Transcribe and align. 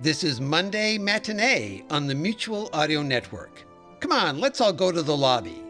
This 0.00 0.22
is 0.22 0.40
Monday 0.40 0.96
Matinee 0.96 1.82
on 1.90 2.06
the 2.06 2.14
Mutual 2.14 2.70
Audio 2.72 3.02
Network. 3.02 3.64
Come 3.98 4.12
on, 4.12 4.38
let's 4.38 4.60
all 4.60 4.72
go 4.72 4.92
to 4.92 5.02
the 5.02 5.16
lobby. 5.16 5.60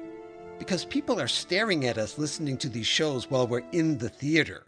Because 0.59 0.85
people 0.85 1.19
are 1.19 1.27
staring 1.27 1.87
at 1.87 1.97
us 1.97 2.19
listening 2.19 2.59
to 2.59 2.69
these 2.69 2.87
shows 2.87 3.31
while 3.31 3.47
we're 3.47 3.65
in 3.73 3.97
the 3.97 4.11
theater. 4.11 4.65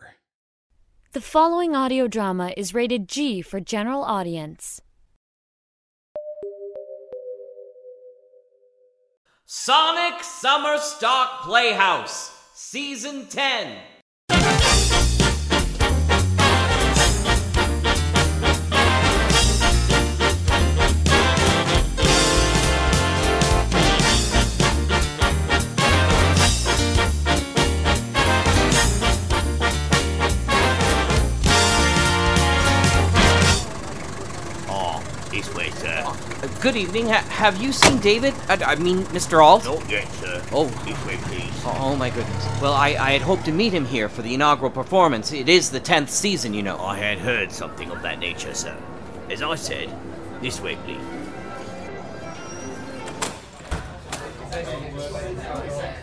The 1.13 1.21
following 1.21 1.77
audio 1.77 2.09
drama 2.09 2.55
is 2.57 2.73
rated 2.73 3.07
G 3.07 3.43
for 3.43 3.61
general 3.61 4.03
audience. 4.03 4.81
Sonic 9.45 10.23
Summer 10.23 10.79
Stock 10.79 11.43
Playhouse, 11.43 12.35
Season 12.55 13.27
10. 13.27 13.77
Good 36.61 36.77
evening. 36.77 37.09
Ha- 37.09 37.25
have 37.31 37.63
you 37.63 37.73
seen 37.73 38.01
David? 38.01 38.35
I, 38.47 38.73
I 38.73 38.75
mean, 38.75 39.05
Mr. 39.05 39.43
Alt? 39.43 39.65
Not 39.65 39.89
yet, 39.89 40.07
sir. 40.13 40.45
Oh. 40.53 40.67
This 40.67 41.07
way, 41.07 41.17
please. 41.17 41.51
Oh, 41.65 41.75
oh 41.81 41.97
my 41.97 42.11
goodness. 42.11 42.61
Well, 42.61 42.75
I, 42.75 42.89
I 42.89 43.13
had 43.13 43.23
hoped 43.23 43.47
to 43.47 43.53
meet 43.53 43.73
him 43.73 43.87
here 43.87 44.11
for 44.11 44.21
the 44.21 44.35
inaugural 44.35 44.71
performance. 44.71 45.33
It 45.33 45.49
is 45.49 45.71
the 45.71 45.81
10th 45.81 46.11
season, 46.11 46.53
you 46.53 46.63
know. 46.63 46.77
I 46.79 46.99
had 46.99 47.17
heard 47.17 47.51
something 47.51 47.91
of 47.91 48.03
that 48.03 48.19
nature, 48.19 48.53
sir. 48.53 48.77
As 49.31 49.41
I 49.41 49.55
said, 49.55 49.89
this 50.43 50.61
way, 50.61 50.77
please. 50.85 51.01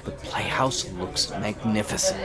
The 0.06 0.12
playhouse 0.24 0.90
looks 0.94 1.30
magnificent. 1.30 2.20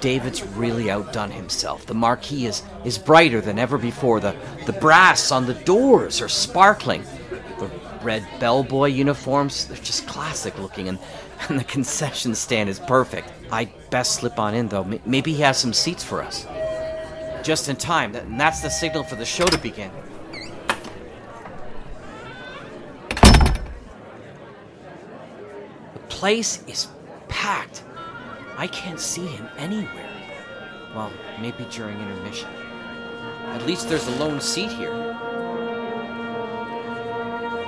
David's 0.00 0.42
really 0.42 0.90
outdone 0.90 1.30
himself. 1.30 1.86
The 1.86 1.94
marquee 1.94 2.46
is, 2.46 2.64
is 2.84 2.98
brighter 2.98 3.40
than 3.40 3.60
ever 3.60 3.78
before. 3.78 4.18
The, 4.18 4.34
the 4.66 4.72
brass 4.72 5.30
on 5.30 5.46
the 5.46 5.54
doors 5.54 6.20
are 6.20 6.28
sparkling. 6.28 7.04
Red 8.02 8.26
bellboy 8.40 8.88
uniforms, 8.88 9.66
they're 9.66 9.76
just 9.76 10.06
classic 10.06 10.58
looking, 10.58 10.88
and, 10.88 10.98
and 11.48 11.58
the 11.58 11.64
concession 11.64 12.34
stand 12.34 12.68
is 12.68 12.78
perfect. 12.80 13.28
I'd 13.50 13.70
best 13.90 14.14
slip 14.14 14.38
on 14.38 14.54
in, 14.54 14.68
though. 14.68 14.82
M- 14.82 15.00
maybe 15.06 15.32
he 15.32 15.42
has 15.42 15.58
some 15.58 15.72
seats 15.72 16.02
for 16.02 16.22
us. 16.22 16.46
Just 17.42 17.68
in 17.68 17.76
time, 17.76 18.14
and 18.14 18.38
that's 18.38 18.60
the 18.60 18.68
signal 18.68 19.04
for 19.04 19.16
the 19.16 19.24
show 19.24 19.46
to 19.46 19.58
begin. 19.58 19.90
The 25.94 26.00
place 26.08 26.62
is 26.66 26.88
packed. 27.28 27.82
I 28.56 28.66
can't 28.68 29.00
see 29.00 29.26
him 29.26 29.48
anywhere. 29.58 30.08
Well, 30.94 31.10
maybe 31.40 31.66
during 31.70 31.98
intermission. 31.98 32.48
At 33.46 33.66
least 33.66 33.88
there's 33.88 34.06
a 34.06 34.16
lone 34.16 34.40
seat 34.40 34.70
here. 34.70 35.11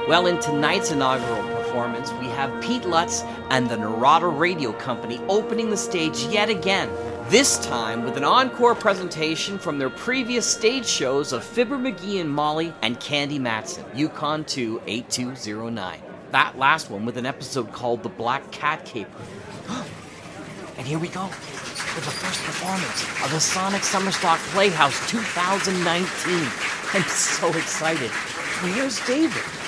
Well, 0.06 0.26
in 0.26 0.38
tonight's 0.38 0.90
inaugural 0.90 1.42
performance, 1.56 2.12
we 2.20 2.26
have 2.26 2.62
Pete 2.62 2.84
Lutz 2.84 3.22
and 3.48 3.70
the 3.70 3.78
Narada 3.78 4.26
Radio 4.26 4.70
Company 4.74 5.18
opening 5.30 5.70
the 5.70 5.78
stage 5.78 6.24
yet 6.24 6.50
again. 6.50 6.90
This 7.30 7.58
time 7.64 8.04
with 8.04 8.18
an 8.18 8.24
encore 8.24 8.74
presentation 8.74 9.58
from 9.58 9.78
their 9.78 9.88
previous 9.88 10.44
stage 10.44 10.84
shows 10.84 11.32
of 11.32 11.42
Fibber 11.42 11.78
McGee 11.78 12.20
and 12.20 12.28
Molly 12.28 12.74
and 12.82 13.00
Candy 13.00 13.38
Matson, 13.38 13.86
Yukon 13.94 14.44
2 14.44 14.82
8209. 14.86 15.98
That 16.32 16.58
last 16.58 16.90
one 16.90 17.06
with 17.06 17.16
an 17.16 17.24
episode 17.24 17.72
called 17.72 18.02
The 18.02 18.10
Black 18.10 18.50
Cat 18.52 18.84
Caper. 18.84 19.10
And 20.76 20.86
here 20.86 20.98
we 20.98 21.06
go 21.06 21.24
with 21.24 22.04
the 22.04 22.10
first 22.10 22.42
performance 22.42 23.04
of 23.24 23.30
the 23.30 23.38
Sonic 23.38 23.82
Summerstock 23.82 24.38
Playhouse 24.52 25.08
2019. 25.08 26.34
I'm 26.92 27.08
so 27.08 27.48
excited. 27.56 28.10
Where's 28.10 28.98
David? 29.06 29.63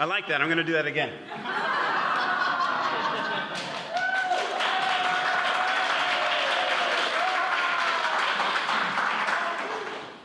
I 0.00 0.06
like 0.06 0.28
that. 0.28 0.40
I'm 0.40 0.46
going 0.46 0.56
to 0.56 0.64
do 0.64 0.72
that 0.72 0.86
again. 0.86 1.12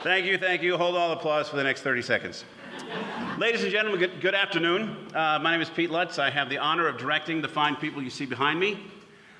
Thank 0.01 0.27
you, 0.27 0.37
thank 0.37 0.61
you. 0.61 0.77
Hold 0.77 0.95
all 0.95 1.11
applause 1.11 1.49
for 1.49 1.57
the 1.57 1.63
next 1.63 1.81
30 1.81 2.03
seconds. 2.03 2.45
Ladies 3.37 3.63
and 3.63 3.71
gentlemen, 3.73 3.99
good, 3.99 4.21
good 4.21 4.33
afternoon. 4.33 4.95
Uh, 5.13 5.39
my 5.43 5.51
name 5.51 5.59
is 5.59 5.69
Pete 5.69 5.91
Lutz. 5.91 6.19
I 6.19 6.29
have 6.29 6.49
the 6.49 6.57
honor 6.57 6.87
of 6.87 6.97
directing 6.97 7.41
the 7.41 7.49
fine 7.49 7.75
people 7.75 8.01
you 8.01 8.09
see 8.09 8.25
behind 8.25 8.57
me. 8.57 8.79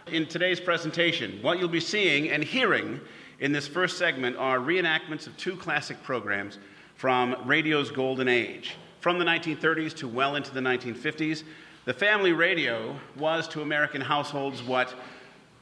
In 0.08 0.26
today's 0.26 0.60
presentation, 0.60 1.40
what 1.42 1.60
you'll 1.60 1.70
be 1.70 1.80
seeing 1.80 2.30
and 2.30 2.44
hearing 2.44 3.00
in 3.40 3.54
this 3.54 3.70
first 3.70 3.98
segment 3.98 4.36
are 4.36 4.60
reenactments 4.60 5.28
of 5.28 5.38
two 5.38 5.56
classic 5.56 6.04
programs 6.04 6.60
from 6.96 7.38
radio's 7.46 7.90
golden 7.90 8.28
age. 8.28 8.76
From 9.06 9.20
the 9.20 9.26
1930s 9.26 9.94
to 9.98 10.08
well 10.08 10.36
into 10.36 10.52
the 10.52 10.62
1950s, 10.62 11.44
the 11.86 11.94
family 11.94 12.34
radio 12.34 12.96
was 13.16 13.48
to 13.50 13.62
American 13.62 14.02
households 14.02 14.64
what 14.64 14.96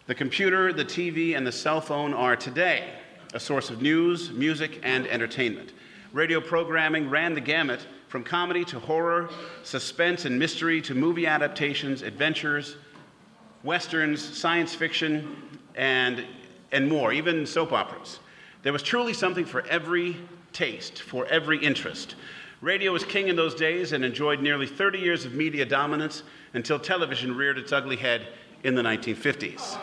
the 0.07 0.15
computer, 0.15 0.71
the 0.71 0.85
TV, 0.85 1.35
and 1.35 1.45
the 1.45 1.51
cell 1.51 1.81
phone 1.81 2.13
are 2.13 2.37
today 2.37 2.91
a 3.33 3.39
source 3.41 3.69
of 3.69 3.81
news, 3.81 4.31
music, 4.31 4.79
and 4.83 5.05
entertainment. 5.07 5.73
Radio 6.13 6.39
programming 6.39 7.09
ran 7.09 7.33
the 7.33 7.41
gamut 7.41 7.85
from 8.07 8.23
comedy 8.23 8.63
to 8.63 8.79
horror, 8.79 9.29
suspense 9.63 10.23
and 10.23 10.39
mystery 10.39 10.81
to 10.81 10.95
movie 10.95 11.27
adaptations, 11.27 12.01
adventures, 12.01 12.77
westerns, 13.61 14.23
science 14.23 14.73
fiction, 14.73 15.59
and, 15.75 16.23
and 16.71 16.87
more, 16.87 17.11
even 17.11 17.45
soap 17.45 17.73
operas. 17.73 18.19
There 18.61 18.71
was 18.71 18.83
truly 18.83 19.11
something 19.11 19.43
for 19.43 19.67
every 19.67 20.15
taste, 20.53 21.01
for 21.01 21.25
every 21.25 21.57
interest. 21.57 22.15
Radio 22.63 22.94
was 22.94 23.03
king 23.03 23.28
in 23.28 23.35
those 23.35 23.53
days 23.53 23.91
and 23.91 24.06
enjoyed 24.06 24.41
nearly 24.41 24.66
30 24.66 24.97
years 24.97 25.25
of 25.25 25.34
media 25.34 25.66
dominance 25.66 26.24
until 26.53 26.79
television 26.79 27.35
reared 27.35 27.57
its 27.57 27.74
ugly 27.74 27.97
head 27.97 28.29
in 28.63 28.74
the 28.74 28.81
1950s. 28.81 29.78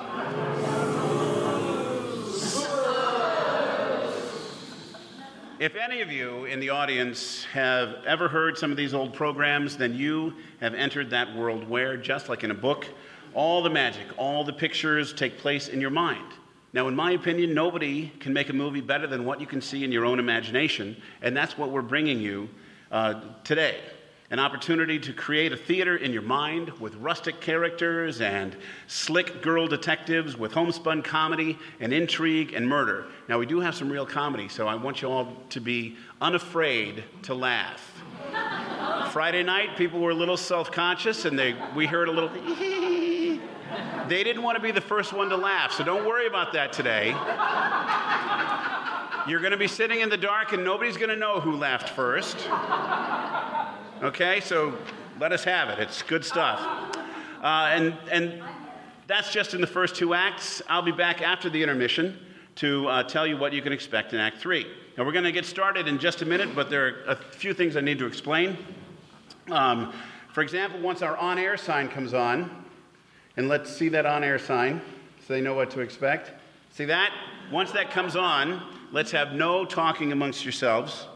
If 5.59 5.77
any 5.77 6.01
of 6.01 6.11
you 6.11 6.47
in 6.47 6.59
the 6.59 6.71
audience 6.71 7.45
have 7.53 7.97
ever 8.07 8.29
heard 8.29 8.57
some 8.57 8.71
of 8.71 8.79
these 8.79 8.95
old 8.95 9.12
programs, 9.12 9.77
then 9.77 9.95
you 9.95 10.33
have 10.62 10.73
entered 10.73 11.11
that 11.11 11.37
world 11.37 11.69
where, 11.69 11.99
just 11.99 12.31
like 12.31 12.45
in 12.45 12.51
a 12.51 12.55
book, 12.55 12.87
all 13.35 13.62
the 13.62 13.69
magic, 13.69 14.07
all 14.17 14.43
the 14.43 14.55
pictures 14.55 15.12
take 15.12 15.37
place 15.37 15.69
in 15.69 15.83
your 15.83 15.91
mind. 15.91 16.33
Now, 16.73 16.89
in 16.89 16.97
my 16.97 17.11
opinion, 17.11 17.53
nobody 17.53 18.11
can 18.21 18.33
make 18.33 18.49
a 18.49 18.55
movie 18.55 18.81
better 18.81 19.06
than 19.06 19.26
what 19.26 19.38
you 19.38 19.47
can 19.47 19.61
see 19.61 19.85
in 19.85 19.93
your 19.93 20.06
own 20.06 20.19
imagination, 20.19 20.97
and 21.21 21.37
that's 21.37 21.59
what 21.59 21.71
we're 21.71 21.83
bringing 21.83 22.21
you 22.21 22.49
uh, 22.90 23.20
today 23.44 23.81
an 24.31 24.38
opportunity 24.38 24.96
to 24.96 25.12
create 25.12 25.52
a 25.52 25.56
theater 25.56 25.96
in 25.96 26.12
your 26.12 26.22
mind 26.22 26.69
with 26.78 26.94
rustic 26.96 27.40
characters 27.40 28.20
and 28.20 28.56
slick 28.87 29.42
girl 29.42 29.66
detectives 29.66 30.37
with 30.37 30.52
homespun 30.52 31.02
comedy 31.02 31.58
and 31.81 31.92
intrigue 31.92 32.52
and 32.52 32.66
murder. 32.66 33.06
Now, 33.28 33.38
we 33.38 33.46
do 33.46 33.58
have 33.58 33.75
some 33.75 33.90
real 33.90 34.06
comedy, 34.06 34.48
so 34.48 34.69
I 34.69 34.76
want 34.76 35.02
you 35.02 35.10
all 35.10 35.37
to 35.50 35.60
be 35.60 35.96
unafraid 36.20 37.02
to 37.22 37.34
laugh. 37.34 38.02
Friday 39.10 39.42
night, 39.42 39.76
people 39.76 39.98
were 39.98 40.12
a 40.12 40.14
little 40.14 40.37
self 40.37 40.70
conscious 40.70 41.25
and 41.25 41.37
they, 41.37 41.56
we 41.75 41.87
heard 41.87 42.08
a 42.08 42.12
little. 42.12 42.28
they 44.08 44.22
didn't 44.22 44.44
want 44.44 44.56
to 44.56 44.62
be 44.62 44.70
the 44.70 44.81
first 44.81 45.12
one 45.12 45.28
to 45.31 45.37
laugh, 45.37 45.72
so 45.72 45.82
don't 45.82 46.06
worry 46.06 46.28
about 46.28 46.52
that 46.52 46.72
today. 46.72 47.10
You're 49.31 49.38
going 49.38 49.53
to 49.53 49.56
be 49.56 49.69
sitting 49.69 50.00
in 50.00 50.09
the 50.09 50.17
dark 50.17 50.55
and 50.55 50.65
nobody's 50.65 50.97
going 50.97 51.09
to 51.09 51.15
know 51.15 51.38
who 51.38 51.53
laughed 51.53 51.91
first. 51.91 52.37
Okay, 54.03 54.41
so 54.41 54.77
let 55.21 55.31
us 55.31 55.44
have 55.44 55.69
it. 55.69 55.79
It's 55.79 56.03
good 56.03 56.25
stuff. 56.25 56.59
Uh, 57.41 57.71
and, 57.71 57.97
and 58.11 58.43
That's 59.06 59.32
just 59.32 59.55
in 59.55 59.61
the 59.61 59.69
first 59.69 59.94
two 59.94 60.15
acts. 60.15 60.62
I'll 60.69 60.82
be 60.82 60.91
back 60.91 61.23
after 61.23 61.49
the 61.49 61.62
intermission 61.62 62.19
to 62.56 62.88
uh, 62.88 63.03
tell 63.05 63.25
you 63.25 63.37
what 63.37 63.53
you 63.53 63.62
can 63.62 63.73
expect 63.73 64.12
in 64.12 64.19
Act 64.19 64.38
Three. 64.38 64.67
Now, 64.99 65.05
we're 65.05 65.12
going 65.12 65.25
to 65.25 65.31
get 65.31 65.47
started 65.47 65.87
in 65.87 66.00
just 66.00 66.23
a 66.23 66.26
minute, 66.26 66.53
but 66.56 66.69
there 66.69 66.87
are 66.87 67.05
a 67.12 67.17
few 67.17 67.55
things 67.55 67.76
I 67.76 67.83
need 67.83 68.00
to 68.00 68.06
explain. 68.06 68.59
Um, 69.49 69.93
for 70.33 70.43
example, 70.43 70.81
once 70.81 71.03
our 71.03 71.17
on 71.17 71.38
air 71.38 71.56
sign 71.56 71.88
comes 71.88 72.15
on, 72.15 72.65
and 73.37 73.49
let's 73.49 73.71
see 73.71 73.88
that 73.91 74.06
on 74.06 74.25
air 74.25 74.41
sign 74.41 74.81
so 75.25 75.35
they 75.35 75.41
know 75.41 75.55
what 75.55 75.71
to 75.71 75.81
expect. 75.83 76.33
See 76.71 76.87
that? 76.87 77.12
Once 77.53 77.71
that 77.71 77.93
comes 77.93 78.17
on, 78.17 78.80
let's 78.92 79.10
have 79.12 79.32
no 79.32 79.64
talking 79.64 80.12
amongst 80.12 80.44
yourselves. 80.44 81.06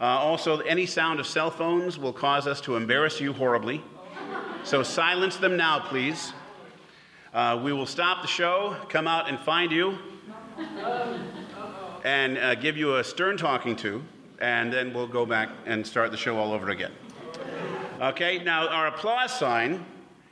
Uh, 0.00 0.04
also, 0.04 0.58
any 0.60 0.86
sound 0.86 1.18
of 1.18 1.26
cell 1.26 1.50
phones 1.50 1.98
will 1.98 2.12
cause 2.12 2.46
us 2.46 2.60
to 2.60 2.76
embarrass 2.76 3.20
you 3.20 3.32
horribly. 3.32 3.82
So 4.62 4.82
silence 4.82 5.36
them 5.36 5.56
now, 5.56 5.80
please. 5.80 6.32
Uh, 7.32 7.60
we 7.62 7.72
will 7.72 7.86
stop 7.86 8.22
the 8.22 8.28
show, 8.28 8.76
come 8.88 9.06
out 9.06 9.28
and 9.28 9.38
find 9.40 9.72
you, 9.72 9.98
and 12.04 12.38
uh, 12.38 12.54
give 12.54 12.76
you 12.76 12.96
a 12.96 13.04
stern 13.04 13.36
talking 13.36 13.76
to, 13.76 14.02
and 14.40 14.72
then 14.72 14.92
we'll 14.92 15.06
go 15.06 15.26
back 15.26 15.50
and 15.66 15.86
start 15.86 16.10
the 16.10 16.16
show 16.16 16.36
all 16.36 16.52
over 16.52 16.70
again. 16.70 16.92
Okay, 18.00 18.42
now 18.44 18.68
our 18.68 18.86
applause 18.86 19.32
sign 19.32 19.84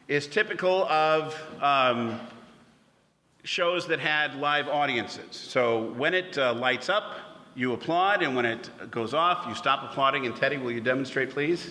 is 0.09 0.27
typical 0.27 0.85
of 0.85 1.35
um, 1.61 2.21
shows 3.47 3.87
that 3.87 4.01
had 4.01 4.35
live 4.35 4.67
audiences. 4.67 5.25
So 5.31 5.93
when 5.93 6.15
it 6.15 6.37
uh, 6.37 6.53
lights 6.55 6.89
up, 6.89 7.19
you 7.55 7.73
applaud, 7.73 8.23
and 8.23 8.35
when 8.35 8.45
it 8.45 8.69
goes 8.91 9.15
off, 9.15 9.47
you 9.49 9.55
stop 9.55 9.89
applauding. 9.89 10.27
And 10.27 10.35
Teddy, 10.35 10.57
will 10.59 10.73
you 10.73 10.81
demonstrate, 10.81 11.31
please? 11.31 11.71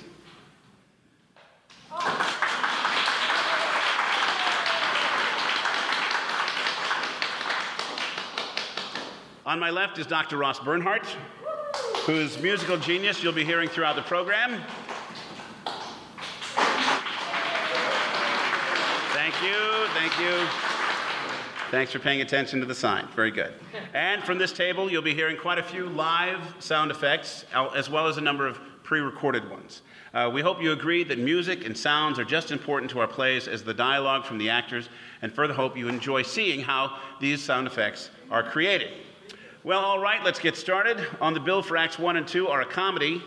On 9.45 9.59
my 9.59 9.69
left 9.69 9.99
is 9.99 10.07
Dr. 10.07 10.37
Ross 10.37 10.59
Bernhardt, 10.59 11.05
whose 12.05 12.39
musical 12.41 12.77
genius 12.77 13.21
you'll 13.21 13.33
be 13.33 13.45
hearing 13.45 13.67
throughout 13.69 13.95
the 13.95 14.01
program. 14.01 14.61
Thank 19.13 19.35
you, 19.43 19.87
thank 19.93 20.19
you. 20.19 20.74
Thanks 21.75 21.91
for 21.91 21.99
paying 21.99 22.21
attention 22.21 22.61
to 22.61 22.65
the 22.65 22.73
sign. 22.73 23.05
Very 23.17 23.31
good. 23.31 23.51
And 23.93 24.23
from 24.23 24.37
this 24.37 24.53
table, 24.53 24.89
you'll 24.89 25.01
be 25.01 25.13
hearing 25.13 25.35
quite 25.35 25.57
a 25.57 25.63
few 25.63 25.87
live 25.89 26.39
sound 26.57 26.89
effects, 26.89 27.43
as 27.53 27.89
well 27.89 28.07
as 28.07 28.15
a 28.15 28.21
number 28.21 28.47
of 28.47 28.61
pre 28.83 29.01
recorded 29.01 29.49
ones. 29.49 29.81
Uh, 30.13 30.31
we 30.33 30.39
hope 30.39 30.61
you 30.61 30.71
agree 30.71 31.03
that 31.03 31.19
music 31.19 31.65
and 31.65 31.77
sounds 31.77 32.17
are 32.17 32.23
just 32.23 32.45
as 32.45 32.51
important 32.53 32.89
to 32.91 33.01
our 33.01 33.07
plays 33.07 33.49
as 33.49 33.61
the 33.61 33.73
dialogue 33.73 34.23
from 34.23 34.37
the 34.37 34.49
actors, 34.49 34.87
and 35.21 35.33
further 35.33 35.53
hope 35.53 35.75
you 35.75 35.89
enjoy 35.89 36.21
seeing 36.21 36.61
how 36.61 36.97
these 37.19 37.43
sound 37.43 37.67
effects 37.67 38.09
are 38.31 38.41
created. 38.41 38.93
Well, 39.65 39.83
all 39.83 39.99
right, 39.99 40.23
let's 40.23 40.39
get 40.39 40.55
started. 40.55 41.05
On 41.19 41.33
the 41.33 41.41
bill 41.41 41.61
for 41.61 41.75
Acts 41.75 41.99
1 41.99 42.15
and 42.15 42.25
2 42.25 42.47
are 42.47 42.61
a 42.61 42.65
comedy, 42.65 43.21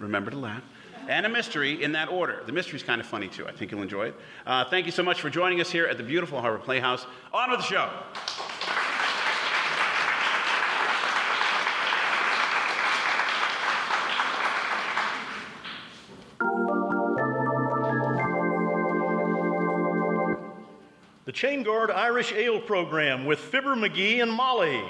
remember 0.00 0.32
to 0.32 0.38
laugh, 0.38 0.64
and 1.08 1.26
a 1.26 1.28
mystery 1.28 1.82
in 1.82 1.92
that 1.92 2.08
order. 2.08 2.42
The 2.46 2.52
mystery's 2.52 2.82
kind 2.82 3.00
of 3.00 3.06
funny 3.06 3.28
too. 3.28 3.46
I 3.46 3.52
think 3.52 3.70
you'll 3.70 3.82
enjoy 3.82 4.08
it. 4.08 4.14
Uh, 4.46 4.64
thank 4.64 4.86
you 4.86 4.92
so 4.92 5.02
much 5.02 5.20
for 5.20 5.30
joining 5.30 5.60
us 5.60 5.70
here 5.70 5.86
at 5.86 5.96
the 5.96 6.02
beautiful 6.02 6.40
Harbor 6.40 6.58
Playhouse. 6.58 7.06
On 7.32 7.50
with 7.50 7.60
the 7.60 7.66
show. 7.66 7.90
The 21.26 21.32
Chain 21.32 21.62
Guard 21.62 21.90
Irish 21.90 22.32
Ale 22.32 22.60
Program 22.60 23.24
with 23.24 23.38
Fibber 23.38 23.74
McGee 23.74 24.22
and 24.22 24.30
Molly. 24.30 24.84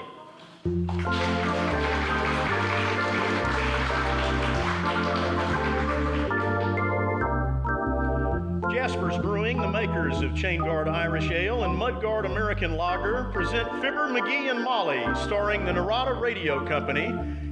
Jasper's 8.85 9.17
Brewing, 9.17 9.59
the 9.59 9.67
makers 9.67 10.21
of 10.21 10.35
Chain 10.35 10.59
Guard 10.59 10.87
Irish 10.87 11.31
Ale 11.31 11.63
and 11.63 11.75
Mudguard 11.75 12.27
American 12.27 12.77
Lager, 12.77 13.23
present 13.33 13.67
Fibber 13.81 14.09
McGee 14.09 14.51
and 14.51 14.63
Molly, 14.63 15.03
starring 15.23 15.65
the 15.65 15.73
Narada 15.73 16.13
Radio 16.13 16.63
Company 16.67 17.05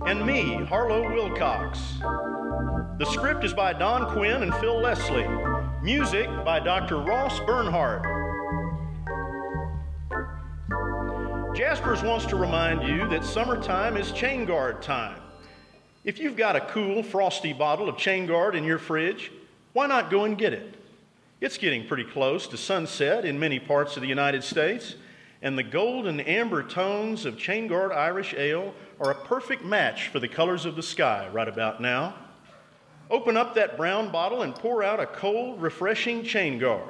and 0.06 0.28
me, 0.28 0.64
Harlow 0.66 1.12
Wilcox. 1.12 1.96
The 3.00 3.06
script 3.06 3.44
is 3.44 3.52
by 3.52 3.74
Don 3.74 4.14
Quinn 4.14 4.44
and 4.44 4.54
Phil 4.58 4.80
Leslie. 4.80 5.28
Music 5.82 6.30
by 6.46 6.60
Dr. 6.60 7.00
Ross 7.00 7.40
Bernhardt. 7.48 8.04
Jaspers 11.56 12.04
wants 12.04 12.28
to 12.28 12.36
remind 12.36 12.84
you 12.84 13.10
that 13.10 13.26
summertime 13.26 13.98
is 13.98 14.12
chain 14.12 14.46
guard 14.46 14.84
time. 14.84 15.20
If 16.04 16.20
you've 16.20 16.38
got 16.38 16.56
a 16.56 16.62
cool, 16.62 17.02
frosty 17.02 17.54
bottle 17.54 17.90
of 17.90 17.98
chain 17.98 18.28
guard 18.28 18.56
in 18.56 18.64
your 18.64 18.78
fridge, 18.78 19.32
why 19.74 19.88
not 19.88 20.12
go 20.12 20.26
and 20.26 20.38
get 20.38 20.54
it? 20.54 20.82
It's 21.44 21.58
getting 21.58 21.86
pretty 21.86 22.06
close 22.06 22.48
to 22.48 22.58
sunset 22.58 23.26
in 23.26 23.38
many 23.38 23.60
parts 23.60 23.98
of 23.98 24.02
the 24.02 24.08
United 24.08 24.46
States, 24.46 24.96
and 25.42 25.58
the 25.58 25.64
gold 25.64 26.08
and 26.08 26.26
amber 26.26 26.64
tones 26.64 27.26
of 27.26 27.38
Chain 27.38 27.68
Guard 27.68 27.92
Irish 27.92 28.34
Ale 28.34 28.74
are 28.98 29.12
a 29.12 29.26
perfect 29.26 29.62
match 29.62 30.08
for 30.08 30.22
the 30.22 30.28
colors 30.30 30.66
of 30.66 30.78
the 30.78 30.82
sky 30.82 31.28
right 31.34 31.50
about 31.50 31.82
now. 31.82 32.16
Open 33.12 33.36
up 33.36 33.56
that 33.56 33.76
brown 33.76 34.10
bottle 34.10 34.44
and 34.44 34.56
pour 34.56 34.84
out 34.84 35.02
a 35.02 35.06
cold, 35.06 35.62
refreshing 35.62 36.24
Chain 36.24 36.60
Guard. 36.60 36.88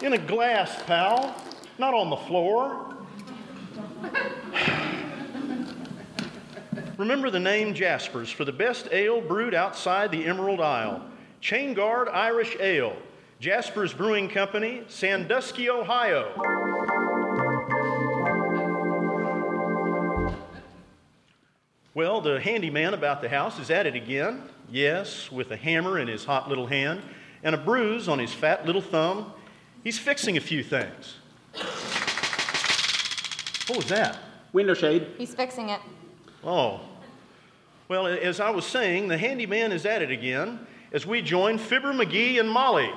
In 0.00 0.14
a 0.14 0.18
glass, 0.18 0.82
pal, 0.84 1.36
not 1.78 1.92
on 1.92 2.08
the 2.08 2.16
floor. 2.16 2.96
Remember 6.98 7.28
the 7.28 7.40
name 7.40 7.74
Jaspers 7.74 8.30
for 8.30 8.46
the 8.46 8.52
best 8.52 8.88
ale 8.90 9.20
brewed 9.20 9.52
outside 9.52 10.10
the 10.10 10.24
Emerald 10.24 10.60
Isle. 10.60 11.02
Chain 11.42 11.74
Guard 11.74 12.08
Irish 12.08 12.56
Ale, 12.58 12.96
Jaspers 13.38 13.92
Brewing 13.92 14.30
Company, 14.30 14.82
Sandusky, 14.88 15.68
Ohio. 15.68 16.32
Well, 21.92 22.22
the 22.22 22.40
handyman 22.40 22.94
about 22.94 23.20
the 23.20 23.28
house 23.28 23.58
is 23.58 23.70
at 23.70 23.86
it 23.86 23.94
again. 23.94 24.42
Yes, 24.70 25.30
with 25.30 25.50
a 25.50 25.56
hammer 25.56 25.98
in 25.98 26.08
his 26.08 26.24
hot 26.24 26.48
little 26.48 26.66
hand 26.66 27.02
and 27.42 27.54
a 27.54 27.58
bruise 27.58 28.08
on 28.08 28.18
his 28.18 28.32
fat 28.32 28.64
little 28.64 28.80
thumb. 28.80 29.32
He's 29.84 29.98
fixing 29.98 30.38
a 30.38 30.40
few 30.40 30.62
things. 30.62 31.16
What 33.66 33.76
was 33.76 33.86
that? 33.88 34.18
Window 34.54 34.74
shade. 34.74 35.06
He's 35.18 35.34
fixing 35.34 35.68
it. 35.68 35.80
Oh. 36.46 36.80
Well, 37.88 38.06
as 38.06 38.38
I 38.38 38.50
was 38.50 38.64
saying, 38.64 39.08
the 39.08 39.18
handyman 39.18 39.72
is 39.72 39.84
at 39.84 40.00
it 40.00 40.12
again 40.12 40.64
as 40.92 41.04
we 41.04 41.20
join 41.20 41.58
Fibber 41.58 41.92
McGee 41.92 42.38
and 42.38 42.48
Molly. 42.48 42.88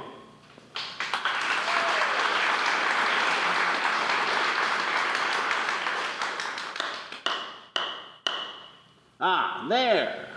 Ah, 9.20 9.65
there. 9.68 10.27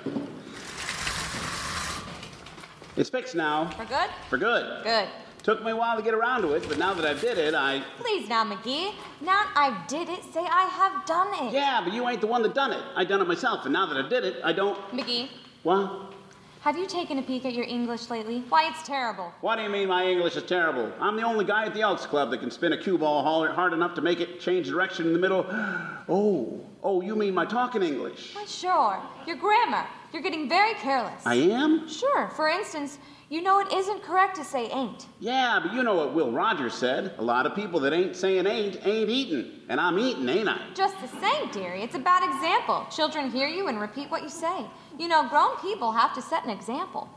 It's 2.96 3.10
fixed 3.10 3.34
now. 3.34 3.70
We're 3.78 3.84
good? 3.84 4.10
For 4.30 4.38
good. 4.38 4.84
Good. 4.84 5.08
Took 5.42 5.64
me 5.64 5.72
a 5.72 5.76
while 5.76 5.96
to 5.96 6.02
get 6.02 6.14
around 6.14 6.42
to 6.42 6.52
it, 6.52 6.68
but 6.68 6.78
now 6.78 6.94
that 6.94 7.04
I 7.04 7.14
did 7.18 7.36
it, 7.36 7.52
I. 7.54 7.82
Please 7.98 8.28
now, 8.28 8.44
McGee. 8.44 8.92
Now 9.20 9.42
I 9.56 9.76
did 9.88 10.08
it, 10.08 10.22
say 10.32 10.40
I 10.40 10.66
have 10.66 11.04
done 11.04 11.28
it. 11.48 11.52
Yeah, 11.52 11.80
but 11.82 11.92
you 11.92 12.08
ain't 12.08 12.20
the 12.20 12.28
one 12.28 12.42
that 12.42 12.54
done 12.54 12.72
it. 12.72 12.82
I 12.94 13.04
done 13.04 13.20
it 13.20 13.26
myself, 13.26 13.64
and 13.64 13.72
now 13.72 13.86
that 13.86 13.96
I 14.04 14.08
did 14.08 14.24
it, 14.24 14.36
I 14.44 14.52
don't. 14.52 14.78
McGee, 14.92 15.28
What? 15.64 16.14
have 16.60 16.78
you 16.78 16.86
taken 16.86 17.18
a 17.18 17.22
peek 17.22 17.44
at 17.44 17.54
your 17.54 17.64
English 17.64 18.08
lately? 18.08 18.44
Why, 18.48 18.68
it's 18.70 18.84
terrible. 18.86 19.32
What 19.40 19.56
do 19.56 19.62
you 19.62 19.68
mean 19.68 19.88
my 19.88 20.06
English 20.06 20.36
is 20.36 20.44
terrible? 20.44 20.92
I'm 21.00 21.16
the 21.16 21.24
only 21.24 21.44
guy 21.44 21.64
at 21.66 21.74
the 21.74 21.80
Elks 21.80 22.06
Club 22.06 22.30
that 22.30 22.38
can 22.38 22.52
spin 22.52 22.72
a 22.72 22.78
cue 22.78 22.96
ball 22.96 23.24
hard 23.24 23.50
hard 23.50 23.72
enough 23.72 23.94
to 23.96 24.00
make 24.00 24.20
it 24.20 24.38
change 24.38 24.68
direction 24.68 25.06
in 25.06 25.12
the 25.12 25.18
middle. 25.18 25.44
Oh, 26.08 26.60
oh, 26.82 27.00
you 27.00 27.14
mean 27.14 27.32
my 27.32 27.46
talking 27.46 27.80
English? 27.82 28.34
Why, 28.34 28.44
sure. 28.44 29.00
Your 29.24 29.36
grammar. 29.36 29.86
You're 30.12 30.20
getting 30.20 30.48
very 30.48 30.74
careless. 30.74 31.22
I 31.24 31.36
am? 31.36 31.88
Sure. 31.88 32.28
For 32.34 32.48
instance, 32.48 32.98
you 33.32 33.40
know 33.40 33.60
it 33.60 33.72
isn't 33.72 34.02
correct 34.02 34.36
to 34.36 34.44
say 34.44 34.66
ain't. 34.66 35.06
Yeah, 35.18 35.58
but 35.62 35.72
you 35.72 35.82
know 35.82 35.94
what 35.94 36.12
Will 36.12 36.30
Rogers 36.30 36.74
said. 36.74 37.14
A 37.16 37.22
lot 37.22 37.46
of 37.46 37.54
people 37.54 37.80
that 37.80 37.94
ain't 37.94 38.14
saying 38.14 38.46
ain't, 38.46 38.86
ain't 38.86 39.08
eating. 39.08 39.52
And 39.70 39.80
I'm 39.80 39.98
eating, 39.98 40.28
ain't 40.28 40.50
I? 40.50 40.58
Just 40.74 41.00
the 41.00 41.08
same, 41.18 41.50
dearie. 41.50 41.82
It's 41.82 41.94
a 41.94 41.98
bad 41.98 42.22
example. 42.22 42.86
Children 42.94 43.30
hear 43.30 43.48
you 43.48 43.68
and 43.68 43.80
repeat 43.80 44.10
what 44.10 44.22
you 44.22 44.28
say. 44.28 44.66
You 44.98 45.08
know, 45.08 45.26
grown 45.30 45.56
people 45.62 45.92
have 45.92 46.14
to 46.14 46.20
set 46.20 46.44
an 46.44 46.50
example. 46.50 47.08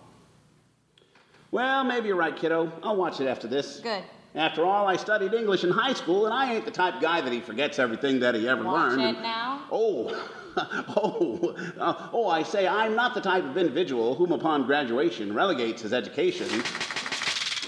Well, 1.52 1.84
maybe 1.84 2.08
you're 2.08 2.16
right, 2.16 2.36
kiddo. 2.36 2.72
I'll 2.82 2.96
watch 2.96 3.20
it 3.20 3.28
after 3.28 3.50
this. 3.50 3.82
Good. 3.82 4.04
After 4.36 4.66
all, 4.66 4.88
I 4.88 4.96
studied 4.96 5.34
English 5.34 5.66
in 5.66 5.70
high 5.70 5.94
school, 5.94 6.26
and 6.28 6.34
I 6.34 6.54
ain't 6.54 6.64
the 6.64 6.72
type 6.72 7.02
guy 7.02 7.20
that 7.20 7.34
he 7.34 7.42
forgets 7.42 7.78
everything 7.78 8.22
that 8.22 8.36
he 8.36 8.48
ever 8.48 8.64
Watch 8.64 8.92
learned. 8.92 9.02
it 9.02 9.06
and- 9.16 9.22
now. 9.22 9.64
Oh, 9.70 10.30
oh, 10.96 11.56
uh, 11.78 12.10
oh, 12.14 12.28
I 12.28 12.44
say 12.44 12.68
I'm 12.68 12.96
not 12.96 13.14
the 13.14 13.22
type 13.22 13.44
of 13.44 13.58
individual 13.58 14.16
whom, 14.16 14.32
upon 14.32 14.66
graduation, 14.66 15.34
relegates 15.34 15.82
his 15.82 15.94
education 15.94 16.48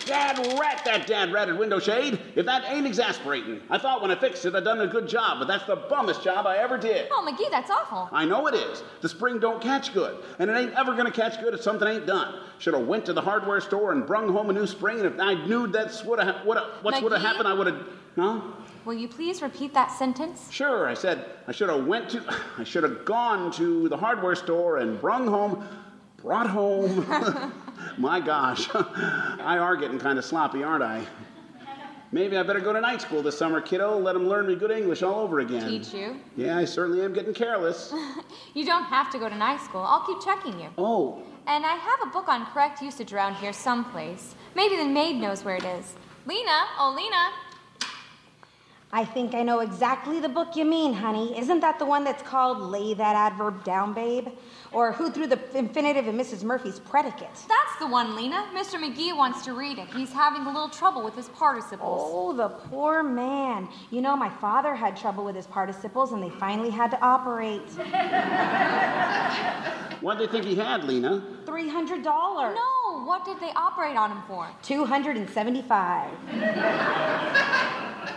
Dad 0.08 0.38
rat 0.58 0.84
that 0.86 1.06
dad 1.06 1.34
ratted 1.34 1.60
window 1.60 1.80
shade. 1.80 2.18
If 2.34 2.46
that 2.46 2.64
ain't 2.72 2.88
exasperating. 2.88 3.60
I 3.70 3.78
thought 3.78 4.02
when 4.02 4.10
I 4.10 4.16
fixed 4.16 4.46
it 4.46 4.56
I'd 4.56 4.64
done 4.64 4.80
a 4.80 4.88
good 4.88 5.06
job, 5.06 5.40
but 5.40 5.50
that's 5.50 5.66
the 5.66 5.76
bummest 5.76 6.24
job 6.24 6.48
I 6.48 6.58
ever 6.58 6.78
did. 6.78 7.10
Oh, 7.12 7.28
McGee, 7.30 7.52
that's 7.52 7.70
awful. 7.70 8.08
I 8.14 8.24
know 8.24 8.48
it 8.48 8.56
is. 8.56 8.84
The 9.02 9.10
spring 9.10 9.38
don't 9.38 9.62
catch 9.62 9.94
good, 9.94 10.24
and 10.40 10.50
it 10.50 10.54
ain't 10.54 10.74
ever 10.76 10.96
gonna 10.96 11.12
catch 11.12 11.42
good 11.42 11.54
if 11.54 11.62
something 11.62 11.86
ain't 11.86 12.06
done. 12.08 12.42
Should 12.60 12.74
have 12.74 12.88
went 12.88 13.06
to 13.08 13.14
the 13.14 13.22
hardware 13.22 13.60
store 13.60 13.92
and 13.92 14.08
brung 14.08 14.32
home 14.32 14.50
a 14.50 14.54
new 14.54 14.66
spring, 14.66 15.00
and 15.00 15.08
if 15.08 15.20
I 15.20 15.34
knew 15.46 15.68
that's 15.68 16.06
what 16.06 16.20
ha- 16.20 16.42
what 16.46 16.84
what's 16.84 17.02
would 17.02 17.12
have 17.12 17.22
happened, 17.22 17.50
I 17.50 17.54
would 17.54 17.68
have. 17.68 17.86
Huh? 18.16 18.42
Will 18.88 18.94
you 18.94 19.10
please 19.10 19.42
repeat 19.42 19.74
that 19.74 19.92
sentence? 19.92 20.50
Sure, 20.50 20.88
I 20.88 20.94
said 20.94 21.26
I 21.46 21.52
should 21.52 21.68
have 21.68 21.86
went 21.86 22.10
to, 22.12 22.24
I 22.58 22.64
should 22.64 22.84
have 22.84 23.04
gone 23.04 23.52
to 23.52 23.90
the 23.90 23.98
hardware 23.98 24.34
store 24.34 24.78
and 24.78 25.02
brung 25.02 25.28
home, 25.28 25.68
brought 26.16 26.50
home. 26.50 27.06
My 27.98 28.22
gosh, 28.22 28.70
I 28.74 29.58
are 29.58 29.76
getting 29.76 30.00
kind 30.00 30.18
of 30.18 30.24
sloppy, 30.24 30.64
aren't 30.64 30.84
I? 30.84 31.06
Maybe 32.14 32.38
I 32.38 32.44
better 32.44 32.62
go 32.62 32.72
to 32.72 32.80
night 32.80 33.02
school 33.02 33.22
this 33.22 33.38
summer, 33.38 33.60
kiddo. 33.60 34.00
Let 34.00 34.14
them 34.14 34.30
learn 34.30 34.48
me 34.48 34.56
good 34.56 34.72
English 34.72 35.04
all 35.04 35.20
over 35.20 35.42
again. 35.42 35.68
Teach 35.68 35.94
you? 35.94 36.16
Yeah, 36.38 36.58
I 36.58 36.64
certainly 36.64 37.04
am 37.04 37.12
getting 37.12 37.34
careless. 37.34 37.94
You 38.54 38.66
don't 38.66 38.86
have 38.86 39.12
to 39.12 39.20
go 39.20 39.28
to 39.28 39.36
night 39.36 39.60
school. 39.60 39.82
I'll 39.82 40.06
keep 40.08 40.22
checking 40.22 40.60
you. 40.62 40.70
Oh, 40.78 41.22
And 41.46 41.66
I 41.66 41.76
have 41.76 42.00
a 42.04 42.10
book 42.10 42.30
on 42.30 42.46
correct 42.48 42.82
usage 42.82 43.12
around 43.12 43.36
here 43.36 43.52
someplace. 43.52 44.34
Maybe 44.56 44.78
the 44.78 44.86
maid 44.86 45.18
knows 45.18 45.44
where 45.44 45.58
it 45.58 45.66
is. 45.66 45.94
Lena, 46.26 46.68
oh 46.80 46.94
Lena. 46.96 47.47
I 48.92 49.04
think 49.04 49.36
I 49.36 49.44
know 49.44 49.60
exactly 49.60 50.22
the 50.22 50.30
book 50.30 50.56
you 50.56 50.64
mean, 50.64 50.94
honey. 50.94 51.38
Isn't 51.38 51.60
that 51.60 51.78
the 51.78 51.86
one 51.86 52.06
that's 52.06 52.24
called 52.24 52.60
Lay 52.60 52.94
That 52.94 53.18
Adverb 53.18 53.66
Down, 53.66 53.94
Babe? 53.94 54.30
Or 54.72 54.94
Who 54.94 55.12
Threw 55.12 55.28
the 55.28 55.38
Infinitive 55.58 56.08
in 56.08 56.16
Mrs. 56.16 56.44
Murphy's 56.44 56.80
Predicate? 56.80 57.28
That's 57.34 57.76
the 57.80 57.88
one, 57.88 58.16
Lena. 58.16 58.48
Mr. 58.56 58.80
McGee 58.80 59.16
wants 59.16 59.44
to 59.44 59.52
read 59.54 59.78
it. 59.78 59.90
He's 59.90 60.14
having 60.14 60.44
a 60.44 60.48
little 60.48 60.70
trouble 60.70 61.04
with 61.04 61.16
his 61.16 61.28
participles. 61.30 62.10
Oh, 62.14 62.32
the 62.32 62.48
poor 62.48 63.04
man. 63.04 63.68
You 63.92 64.02
know, 64.02 64.16
my 64.16 64.30
father 64.30 64.74
had 64.74 64.96
trouble 64.96 65.26
with 65.26 65.36
his 65.36 65.48
participles 65.48 66.14
and 66.14 66.24
they 66.24 66.30
finally 66.30 66.70
had 66.70 66.90
to 66.92 67.02
operate. 67.02 67.62
what 70.00 70.18
do 70.18 70.24
you 70.24 70.30
think 70.30 70.46
he 70.46 70.56
had, 70.56 70.86
Lena? 70.86 71.22
$300. 71.46 72.04
No, 72.06 73.04
what 73.04 73.26
did 73.26 73.38
they 73.42 73.52
operate 73.54 73.98
on 73.98 74.12
him 74.12 74.22
for? 74.28 74.48
275 74.64 76.10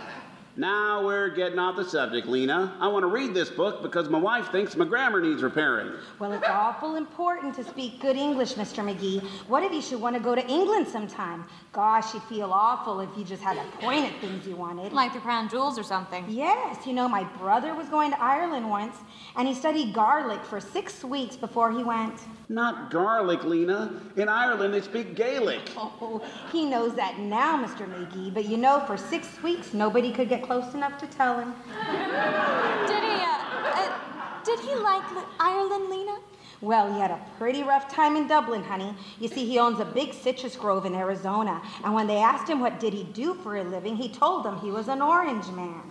Now 0.61 1.03
we're 1.03 1.29
getting 1.29 1.57
off 1.57 1.75
the 1.75 1.83
subject, 1.83 2.27
Lena. 2.27 2.77
I 2.79 2.87
want 2.87 3.01
to 3.01 3.07
read 3.07 3.33
this 3.33 3.49
book 3.49 3.81
because 3.81 4.09
my 4.09 4.19
wife 4.19 4.51
thinks 4.51 4.75
my 4.75 4.85
grammar 4.85 5.19
needs 5.19 5.41
repairing. 5.41 5.91
Well, 6.19 6.33
it's 6.33 6.47
awful 6.47 6.97
important 6.97 7.55
to 7.55 7.63
speak 7.63 7.99
good 7.99 8.15
English, 8.15 8.53
Mr. 8.53 8.85
McGee. 8.85 9.23
What 9.47 9.63
if 9.63 9.71
you 9.71 9.81
should 9.81 9.99
want 9.99 10.15
to 10.17 10.21
go 10.21 10.35
to 10.35 10.47
England 10.47 10.87
sometime? 10.87 11.45
Gosh, 11.73 12.13
you'd 12.13 12.21
feel 12.25 12.53
awful 12.53 12.99
if 12.99 13.09
you 13.17 13.23
just 13.23 13.41
had 13.41 13.55
to 13.55 13.77
point 13.79 14.05
at 14.05 14.21
things 14.21 14.45
you 14.45 14.55
wanted. 14.55 14.93
Like 14.93 15.13
the 15.13 15.19
crown 15.19 15.49
jewels 15.49 15.79
or 15.79 15.83
something. 15.83 16.25
Yes, 16.29 16.85
you 16.85 16.93
know, 16.93 17.09
my 17.09 17.23
brother 17.39 17.73
was 17.73 17.89
going 17.89 18.11
to 18.11 18.21
Ireland 18.21 18.69
once, 18.69 18.97
and 19.37 19.47
he 19.47 19.55
studied 19.55 19.95
garlic 19.95 20.45
for 20.45 20.59
six 20.59 21.03
weeks 21.03 21.35
before 21.35 21.71
he 21.71 21.83
went. 21.83 22.21
Not 22.49 22.91
garlic, 22.91 23.45
Lena. 23.45 23.99
In 24.17 24.27
Ireland, 24.27 24.73
they 24.73 24.81
speak 24.81 25.15
Gaelic. 25.15 25.61
Oh, 25.77 26.21
he 26.51 26.65
knows 26.65 26.93
that 26.95 27.17
now, 27.17 27.57
Mr. 27.65 27.87
McGee, 27.87 28.31
but 28.31 28.45
you 28.45 28.57
know, 28.57 28.83
for 28.85 28.97
six 28.97 29.41
weeks, 29.41 29.73
nobody 29.73 30.11
could 30.11 30.29
get 30.29 30.43
close 30.51 30.73
enough 30.73 30.97
to 30.97 31.07
tell 31.07 31.39
him. 31.39 31.53
Did 31.65 33.03
he, 33.03 33.17
uh, 33.23 33.39
uh, 33.73 34.43
did 34.43 34.59
he 34.59 34.75
like 34.75 35.01
Ireland, 35.39 35.89
Lena? 35.89 36.17
Well, 36.59 36.93
he 36.93 36.99
had 36.99 37.09
a 37.09 37.21
pretty 37.37 37.63
rough 37.63 37.87
time 37.89 38.17
in 38.17 38.27
Dublin, 38.27 38.61
honey. 38.61 38.93
You 39.21 39.29
see, 39.29 39.45
he 39.45 39.59
owns 39.59 39.79
a 39.79 39.85
big 39.85 40.13
citrus 40.13 40.57
grove 40.57 40.85
in 40.85 40.93
Arizona, 40.93 41.61
and 41.85 41.93
when 41.93 42.05
they 42.05 42.17
asked 42.17 42.49
him 42.49 42.59
what 42.59 42.81
did 42.81 42.91
he 42.91 43.03
do 43.03 43.33
for 43.35 43.55
a 43.55 43.63
living, 43.63 43.95
he 43.95 44.09
told 44.09 44.43
them 44.43 44.59
he 44.59 44.71
was 44.71 44.89
an 44.89 45.01
orange 45.01 45.47
man. 45.51 45.83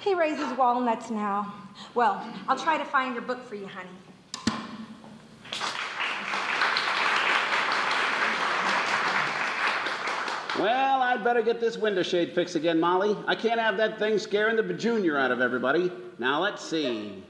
He 0.00 0.14
raises 0.14 0.52
walnuts 0.58 1.08
now. 1.08 1.54
Well, 1.94 2.22
I'll 2.46 2.58
try 2.58 2.76
to 2.76 2.84
find 2.84 3.14
your 3.14 3.22
book 3.22 3.42
for 3.42 3.54
you, 3.54 3.66
honey. 3.66 3.88
Well, 10.58 11.02
I'd 11.02 11.22
better 11.22 11.40
get 11.40 11.60
this 11.60 11.76
window 11.76 12.02
shade 12.02 12.32
fixed 12.32 12.56
again, 12.56 12.80
Molly. 12.80 13.16
I 13.28 13.36
can't 13.36 13.60
have 13.60 13.76
that 13.76 14.00
thing 14.00 14.18
scaring 14.18 14.56
the 14.56 14.62
bajunior 14.62 15.16
out 15.16 15.30
of 15.30 15.40
everybody. 15.40 15.92
Now, 16.18 16.40
let's 16.40 16.64
see. 16.64 17.22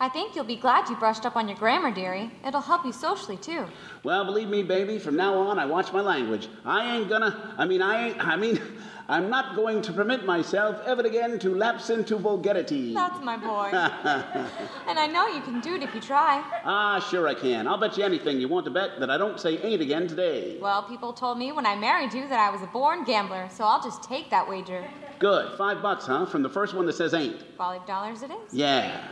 I 0.00 0.08
think 0.08 0.34
you'll 0.34 0.44
be 0.44 0.56
glad 0.56 0.88
you 0.88 0.96
brushed 0.96 1.26
up 1.26 1.36
on 1.36 1.48
your 1.48 1.58
grammar, 1.58 1.90
dearie. 1.90 2.30
It'll 2.46 2.62
help 2.62 2.86
you 2.86 2.92
socially, 2.92 3.36
too. 3.36 3.66
Well, 4.04 4.24
believe 4.24 4.48
me, 4.48 4.62
baby, 4.62 4.98
from 4.98 5.16
now 5.16 5.34
on, 5.34 5.58
I 5.58 5.66
watch 5.66 5.92
my 5.92 6.00
language. 6.00 6.48
I 6.64 6.96
ain't 6.96 7.10
gonna, 7.10 7.54
I 7.58 7.66
mean, 7.66 7.82
I 7.82 8.08
ain't, 8.08 8.26
I 8.26 8.36
mean, 8.36 8.58
I'm 9.06 9.28
not 9.28 9.54
going 9.54 9.82
to 9.82 9.92
permit 9.92 10.24
myself 10.24 10.80
ever 10.86 11.02
again 11.02 11.38
to 11.40 11.54
lapse 11.54 11.90
into 11.90 12.16
vulgarity. 12.16 12.94
That's 12.94 13.22
my 13.22 13.36
boy. 13.36 13.68
and 14.88 14.98
I 14.98 15.06
know 15.06 15.26
you 15.26 15.42
can 15.42 15.60
do 15.60 15.74
it 15.74 15.82
if 15.82 15.94
you 15.94 16.00
try. 16.00 16.42
Ah, 16.64 16.98
sure 17.10 17.28
I 17.28 17.34
can. 17.34 17.68
I'll 17.68 17.76
bet 17.76 17.98
you 17.98 18.04
anything 18.04 18.40
you 18.40 18.48
want 18.48 18.64
to 18.64 18.70
bet 18.70 18.98
that 19.00 19.10
I 19.10 19.18
don't 19.18 19.38
say 19.38 19.58
ain't 19.58 19.82
again 19.82 20.08
today. 20.08 20.56
Well, 20.58 20.84
people 20.84 21.12
told 21.12 21.38
me 21.38 21.52
when 21.52 21.66
I 21.66 21.76
married 21.76 22.14
you 22.14 22.26
that 22.28 22.40
I 22.40 22.50
was 22.50 22.62
a 22.62 22.66
born 22.66 23.04
gambler, 23.04 23.48
so 23.52 23.64
I'll 23.64 23.82
just 23.82 24.02
take 24.02 24.30
that 24.30 24.48
wager. 24.48 24.82
Good. 25.18 25.56
Five 25.58 25.82
bucks, 25.82 26.06
huh? 26.06 26.24
From 26.24 26.42
the 26.42 26.48
first 26.48 26.74
one 26.74 26.86
that 26.86 26.94
says 26.94 27.12
ain't. 27.12 27.42
Five 27.58 27.86
dollars 27.86 28.22
it 28.22 28.30
is. 28.30 28.54
Yeah. 28.54 29.06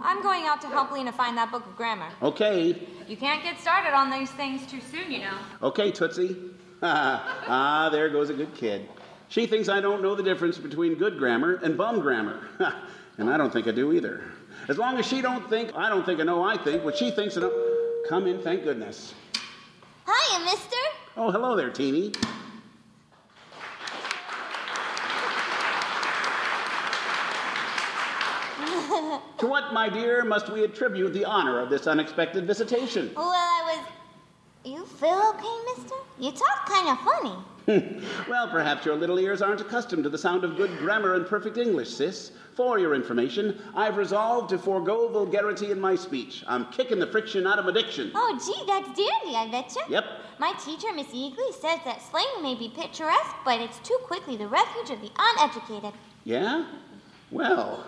I'm 0.00 0.22
going 0.22 0.44
out 0.44 0.60
to 0.62 0.68
help 0.68 0.90
Lena 0.90 1.12
find 1.12 1.36
that 1.36 1.50
book 1.50 1.66
of 1.66 1.76
grammar. 1.76 2.08
Okay. 2.22 2.76
You 3.06 3.16
can't 3.16 3.42
get 3.42 3.58
started 3.58 3.94
on 3.94 4.10
these 4.10 4.30
things 4.30 4.66
too 4.66 4.80
soon, 4.80 5.10
you 5.10 5.20
know. 5.20 5.36
Okay, 5.62 5.90
Tootsie. 5.90 6.36
ah, 6.82 7.88
there 7.92 8.08
goes 8.08 8.30
a 8.30 8.34
good 8.34 8.54
kid. 8.54 8.88
She 9.28 9.46
thinks 9.46 9.68
I 9.68 9.80
don't 9.80 10.02
know 10.02 10.14
the 10.14 10.22
difference 10.22 10.58
between 10.58 10.94
good 10.94 11.18
grammar 11.18 11.54
and 11.62 11.76
bum 11.76 12.00
grammar. 12.00 12.40
and 13.18 13.30
I 13.30 13.36
don't 13.36 13.52
think 13.52 13.66
I 13.66 13.72
do 13.72 13.92
either. 13.92 14.22
As 14.68 14.78
long 14.78 14.98
as 14.98 15.06
she 15.06 15.20
don't 15.20 15.48
think, 15.48 15.74
I 15.74 15.88
don't 15.88 16.04
think 16.06 16.20
I 16.20 16.24
know 16.24 16.42
I 16.42 16.56
think 16.56 16.84
what 16.84 16.96
she 16.96 17.10
thinks 17.10 17.36
I 17.36 17.40
know. 17.40 17.52
Come 18.08 18.26
in, 18.26 18.40
thank 18.40 18.64
goodness. 18.64 19.14
Hiya, 20.06 20.44
mister. 20.44 20.76
Oh, 21.16 21.30
hello 21.30 21.56
there, 21.56 21.70
Teeny. 21.70 22.12
to 29.38 29.46
what, 29.46 29.72
my 29.72 29.88
dear, 29.88 30.24
must 30.24 30.50
we 30.50 30.64
attribute 30.64 31.12
the 31.12 31.24
honor 31.24 31.60
of 31.60 31.70
this 31.70 31.86
unexpected 31.86 32.46
visitation? 32.46 33.10
Well, 33.16 33.28
I 33.28 33.76
was. 33.76 33.93
You 34.64 34.86
feel 34.86 35.34
okay, 35.34 35.76
mister? 35.76 35.94
You 36.18 36.32
talk 36.32 36.66
kind 36.66 36.88
of 36.88 36.98
funny. 37.00 38.00
well, 38.28 38.48
perhaps 38.48 38.86
your 38.86 38.96
little 38.96 39.18
ears 39.18 39.42
aren't 39.42 39.60
accustomed 39.60 40.04
to 40.04 40.08
the 40.08 40.16
sound 40.16 40.42
of 40.42 40.56
good 40.56 40.78
grammar 40.78 41.14
and 41.14 41.26
perfect 41.26 41.58
English, 41.58 41.90
sis. 41.90 42.32
For 42.54 42.78
your 42.78 42.94
information, 42.94 43.60
I've 43.74 43.98
resolved 43.98 44.48
to 44.50 44.58
forego 44.58 45.08
vulgarity 45.08 45.70
in 45.70 45.78
my 45.78 45.94
speech. 45.94 46.44
I'm 46.46 46.66
kicking 46.72 46.98
the 46.98 47.06
friction 47.06 47.46
out 47.46 47.58
of 47.58 47.66
my 47.66 47.72
diction. 47.72 48.10
Oh, 48.14 48.38
gee, 48.42 48.64
that's 48.66 48.86
dandy, 48.86 49.36
I 49.36 49.48
betcha. 49.50 49.80
Yep. 49.88 50.04
My 50.38 50.52
teacher, 50.64 50.94
Miss 50.94 51.08
Eagley, 51.08 51.52
says 51.52 51.80
that 51.84 52.00
slang 52.10 52.42
may 52.42 52.54
be 52.54 52.70
picturesque, 52.70 53.36
but 53.44 53.60
it's 53.60 53.80
too 53.80 53.98
quickly 54.04 54.36
the 54.36 54.48
refuge 54.48 54.90
of 54.90 55.00
the 55.02 55.10
uneducated. 55.18 55.92
Yeah? 56.24 56.66
Well. 57.30 57.84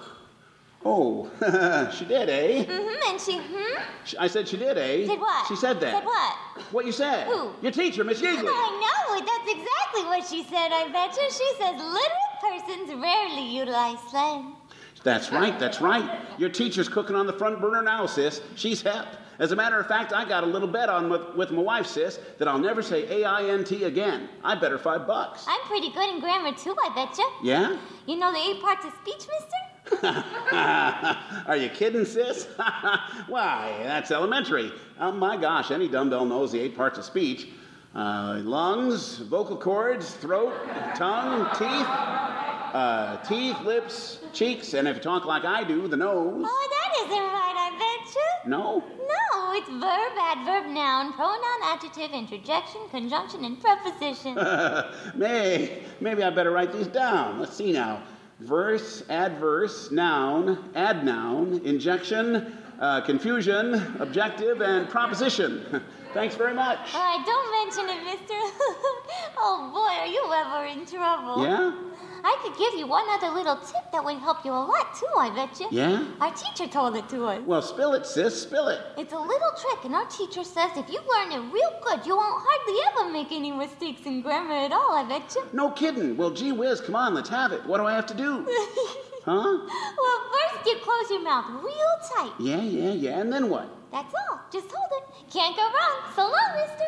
Oh, 0.88 1.28
she 1.98 2.04
did, 2.04 2.28
eh? 2.28 2.64
Mm-hmm, 2.64 3.10
and 3.10 3.20
she, 3.20 3.38
hmm? 3.42 3.82
She- 4.04 4.16
I 4.18 4.28
said 4.28 4.46
she 4.46 4.56
did, 4.56 4.78
eh? 4.78 5.04
Did 5.04 5.18
what? 5.18 5.44
She 5.48 5.56
said 5.56 5.80
that. 5.80 5.92
Said 5.94 6.04
what? 6.04 6.36
What 6.70 6.86
you 6.86 6.92
said? 6.92 7.26
Who? 7.26 7.50
Your 7.60 7.72
teacher, 7.72 8.04
Miss 8.04 8.22
Yeagley. 8.22 8.46
I 8.46 8.70
know, 8.84 9.18
that's 9.18 9.50
exactly 9.50 10.04
what 10.04 10.24
she 10.28 10.44
said, 10.44 10.70
I 10.70 10.86
betcha. 10.92 11.20
She 11.32 11.52
says 11.58 11.74
literate 11.74 12.36
persons 12.40 13.02
rarely 13.02 13.48
utilize 13.48 13.98
slang. 14.10 14.54
That's 15.02 15.32
right, 15.32 15.58
that's 15.58 15.80
right. 15.80 16.20
Your 16.38 16.50
teacher's 16.50 16.88
cooking 16.88 17.16
on 17.16 17.26
the 17.26 17.32
front 17.32 17.60
burner 17.60 17.82
now, 17.82 18.06
sis. 18.06 18.40
She's 18.54 18.80
hep. 18.80 19.06
As 19.40 19.50
a 19.50 19.56
matter 19.56 19.78
of 19.80 19.88
fact, 19.88 20.12
I 20.12 20.24
got 20.24 20.44
a 20.44 20.46
little 20.46 20.68
bet 20.68 20.88
on 20.88 21.10
with, 21.10 21.34
with 21.34 21.50
my 21.50 21.62
wife, 21.62 21.86
sis, 21.86 22.20
that 22.38 22.46
I'll 22.46 22.60
never 22.60 22.80
say 22.80 23.22
A-I-N-T 23.22 23.82
again. 23.82 24.28
I 24.44 24.54
bet 24.54 24.70
her 24.70 24.78
five 24.78 25.04
bucks. 25.06 25.44
I'm 25.48 25.60
pretty 25.66 25.90
good 25.90 26.08
in 26.14 26.20
grammar, 26.20 26.52
too, 26.56 26.76
I 26.84 26.94
betcha. 26.94 27.22
Yeah? 27.42 27.76
You 28.06 28.16
know 28.16 28.32
the 28.32 28.38
eight 28.38 28.62
parts 28.62 28.84
of 28.84 28.92
speech, 29.02 29.26
mister? 29.28 29.65
Are 31.46 31.56
you 31.56 31.68
kidding, 31.68 32.04
sis? 32.04 32.46
Why, 33.28 33.78
that's 33.82 34.10
elementary. 34.10 34.72
Oh 35.00 35.12
my 35.12 35.36
gosh, 35.36 35.70
any 35.70 35.88
dumbbell 35.88 36.24
knows 36.24 36.52
the 36.52 36.60
eight 36.60 36.76
parts 36.76 36.98
of 36.98 37.04
speech 37.04 37.48
uh, 37.96 38.40
lungs, 38.44 39.18
vocal 39.20 39.56
cords, 39.56 40.14
throat, 40.14 40.52
tongue, 40.94 41.48
teeth, 41.54 41.86
uh, 42.76 43.16
teeth, 43.26 43.58
lips, 43.62 44.20
cheeks, 44.34 44.74
and 44.74 44.86
if 44.86 44.96
you 44.96 45.02
talk 45.02 45.24
like 45.24 45.46
I 45.46 45.64
do, 45.64 45.88
the 45.88 45.96
nose. 45.96 46.44
Oh, 46.46 46.68
that 46.70 47.06
isn't 47.06 47.10
right, 47.10 47.54
I 47.56 47.70
betcha. 48.04 48.48
No? 48.48 48.84
No, 48.98 49.52
it's 49.54 49.68
verb, 49.68 50.12
adverb, 50.20 50.70
noun, 50.74 51.14
pronoun, 51.14 51.60
adjective, 51.64 52.10
interjection, 52.10 52.82
conjunction, 52.90 53.46
and 53.46 53.58
preposition. 53.58 54.34
May, 55.14 55.82
maybe 56.00 56.22
I 56.22 56.28
better 56.28 56.50
write 56.50 56.74
these 56.74 56.88
down. 56.88 57.40
Let's 57.40 57.56
see 57.56 57.72
now. 57.72 58.02
Verse, 58.40 59.02
adverse, 59.08 59.90
noun, 59.90 60.70
adnoun, 60.74 61.64
injection, 61.64 62.56
uh, 62.80 63.00
confusion, 63.00 63.74
objective, 64.00 64.60
and 64.60 64.88
proposition. 64.88 65.82
Thanks 66.16 66.34
very 66.34 66.54
much. 66.54 66.94
All 66.94 67.00
right, 67.00 67.22
don't 67.26 67.50
mention 67.60 67.84
it, 67.90 68.02
mister. 68.02 68.34
oh 69.36 69.68
boy, 69.68 70.00
are 70.00 70.06
you 70.06 70.24
ever 70.32 70.64
in 70.64 70.86
trouble. 70.86 71.44
Yeah? 71.44 71.74
I 72.24 72.38
could 72.42 72.56
give 72.56 72.72
you 72.72 72.86
one 72.86 73.04
other 73.10 73.28
little 73.28 73.56
tip 73.56 73.92
that 73.92 74.02
would 74.02 74.16
help 74.16 74.42
you 74.42 74.50
a 74.50 74.64
lot, 74.64 74.96
too, 74.96 75.06
I 75.18 75.28
bet 75.28 75.60
you. 75.60 75.68
Yeah? 75.70 76.06
Our 76.22 76.32
teacher 76.32 76.66
told 76.72 76.96
it 76.96 77.06
to 77.10 77.26
us. 77.26 77.42
Well, 77.44 77.60
spill 77.60 77.92
it, 77.92 78.06
sis, 78.06 78.40
spill 78.40 78.68
it. 78.68 78.80
It's 78.96 79.12
a 79.12 79.18
little 79.18 79.52
trick, 79.60 79.84
and 79.84 79.94
our 79.94 80.06
teacher 80.06 80.42
says 80.42 80.70
if 80.76 80.88
you 80.88 81.00
learn 81.06 81.32
it 81.32 81.52
real 81.52 81.72
good, 81.84 82.06
you 82.06 82.16
won't 82.16 82.42
hardly 82.46 82.78
ever 82.88 83.12
make 83.12 83.30
any 83.30 83.52
mistakes 83.52 84.06
in 84.06 84.22
grammar 84.22 84.54
at 84.54 84.72
all, 84.72 84.96
I 84.96 85.04
bet 85.06 85.34
you. 85.36 85.44
No 85.52 85.70
kidding. 85.70 86.16
Well, 86.16 86.30
gee 86.30 86.52
whiz, 86.52 86.80
come 86.80 86.96
on, 86.96 87.12
let's 87.12 87.28
have 87.28 87.52
it. 87.52 87.64
What 87.66 87.76
do 87.76 87.84
I 87.84 87.92
have 87.94 88.06
to 88.06 88.14
do? 88.14 88.48
Huh? 89.26 89.42
Well, 89.42 90.20
first 90.30 90.66
you 90.66 90.76
close 90.84 91.10
your 91.10 91.20
mouth 91.20 91.46
real 91.60 91.96
tight. 92.14 92.32
Yeah, 92.38 92.62
yeah, 92.62 92.92
yeah. 92.92 93.18
And 93.18 93.32
then 93.32 93.50
what? 93.50 93.68
That's 93.92 94.14
all. 94.14 94.40
Just 94.52 94.66
hold 94.72 94.90
it. 94.92 95.04
Can't 95.32 95.56
go 95.56 95.62
wrong. 95.62 96.12
So 96.14 96.22
long, 96.22 96.56
mister. 96.56 96.86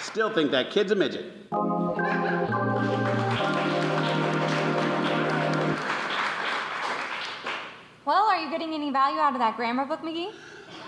Still 0.00 0.30
think 0.30 0.50
that 0.50 0.70
kid's 0.70 0.92
a 0.92 0.94
midget. 0.96 1.24
Well, 8.04 8.24
are 8.24 8.38
you 8.38 8.50
getting 8.50 8.74
any 8.74 8.90
value 8.90 9.20
out 9.20 9.34
of 9.34 9.38
that 9.38 9.56
grammar 9.56 9.84
book, 9.84 10.02
McGee? 10.02 10.32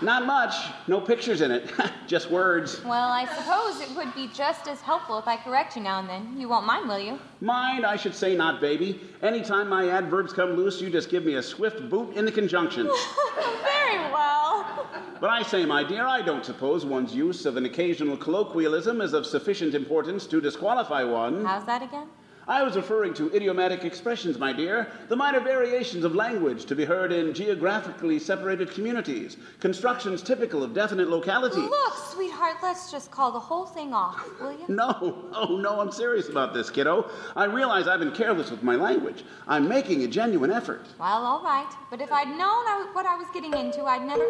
Not 0.03 0.25
much. 0.25 0.53
No 0.87 0.99
pictures 0.99 1.39
in 1.39 1.49
it. 1.49 1.71
Just 2.07 2.29
words. 2.29 2.83
Well, 2.83 3.09
I 3.09 3.25
suppose 3.25 3.79
it 3.79 3.95
would 3.95 4.13
be 4.13 4.27
just 4.27 4.67
as 4.67 4.81
helpful 4.81 5.17
if 5.17 5.27
I 5.27 5.37
correct 5.37 5.77
you 5.77 5.81
now 5.81 5.99
and 5.99 6.09
then. 6.09 6.35
You 6.37 6.49
won't 6.49 6.65
mind, 6.65 6.89
will 6.89 6.99
you? 6.99 7.17
Mind, 7.39 7.85
I 7.85 7.95
should 7.95 8.13
say 8.13 8.35
not, 8.35 8.59
baby. 8.59 8.99
Anytime 9.21 9.69
my 9.69 9.89
adverbs 9.89 10.33
come 10.33 10.51
loose, 10.51 10.81
you 10.81 10.89
just 10.89 11.09
give 11.09 11.23
me 11.23 11.35
a 11.35 11.43
swift 11.43 11.89
boot 11.89 12.15
in 12.15 12.25
the 12.25 12.31
conjunction. 12.31 12.85
Very 13.63 13.97
well. 14.11 14.85
But 15.21 15.29
I 15.29 15.41
say, 15.41 15.65
my 15.65 15.83
dear, 15.85 16.05
I 16.05 16.21
don't 16.21 16.45
suppose 16.45 16.85
one's 16.85 17.15
use 17.15 17.45
of 17.45 17.55
an 17.55 17.65
occasional 17.65 18.17
colloquialism 18.17 18.99
is 18.99 19.13
of 19.13 19.25
sufficient 19.25 19.73
importance 19.73 20.27
to 20.27 20.41
disqualify 20.41 21.03
one. 21.03 21.45
How's 21.45 21.65
that 21.65 21.81
again? 21.81 22.07
I 22.47 22.61
was 22.61 22.75
referring 22.75 23.13
to 23.15 23.33
idiomatic 23.33 23.85
expressions, 23.85 24.37
my 24.37 24.51
dear, 24.51 24.91
the 25.07 25.15
minor 25.15 25.39
variations 25.39 26.03
of 26.03 26.13
language 26.13 26.65
to 26.65 26.75
be 26.75 26.83
heard 26.83 27.13
in 27.13 27.33
geographically 27.33 28.19
separated 28.19 28.71
communities, 28.71 29.37
constructions 29.61 30.21
typical 30.21 30.61
of 30.61 30.73
definite 30.73 31.09
localities. 31.09 31.57
Look, 31.57 31.93
sweetheart, 32.11 32.57
let's 32.61 32.91
just 32.91 33.11
call 33.11 33.31
the 33.31 33.39
whole 33.39 33.65
thing 33.65 33.93
off, 33.93 34.27
will 34.41 34.51
you? 34.51 34.65
No, 34.67 35.29
oh 35.33 35.57
no, 35.61 35.79
I'm 35.79 35.91
serious 35.91 36.27
about 36.27 36.53
this, 36.53 36.69
kiddo. 36.69 37.09
I 37.35 37.45
realize 37.45 37.87
I've 37.87 37.99
been 37.99 38.11
careless 38.11 38.51
with 38.51 38.61
my 38.61 38.75
language. 38.75 39.23
I'm 39.47 39.69
making 39.69 40.03
a 40.03 40.07
genuine 40.07 40.51
effort. 40.51 40.85
Well, 40.99 41.23
all 41.25 41.43
right. 41.43 41.71
But 41.89 42.01
if 42.01 42.11
I'd 42.11 42.27
known 42.27 42.39
I, 42.39 42.89
what 42.91 43.05
I 43.05 43.15
was 43.15 43.27
getting 43.33 43.53
into, 43.53 43.83
I'd 43.83 44.05
never. 44.05 44.25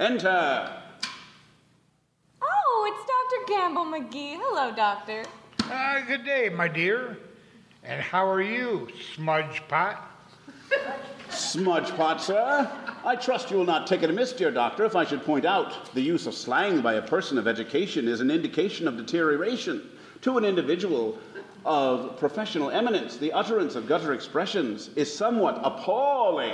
Enter. 0.00 0.82
Oh, 2.42 2.92
it's 2.92 3.06
Dr. 3.06 3.58
Gamble 3.58 3.84
McGee. 3.84 4.36
Hello, 4.40 4.74
Doctor. 4.74 5.22
Uh, 5.70 6.00
good 6.00 6.24
day, 6.24 6.48
my 6.48 6.66
dear. 6.66 7.16
And 7.84 8.02
how 8.02 8.28
are 8.28 8.42
you, 8.42 8.88
Smudge 9.14 9.62
Pot? 9.68 10.04
Smudge 11.28 11.90
pot, 11.96 12.20
sir. 12.20 12.68
I 13.04 13.14
trust 13.14 13.52
you 13.52 13.56
will 13.56 13.64
not 13.64 13.86
take 13.86 14.02
it 14.02 14.10
amiss, 14.10 14.32
dear 14.32 14.50
doctor, 14.50 14.84
if 14.84 14.96
I 14.96 15.04
should 15.04 15.24
point 15.24 15.44
out 15.44 15.94
the 15.94 16.00
use 16.00 16.26
of 16.26 16.34
slang 16.34 16.80
by 16.80 16.94
a 16.94 17.02
person 17.02 17.38
of 17.38 17.46
education 17.46 18.08
is 18.08 18.20
an 18.20 18.32
indication 18.32 18.88
of 18.88 18.96
deterioration. 18.96 19.88
To 20.22 20.38
an 20.38 20.44
individual 20.44 21.16
of 21.64 22.18
professional 22.18 22.70
eminence, 22.70 23.16
the 23.16 23.32
utterance 23.32 23.76
of 23.76 23.86
gutter 23.86 24.12
expressions 24.12 24.90
is 24.96 25.14
somewhat 25.14 25.60
appalling. 25.62 26.50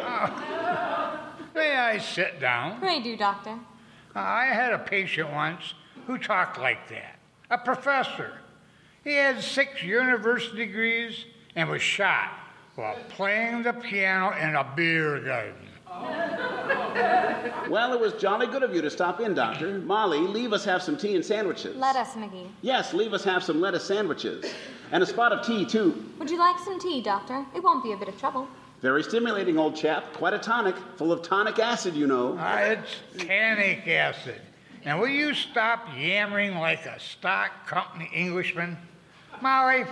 May 1.54 1.74
I 1.74 1.98
sit 1.98 2.38
down? 2.38 2.80
Pray 2.80 3.00
do, 3.00 3.16
Doctor. 3.16 3.58
I 4.14 4.44
had 4.44 4.74
a 4.74 4.78
patient 4.78 5.32
once 5.32 5.72
who 6.06 6.18
talked 6.18 6.58
like 6.58 6.86
that. 6.90 7.18
A 7.50 7.56
professor. 7.56 8.40
He 9.06 9.14
had 9.14 9.40
six 9.40 9.84
university 9.84 10.56
degrees 10.66 11.26
and 11.54 11.70
was 11.70 11.80
shot 11.80 12.32
while 12.74 12.96
playing 13.08 13.62
the 13.62 13.72
piano 13.72 14.36
in 14.36 14.56
a 14.56 14.64
beer 14.74 15.20
garden. 15.20 15.54
Well, 17.70 17.92
it 17.92 18.00
was 18.00 18.12
jolly 18.14 18.46
good 18.46 18.62
of 18.62 18.74
you 18.74 18.80
to 18.82 18.90
stop 18.90 19.20
in, 19.20 19.34
doctor. 19.34 19.78
Molly, 19.80 20.18
leave 20.18 20.52
us 20.52 20.64
have 20.64 20.82
some 20.82 20.96
tea 20.96 21.16
and 21.16 21.24
sandwiches. 21.24 21.76
Let 21.76 21.96
us, 21.96 22.14
McGee. 22.14 22.46
Yes, 22.62 22.94
leave 22.94 23.12
us 23.12 23.24
have 23.24 23.42
some 23.42 23.60
lettuce 23.60 23.84
sandwiches. 23.84 24.44
And 24.92 25.02
a 25.02 25.06
spot 25.06 25.32
of 25.32 25.44
tea, 25.44 25.64
too. 25.64 26.04
Would 26.20 26.30
you 26.30 26.38
like 26.38 26.58
some 26.60 26.78
tea, 26.78 27.00
Doctor? 27.00 27.44
It 27.56 27.62
won't 27.62 27.82
be 27.82 27.90
a 27.92 27.96
bit 27.96 28.06
of 28.08 28.18
trouble. 28.20 28.46
Very 28.82 29.02
stimulating, 29.02 29.58
old 29.58 29.74
chap. 29.74 30.12
Quite 30.12 30.34
a 30.34 30.38
tonic, 30.38 30.76
full 30.96 31.10
of 31.10 31.22
tonic 31.22 31.58
acid, 31.58 31.94
you 31.94 32.06
know. 32.06 32.36
Ah, 32.38 32.58
it's 32.60 33.00
tannic 33.18 33.86
acid. 33.88 34.40
Now, 34.84 35.00
will 35.00 35.08
you 35.08 35.34
stop 35.34 35.88
yammering 35.98 36.56
like 36.56 36.86
a 36.86 37.00
stock 37.00 37.66
company 37.66 38.08
Englishman? 38.14 38.76
Molly, 39.42 39.84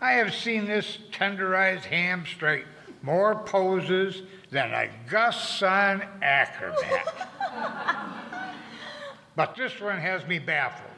I 0.00 0.12
have 0.12 0.34
seen 0.34 0.66
this 0.66 0.98
tenderized 1.12 1.84
ham 1.84 2.24
straight 2.26 2.64
more 3.02 3.34
poses 3.34 4.22
than 4.50 4.72
a 4.72 4.88
Gus 5.08 5.58
Sun 5.58 6.02
acrobat. 6.22 7.28
but 9.36 9.54
this 9.56 9.80
one 9.80 9.98
has 9.98 10.26
me 10.26 10.38
baffled. 10.38 10.90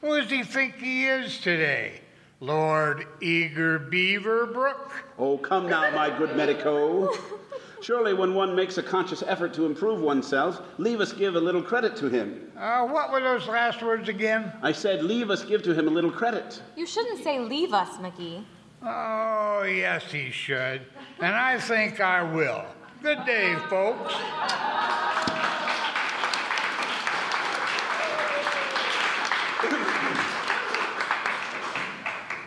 Who 0.00 0.20
does 0.20 0.30
he 0.30 0.42
think 0.42 0.76
he 0.76 1.06
is 1.06 1.38
today? 1.38 2.00
Lord 2.40 3.06
Eager 3.20 3.78
Beaverbrook? 3.78 4.90
Oh, 5.18 5.38
come 5.38 5.68
now, 5.68 5.90
my 5.92 6.16
good 6.16 6.36
medico. 6.36 7.12
Surely, 7.86 8.14
when 8.14 8.34
one 8.34 8.56
makes 8.56 8.78
a 8.78 8.82
conscious 8.82 9.22
effort 9.28 9.54
to 9.54 9.64
improve 9.64 10.00
oneself, 10.00 10.60
leave 10.76 11.00
us 11.00 11.12
give 11.12 11.36
a 11.36 11.40
little 11.40 11.62
credit 11.62 11.94
to 11.94 12.08
him. 12.08 12.50
Uh, 12.58 12.84
what 12.84 13.12
were 13.12 13.20
those 13.20 13.46
last 13.46 13.80
words 13.80 14.08
again? 14.08 14.52
I 14.60 14.72
said, 14.72 15.04
leave 15.04 15.30
us 15.30 15.44
give 15.44 15.62
to 15.62 15.72
him 15.72 15.86
a 15.86 15.90
little 15.92 16.10
credit. 16.10 16.60
You 16.74 16.84
shouldn't 16.84 17.22
say 17.22 17.38
leave 17.38 17.72
us, 17.72 17.90
McGee. 17.98 18.44
Oh, 18.82 19.62
yes, 19.62 20.02
he 20.10 20.32
should. 20.32 20.82
And 21.20 21.32
I 21.32 21.60
think 21.60 22.00
I 22.00 22.24
will. 22.24 22.64
Good 23.04 23.24
day, 23.24 23.54
folks. 23.70 24.14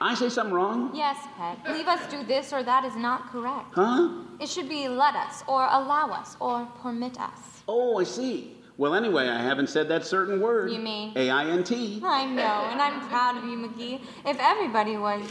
I 0.02 0.16
say 0.16 0.30
something 0.30 0.54
wrong? 0.54 0.92
Yes, 0.94 1.18
Pet. 1.38 1.58
Leave 1.76 1.88
us 1.88 2.10
do 2.10 2.24
this 2.24 2.54
or 2.54 2.64
that 2.64 2.86
is 2.86 2.96
not 2.96 3.30
correct. 3.32 3.74
Huh? 3.74 4.10
It 4.40 4.48
should 4.48 4.70
be 4.70 4.88
let 4.88 5.16
us, 5.16 5.44
or 5.48 5.68
allow 5.70 6.10
us, 6.12 6.38
or 6.40 6.66
permit 6.82 7.20
us. 7.20 7.64
Oh, 7.68 8.00
I 8.00 8.06
see. 8.06 8.56
Well, 8.78 8.96
anyway, 8.96 9.28
I 9.28 9.42
haven't 9.42 9.68
said 9.68 9.90
that 9.90 10.06
certain 10.06 10.40
word. 10.40 10.72
You 10.72 10.80
mean? 10.80 11.12
A 11.18 11.30
I 11.30 11.46
N 11.48 11.66
T. 11.66 12.02
I 12.04 12.26
know, 12.26 12.70
and 12.72 12.82
I'm 12.82 13.06
proud 13.10 13.36
of 13.36 13.44
you, 13.44 13.58
McGee. 13.58 14.02
If 14.26 14.38
everybody 14.40 14.96
was. 14.96 15.22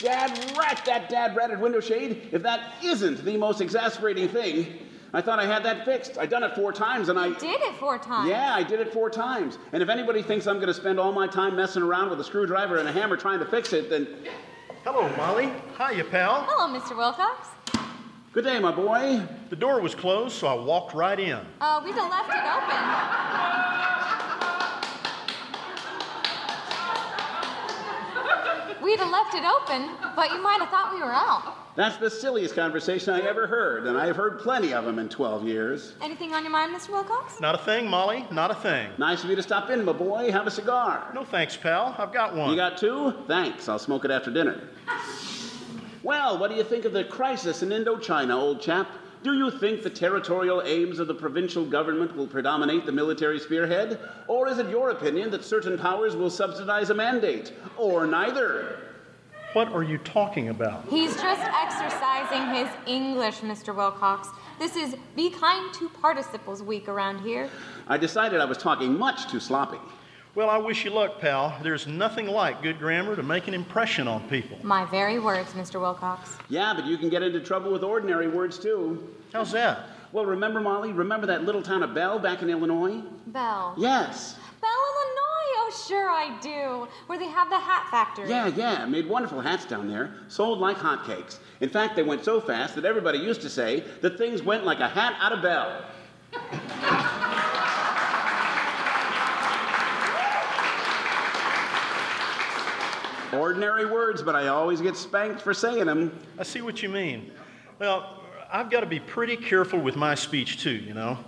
Dad 0.00 0.30
rat, 0.58 0.82
that 0.84 1.08
dad 1.08 1.36
ratted 1.36 1.60
window 1.60 1.78
shade. 1.78 2.28
If 2.32 2.42
that 2.42 2.74
isn't 2.82 3.24
the 3.24 3.36
most 3.36 3.60
exasperating 3.60 4.28
thing, 4.28 4.78
I 5.14 5.20
thought 5.20 5.38
I 5.38 5.46
had 5.46 5.62
that 5.64 5.84
fixed. 5.84 6.16
I 6.16 6.24
done 6.24 6.42
it 6.42 6.54
four 6.54 6.72
times 6.72 7.08
and 7.10 7.18
I. 7.18 7.28
Did 7.38 7.60
it 7.60 7.74
four 7.76 7.98
times? 7.98 8.30
Yeah, 8.30 8.54
I 8.54 8.62
did 8.62 8.80
it 8.80 8.92
four 8.92 9.10
times. 9.10 9.58
And 9.72 9.82
if 9.82 9.88
anybody 9.88 10.22
thinks 10.22 10.46
I'm 10.46 10.56
going 10.56 10.68
to 10.68 10.74
spend 10.74 10.98
all 10.98 11.12
my 11.12 11.26
time 11.26 11.54
messing 11.54 11.82
around 11.82 12.08
with 12.10 12.20
a 12.20 12.24
screwdriver 12.24 12.78
and 12.78 12.88
a 12.88 12.92
hammer 12.92 13.16
trying 13.16 13.38
to 13.40 13.46
fix 13.46 13.72
it, 13.72 13.90
then. 13.90 14.08
Hello, 14.84 15.08
Molly. 15.16 15.52
Hi, 15.76 15.92
Hiya, 15.92 16.04
pal. 16.04 16.46
Hello, 16.48 16.78
Mr. 16.78 16.96
Wilcox. 16.96 17.48
Good 18.32 18.44
day, 18.44 18.58
my 18.58 18.72
boy. 18.72 19.22
The 19.50 19.56
door 19.56 19.80
was 19.82 19.94
closed, 19.94 20.34
so 20.34 20.46
I 20.48 20.54
walked 20.54 20.94
right 20.94 21.20
in. 21.20 21.38
Uh, 21.60 21.82
we'd 21.84 21.94
have 21.94 22.10
left 22.10 22.30
it 22.30 22.36
open. 22.36 23.21
We'd 28.82 28.98
have 28.98 29.10
left 29.10 29.34
it 29.34 29.44
open, 29.44 29.90
but 30.16 30.32
you 30.32 30.42
might 30.42 30.58
have 30.60 30.68
thought 30.68 30.92
we 30.92 31.00
were 31.00 31.12
out. 31.12 31.76
That's 31.76 31.96
the 31.98 32.10
silliest 32.10 32.54
conversation 32.54 33.14
I 33.14 33.20
ever 33.20 33.46
heard, 33.46 33.86
and 33.86 33.96
I've 33.96 34.16
heard 34.16 34.40
plenty 34.40 34.74
of 34.74 34.84
them 34.84 34.98
in 34.98 35.08
12 35.08 35.46
years. 35.46 35.94
Anything 36.02 36.34
on 36.34 36.42
your 36.42 36.50
mind, 36.52 36.74
Mr. 36.74 36.90
Wilcox? 36.90 37.40
Not 37.40 37.54
a 37.54 37.58
thing, 37.58 37.88
Molly. 37.88 38.26
Not 38.30 38.50
a 38.50 38.54
thing. 38.54 38.90
Nice 38.98 39.22
of 39.24 39.30
you 39.30 39.36
to 39.36 39.42
stop 39.42 39.70
in, 39.70 39.84
my 39.84 39.92
boy. 39.92 40.32
Have 40.32 40.46
a 40.46 40.50
cigar. 40.50 41.10
No 41.14 41.24
thanks, 41.24 41.56
pal. 41.56 41.94
I've 41.96 42.12
got 42.12 42.34
one. 42.34 42.50
You 42.50 42.56
got 42.56 42.76
two? 42.76 43.14
Thanks. 43.26 43.68
I'll 43.68 43.78
smoke 43.78 44.04
it 44.04 44.10
after 44.10 44.30
dinner. 44.30 44.60
Well, 46.02 46.38
what 46.38 46.50
do 46.50 46.56
you 46.56 46.64
think 46.64 46.84
of 46.84 46.92
the 46.92 47.04
crisis 47.04 47.62
in 47.62 47.68
Indochina, 47.68 48.34
old 48.34 48.60
chap? 48.60 48.88
Do 49.22 49.34
you 49.34 49.52
think 49.52 49.84
the 49.84 49.90
territorial 49.90 50.62
aims 50.62 50.98
of 50.98 51.06
the 51.06 51.14
provincial 51.14 51.64
government 51.64 52.16
will 52.16 52.26
predominate 52.26 52.86
the 52.86 52.92
military 52.92 53.38
spearhead? 53.38 54.00
Or 54.26 54.48
is 54.48 54.58
it 54.58 54.68
your 54.68 54.90
opinion 54.90 55.30
that 55.30 55.44
certain 55.44 55.78
powers 55.78 56.16
will 56.16 56.30
subsidize 56.30 56.90
a 56.90 56.94
mandate? 56.94 57.52
Or 57.76 58.04
neither? 58.04 58.78
What 59.52 59.68
are 59.72 59.84
you 59.84 59.98
talking 59.98 60.48
about? 60.48 60.88
He's 60.88 61.14
just 61.14 61.40
exercising 61.40 62.54
his 62.54 62.68
English, 62.86 63.36
Mr. 63.40 63.76
Wilcox. 63.76 64.28
This 64.58 64.74
is 64.74 64.96
Be 65.14 65.30
Kind 65.30 65.72
to 65.74 65.88
Participles 65.90 66.60
Week 66.60 66.88
around 66.88 67.20
here. 67.20 67.48
I 67.86 67.98
decided 67.98 68.40
I 68.40 68.44
was 68.44 68.58
talking 68.58 68.98
much 68.98 69.30
too 69.30 69.38
sloppy. 69.38 69.78
Well, 70.34 70.48
I 70.48 70.56
wish 70.56 70.82
you 70.82 70.90
luck, 70.90 71.20
pal. 71.20 71.58
There's 71.62 71.86
nothing 71.86 72.26
like 72.26 72.62
good 72.62 72.78
grammar 72.78 73.14
to 73.16 73.22
make 73.22 73.48
an 73.48 73.54
impression 73.54 74.08
on 74.08 74.26
people. 74.30 74.56
My 74.62 74.86
very 74.86 75.18
words, 75.18 75.52
Mr. 75.52 75.78
Wilcox. 75.78 76.38
Yeah, 76.48 76.72
but 76.74 76.86
you 76.86 76.96
can 76.96 77.10
get 77.10 77.22
into 77.22 77.38
trouble 77.38 77.70
with 77.70 77.82
ordinary 77.84 78.28
words 78.28 78.58
too. 78.58 79.14
How's 79.34 79.52
that? 79.52 79.88
Well, 80.10 80.24
remember, 80.24 80.58
Molly? 80.58 80.92
Remember 80.92 81.26
that 81.26 81.44
little 81.44 81.60
town 81.62 81.82
of 81.82 81.92
Bell 81.92 82.18
back 82.18 82.40
in 82.40 82.48
Illinois? 82.48 83.02
Bell. 83.26 83.74
Yes. 83.76 84.36
Bell, 84.62 84.70
Illinois. 84.70 85.18
Oh, 85.54 85.84
sure 85.86 86.08
I 86.08 86.38
do. 86.40 86.88
Where 87.08 87.18
they 87.18 87.28
have 87.28 87.50
the 87.50 87.58
hat 87.58 87.88
factory. 87.90 88.30
Yeah, 88.30 88.46
yeah. 88.46 88.86
Made 88.86 89.06
wonderful 89.06 89.42
hats 89.42 89.66
down 89.66 89.86
there. 89.86 90.14
Sold 90.28 90.60
like 90.60 90.78
hotcakes. 90.78 91.40
In 91.60 91.68
fact, 91.68 91.94
they 91.94 92.02
went 92.02 92.24
so 92.24 92.40
fast 92.40 92.74
that 92.76 92.86
everybody 92.86 93.18
used 93.18 93.42
to 93.42 93.50
say 93.50 93.84
that 94.00 94.16
things 94.16 94.42
went 94.42 94.64
like 94.64 94.80
a 94.80 94.88
hat 94.88 95.14
out 95.20 95.32
of 95.32 95.42
Bell. 95.42 95.84
Ordinary 103.32 103.86
words, 103.86 104.22
but 104.22 104.34
I 104.34 104.48
always 104.48 104.80
get 104.80 104.96
spanked 104.96 105.40
for 105.40 105.54
saying 105.54 105.86
them. 105.86 106.18
I 106.38 106.42
see 106.42 106.60
what 106.60 106.82
you 106.82 106.88
mean. 106.88 107.32
Well, 107.78 108.22
I've 108.52 108.70
got 108.70 108.80
to 108.80 108.86
be 108.86 109.00
pretty 109.00 109.36
careful 109.36 109.78
with 109.78 109.96
my 109.96 110.14
speech, 110.14 110.62
too, 110.62 110.70
you 110.70 110.92
know. 110.92 111.18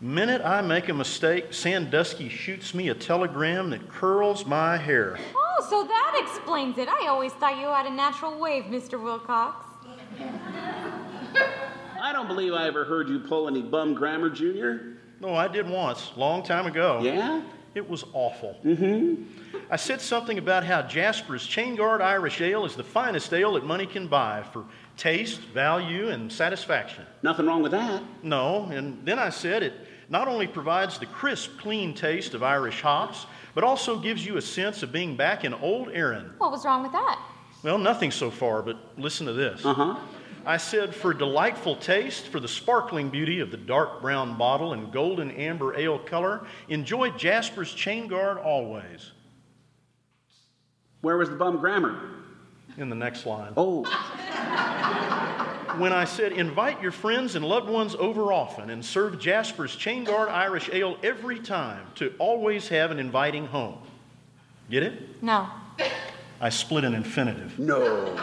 Minute 0.00 0.42
I 0.44 0.62
make 0.62 0.88
a 0.88 0.94
mistake, 0.94 1.52
Sandusky 1.52 2.28
shoots 2.28 2.74
me 2.74 2.88
a 2.88 2.94
telegram 2.94 3.70
that 3.70 3.88
curls 3.88 4.44
my 4.46 4.76
hair. 4.76 5.18
Oh, 5.34 5.66
so 5.68 5.84
that 5.84 6.20
explains 6.26 6.78
it. 6.78 6.88
I 6.88 7.06
always 7.08 7.32
thought 7.34 7.58
you 7.60 7.66
had 7.66 7.86
a 7.86 7.90
natural 7.90 8.38
wave, 8.38 8.64
Mr. 8.64 9.00
Wilcox. 9.00 9.66
I 12.00 12.12
don't 12.12 12.26
believe 12.26 12.52
I 12.52 12.66
ever 12.66 12.84
heard 12.84 13.08
you 13.08 13.20
pull 13.20 13.46
any 13.46 13.62
bum 13.62 13.94
grammar, 13.94 14.28
Junior. 14.30 14.96
No, 15.20 15.36
I 15.36 15.46
did 15.46 15.68
once, 15.68 16.10
long 16.16 16.42
time 16.42 16.66
ago. 16.66 17.00
Yeah? 17.00 17.42
It 17.74 17.88
was 17.88 18.04
awful. 18.12 18.56
Mm-hmm. 18.64 19.56
I 19.70 19.76
said 19.76 20.00
something 20.00 20.36
about 20.36 20.64
how 20.64 20.82
Jasper's 20.82 21.46
Chain 21.46 21.76
Guard 21.76 22.02
Irish 22.02 22.40
Ale 22.40 22.66
is 22.66 22.76
the 22.76 22.84
finest 22.84 23.32
ale 23.32 23.54
that 23.54 23.64
money 23.64 23.86
can 23.86 24.06
buy 24.08 24.42
for 24.52 24.64
taste, 24.96 25.40
value, 25.40 26.08
and 26.08 26.30
satisfaction. 26.30 27.04
Nothing 27.22 27.46
wrong 27.46 27.62
with 27.62 27.72
that. 27.72 28.02
No, 28.22 28.64
and 28.70 29.04
then 29.06 29.18
I 29.18 29.30
said 29.30 29.62
it 29.62 29.72
not 30.10 30.28
only 30.28 30.46
provides 30.46 30.98
the 30.98 31.06
crisp, 31.06 31.58
clean 31.58 31.94
taste 31.94 32.34
of 32.34 32.42
Irish 32.42 32.82
hops, 32.82 33.24
but 33.54 33.64
also 33.64 33.98
gives 33.98 34.24
you 34.26 34.36
a 34.36 34.42
sense 34.42 34.82
of 34.82 34.92
being 34.92 35.16
back 35.16 35.44
in 35.44 35.54
old 35.54 35.88
Erin. 35.92 36.30
What 36.36 36.50
was 36.50 36.66
wrong 36.66 36.82
with 36.82 36.92
that? 36.92 37.18
Well, 37.62 37.78
nothing 37.78 38.10
so 38.10 38.30
far, 38.30 38.60
but 38.60 38.76
listen 38.98 39.26
to 39.26 39.32
this. 39.32 39.64
Uh 39.64 39.72
huh. 39.72 40.00
I 40.44 40.56
said, 40.56 40.94
for 40.94 41.14
delightful 41.14 41.76
taste, 41.76 42.26
for 42.26 42.40
the 42.40 42.48
sparkling 42.48 43.10
beauty 43.10 43.40
of 43.40 43.50
the 43.50 43.56
dark 43.56 44.00
brown 44.00 44.36
bottle 44.36 44.72
and 44.72 44.92
golden 44.92 45.30
amber 45.30 45.78
ale 45.78 45.98
color, 45.98 46.44
enjoy 46.68 47.10
Jasper's 47.10 47.72
Chain 47.72 48.08
Guard 48.08 48.38
always. 48.38 49.12
Where 51.00 51.16
was 51.16 51.28
the 51.30 51.36
bum 51.36 51.58
grammar? 51.58 52.10
In 52.76 52.88
the 52.88 52.96
next 52.96 53.26
line. 53.26 53.52
Oh. 53.56 53.82
When 55.78 55.92
I 55.92 56.04
said, 56.04 56.32
invite 56.32 56.82
your 56.82 56.92
friends 56.92 57.34
and 57.34 57.44
loved 57.44 57.68
ones 57.68 57.94
over 57.94 58.32
often 58.32 58.70
and 58.70 58.84
serve 58.84 59.18
Jasper's 59.18 59.76
Chain 59.76 60.04
Guard 60.04 60.28
Irish 60.28 60.68
Ale 60.72 60.96
every 61.02 61.38
time 61.38 61.86
to 61.96 62.12
always 62.18 62.68
have 62.68 62.90
an 62.90 62.98
inviting 62.98 63.46
home. 63.46 63.78
Get 64.70 64.82
it? 64.82 65.22
No. 65.22 65.48
I 66.40 66.48
split 66.48 66.84
an 66.84 66.94
infinitive. 66.94 67.58
No. 67.58 68.16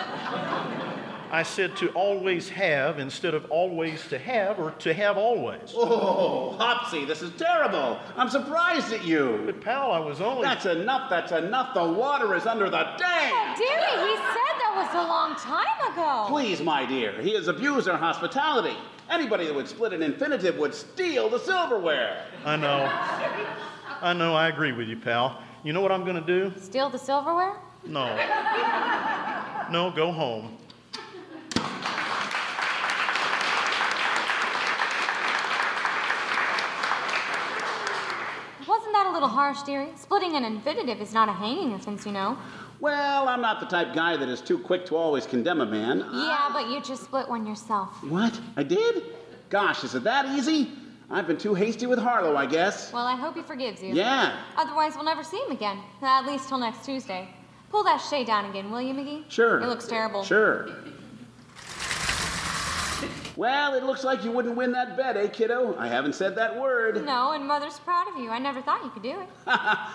I 1.32 1.44
said 1.44 1.76
to 1.78 1.90
always 1.90 2.50
have 2.50 2.98
instead 2.98 3.36
of 3.36 3.46
always 3.52 4.08
to 4.08 4.18
have 4.18 4.60
or 4.60 4.72
to 4.72 4.94
have 4.94 5.16
always. 5.16 5.74
Oh, 5.76 6.56
Hopsy, 6.58 7.06
this 7.06 7.22
is 7.22 7.32
terrible. 7.38 8.00
I'm 8.18 8.30
surprised 8.30 8.92
at 8.92 9.06
you. 9.06 9.44
But, 9.46 9.62
pal, 9.62 9.92
I 9.92 10.00
was 10.00 10.22
only. 10.22 10.42
That's 10.42 10.66
enough, 10.66 11.08
that's 11.10 11.32
enough. 11.32 11.76
The 11.76 11.84
water 11.84 12.34
is 12.36 12.48
under 12.48 12.66
the 12.66 12.84
dam. 12.98 13.32
Oh, 13.32 13.56
dearie, 13.58 14.10
he 14.10 14.16
said 14.16 14.56
that 14.60 14.74
was 14.76 14.90
a 14.96 15.08
long 15.08 15.36
time 15.36 15.92
ago. 15.94 16.26
Please, 16.30 16.62
my 16.62 16.84
dear, 16.86 17.22
he 17.22 17.36
has 17.36 17.48
abused 17.48 17.88
our 17.88 17.98
hospitality. 17.98 18.76
Anybody 19.10 19.46
that 19.46 19.54
would 19.54 19.68
split 19.68 19.94
an 19.94 20.02
infinitive 20.02 20.58
would 20.58 20.74
steal 20.74 21.30
the 21.30 21.40
silverware. 21.40 22.26
I 22.44 22.56
know. 22.56 22.88
I 24.02 24.14
know, 24.14 24.34
I 24.34 24.48
agree 24.48 24.72
with 24.72 24.88
you, 24.88 24.98
pal. 24.98 25.44
You 25.64 25.74
know 25.74 25.82
what 25.82 25.92
I'm 25.92 26.06
going 26.06 26.16
to 26.16 26.26
do? 26.26 26.54
Steal 26.60 26.90
the 26.90 26.98
silverware? 26.98 27.54
No. 27.86 28.06
No, 29.72 29.92
go 29.92 30.12
home. 30.12 30.58
Wasn't 38.68 38.94
that 38.94 39.08
a 39.08 39.09
little 39.20 39.36
harsh, 39.36 39.64
dearie? 39.64 39.90
Splitting 39.98 40.38
an 40.38 40.46
infinitive 40.46 41.02
is 41.02 41.14
not 41.14 41.28
a 41.28 41.34
hanging 41.34 41.74
offense, 41.74 42.06
you 42.06 42.14
know. 42.14 42.38
Well, 42.80 43.28
I'm 43.28 43.42
not 43.42 43.60
the 43.60 43.66
type 43.66 43.94
guy 43.94 44.16
that 44.16 44.30
is 44.30 44.40
too 44.40 44.58
quick 44.58 44.86
to 44.86 44.96
always 44.96 45.26
condemn 45.26 45.60
a 45.60 45.66
man. 45.66 46.06
Yeah, 46.14 46.50
but 46.54 46.70
you 46.70 46.82
just 46.82 47.04
split 47.04 47.28
one 47.28 47.46
yourself. 47.46 48.02
What? 48.06 48.40
I 48.56 48.64
did? 48.64 49.04
Gosh, 49.50 49.84
is 49.84 49.94
it 49.94 50.06
that 50.06 50.26
easy? 50.38 50.72
I've 51.12 51.28
been 51.28 51.38
too 51.38 51.54
hasty 51.54 51.86
with 51.86 52.00
Harlow, 52.00 52.38
I 52.38 52.46
guess. 52.46 52.94
Well, 52.94 53.06
I 53.06 53.18
hope 53.18 53.36
he 53.36 53.42
forgives 53.42 53.84
you. 53.84 53.94
Yeah. 53.94 54.40
Otherwise, 54.56 54.96
we'll 54.96 55.04
never 55.04 55.24
see 55.24 55.38
him 55.38 55.52
again. 55.52 55.80
At 56.02 56.26
least 56.26 56.48
till 56.48 56.60
next 56.60 56.86
Tuesday. 56.86 57.28
Pull 57.72 57.84
that 57.84 57.98
shade 57.98 58.28
down 58.28 58.46
again, 58.50 58.72
will 58.72 58.82
you, 58.82 58.94
McGee? 58.94 59.30
Sure. 59.30 59.60
It 59.60 59.68
looks 59.68 59.86
terrible. 59.86 60.24
Sure. 60.24 60.70
Well, 63.40 63.74
it 63.76 63.86
looks 63.86 64.04
like 64.04 64.26
you 64.26 64.34
wouldn't 64.34 64.58
win 64.58 64.74
that 64.74 64.98
bet, 64.98 65.16
eh, 65.16 65.30
kiddo? 65.30 65.74
I 65.80 65.88
haven't 65.88 66.14
said 66.16 66.36
that 66.36 66.60
word. 66.60 67.06
No, 67.06 67.32
and 67.32 67.48
Mother's 67.48 67.80
proud 67.80 68.10
of 68.10 68.22
you. 68.22 68.30
I 68.32 68.38
never 68.38 68.62
thought 68.62 68.84
you 68.84 68.90
could 68.90 69.02
do 69.02 69.12
it. 69.12 69.30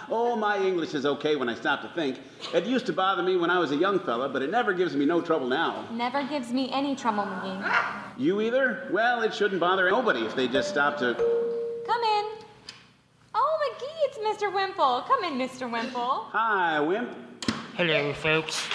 oh, 0.09 0.35
my 0.35 0.57
English 0.57 0.95
is 0.95 1.05
okay 1.05 1.37
when 1.37 1.51
I 1.51 1.55
stop 1.55 1.83
to 1.83 1.91
think. 1.91 2.21
It 2.55 2.65
used 2.65 2.87
to 2.87 2.95
bother 2.95 3.23
me 3.23 3.37
when 3.37 3.51
I 3.51 3.59
was 3.59 3.71
a 3.71 3.77
young 3.77 4.01
fella, 4.01 4.31
but 4.31 4.41
it 4.41 4.51
never 4.51 4.73
gives 4.73 4.97
me 4.97 5.05
no 5.05 5.21
trouble 5.21 5.47
now. 5.47 5.85
Never 5.93 6.25
gives 6.25 6.55
me 6.55 6.71
any 6.73 6.97
trouble, 6.97 7.25
McGee. 7.25 7.71
You 8.17 8.41
either? 8.41 8.89
Well, 8.91 9.21
it 9.21 9.35
shouldn't 9.35 9.61
bother 9.61 9.91
nobody 9.91 10.21
if 10.21 10.35
they 10.35 10.49
just 10.49 10.71
stop 10.71 10.97
to. 11.01 11.13
Come 11.15 12.03
in. 12.03 12.25
Oh, 13.35 13.59
McGee, 13.69 14.07
it's 14.07 14.43
Mr. 14.43 14.51
Wimple. 14.55 15.07
Come 15.07 15.23
in, 15.23 15.35
Mr. 15.35 15.71
Wimple. 15.71 16.31
Hi, 16.31 16.81
Wimp. 16.81 17.15
Hello, 17.77 18.15
folks. 18.15 18.67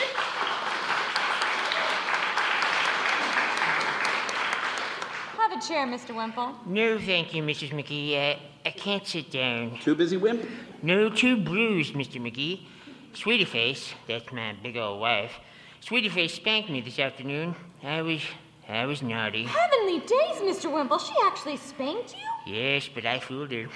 Have 5.60 5.68
chair, 5.68 5.86
Mr. 5.86 6.16
Wimple. 6.16 6.56
No, 6.66 6.98
thank 6.98 7.34
you, 7.34 7.44
Mrs. 7.44 7.72
McGee. 7.72 8.16
Uh, 8.16 8.40
I 8.66 8.72
can't 8.72 9.06
sit 9.06 9.30
down. 9.30 9.78
Too 9.82 9.94
busy, 9.94 10.16
Wimp? 10.16 10.48
No, 10.82 11.10
too 11.10 11.36
bruised, 11.36 11.96
Mr. 11.96 12.22
McGee. 12.22 12.66
Sweetie 13.14 13.44
Face, 13.44 13.94
that's 14.08 14.32
my 14.32 14.56
big 14.64 14.78
old 14.78 15.02
wife. 15.02 15.34
Sweetie 15.82 16.08
Face 16.08 16.34
spanked 16.34 16.70
me 16.70 16.80
this 16.80 16.98
afternoon. 16.98 17.56
I 17.84 18.02
was, 18.02 18.22
I 18.70 18.86
was 18.86 19.02
naughty. 19.02 19.44
Heavenly 19.44 20.00
days, 20.00 20.38
Mr. 20.38 20.72
Wimple. 20.72 20.98
She 20.98 21.14
actually 21.26 21.58
spanked 21.58 22.16
you? 22.16 22.54
Yes, 22.54 22.88
but 22.94 23.06
I 23.06 23.20
fooled 23.20 23.52
her. 23.52 23.68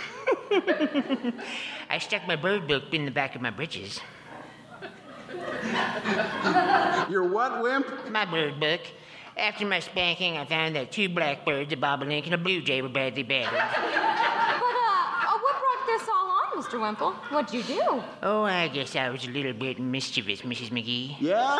I 1.90 1.98
stuck 1.98 2.26
my 2.26 2.38
bird 2.38 2.66
book 2.66 2.94
in 2.94 3.04
the 3.04 3.12
back 3.12 3.36
of 3.36 3.42
my 3.42 3.50
breeches. 3.50 4.00
Your 7.10 7.28
what, 7.28 7.62
Wimp? 7.62 8.10
My 8.10 8.24
bird 8.24 8.58
book. 8.58 8.80
After 9.36 9.66
my 9.66 9.80
spanking, 9.80 10.38
I 10.38 10.46
found 10.46 10.76
that 10.76 10.92
two 10.92 11.10
blackbirds, 11.10 11.74
a 11.74 11.76
bobolink, 11.76 12.26
and 12.26 12.36
a 12.36 12.38
blue 12.38 12.62
jay 12.62 12.82
were 12.82 12.90
badly 12.90 13.24
battered. 13.24 13.52
But, 13.52 13.78
uh, 13.78 14.04
uh, 15.26 15.40
what 15.40 15.56
brought 15.60 15.88
this 15.88 16.08
all 16.08 16.30
on, 16.30 16.64
Mr. 16.64 16.80
Wimple? 16.80 17.14
What'd 17.32 17.54
you 17.54 17.64
do? 17.64 18.04
Oh, 18.22 18.44
I 18.44 18.68
guess 18.68 18.96
I 18.96 19.10
was 19.10 19.26
a 19.26 19.30
little 19.30 19.54
bit 19.54 19.80
mischievous, 19.80 20.42
Mrs. 20.42 20.70
McGee. 20.70 21.16
Yeah? 21.20 21.60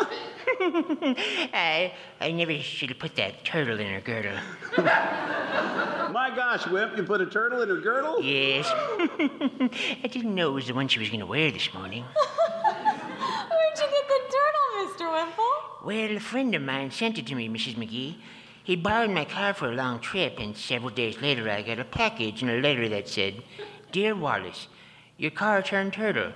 I, 1.52 1.92
I 2.20 2.30
never 2.30 2.56
should 2.60 2.90
have 2.90 2.98
put 3.00 3.16
that 3.16 3.44
turtle 3.44 3.80
in 3.80 3.92
her 3.92 4.00
girdle. 4.00 4.38
My 4.76 6.32
gosh, 6.34 6.68
Wimp, 6.68 6.96
you 6.96 7.02
put 7.02 7.20
a 7.20 7.26
turtle 7.26 7.60
in 7.62 7.68
her 7.68 7.78
girdle? 7.78 8.22
Yes. 8.22 8.66
I 8.70 10.06
didn't 10.08 10.34
know 10.34 10.50
it 10.50 10.54
was 10.54 10.68
the 10.68 10.74
one 10.74 10.86
she 10.86 11.00
was 11.00 11.08
going 11.08 11.20
to 11.20 11.26
wear 11.26 11.50
this 11.50 11.74
morning. 11.74 12.04
Where'd 12.14 13.78
you 13.78 13.88
get 13.90 14.08
the 14.08 14.24
turtle, 15.04 15.12
Mr. 15.12 15.26
Wimple? 15.26 15.86
Well, 15.86 16.16
a 16.16 16.20
friend 16.20 16.54
of 16.54 16.62
mine 16.62 16.90
sent 16.90 17.18
it 17.18 17.26
to 17.26 17.34
me, 17.34 17.48
Mrs. 17.48 17.76
McGee. 17.76 18.16
He 18.62 18.76
borrowed 18.76 19.10
my 19.10 19.24
car 19.24 19.52
for 19.52 19.70
a 19.70 19.74
long 19.74 20.00
trip, 20.00 20.38
and 20.38 20.56
several 20.56 20.90
days 20.90 21.20
later 21.20 21.50
I 21.50 21.62
got 21.62 21.78
a 21.78 21.84
package 21.84 22.42
and 22.42 22.50
a 22.50 22.60
letter 22.60 22.88
that 22.88 23.08
said, 23.08 23.42
Dear 23.92 24.14
Wallace, 24.14 24.68
your 25.18 25.30
car 25.30 25.62
turned 25.62 25.92
turtle. 25.92 26.32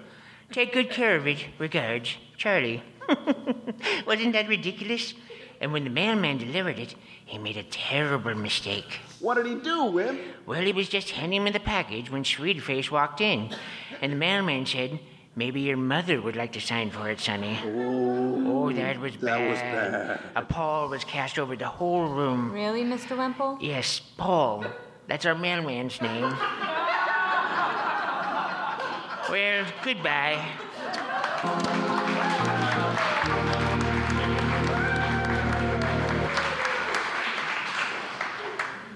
Take 0.52 0.72
good 0.72 0.90
care 0.90 1.16
of 1.16 1.26
it. 1.26 1.46
Regards, 1.58 2.16
Charlie. 2.36 2.82
Wasn't 4.06 4.32
that 4.34 4.48
ridiculous? 4.48 5.14
And 5.60 5.72
when 5.72 5.84
the 5.84 5.90
mailman 5.90 6.38
delivered 6.38 6.78
it, 6.78 6.94
he 7.24 7.38
made 7.38 7.56
a 7.56 7.62
terrible 7.64 8.34
mistake. 8.34 9.00
What 9.20 9.34
did 9.34 9.46
he 9.46 9.56
do, 9.56 9.84
Wimp? 9.86 10.20
Well, 10.46 10.62
he 10.62 10.72
was 10.72 10.88
just 10.88 11.10
handing 11.10 11.44
me 11.44 11.50
the 11.50 11.60
package 11.60 12.10
when 12.10 12.24
Sweetie 12.24 12.60
Face 12.60 12.90
walked 12.90 13.20
in. 13.20 13.54
And 14.00 14.12
the 14.12 14.16
mailman 14.16 14.66
said, 14.66 15.00
Maybe 15.38 15.60
your 15.60 15.76
mother 15.76 16.20
would 16.20 16.34
like 16.34 16.50
to 16.54 16.60
sign 16.60 16.90
for 16.90 17.08
it, 17.08 17.20
Sonny. 17.20 17.60
Oh, 17.64 18.72
that 18.72 18.98
was 18.98 19.12
that 19.18 19.38
bad. 19.38 19.48
was 19.48 19.58
bad. 19.60 20.20
A 20.34 20.42
pall 20.42 20.88
was 20.88 21.04
cast 21.04 21.38
over 21.38 21.54
the 21.54 21.68
whole 21.68 22.08
room. 22.08 22.50
Really, 22.50 22.82
Mr. 22.82 23.16
Wimple? 23.16 23.56
Yes, 23.60 24.00
Paul. 24.16 24.64
That's 25.06 25.26
our 25.26 25.36
mailman's 25.36 26.02
name. 26.02 26.22
well, 29.30 29.64
goodbye. 29.84 30.44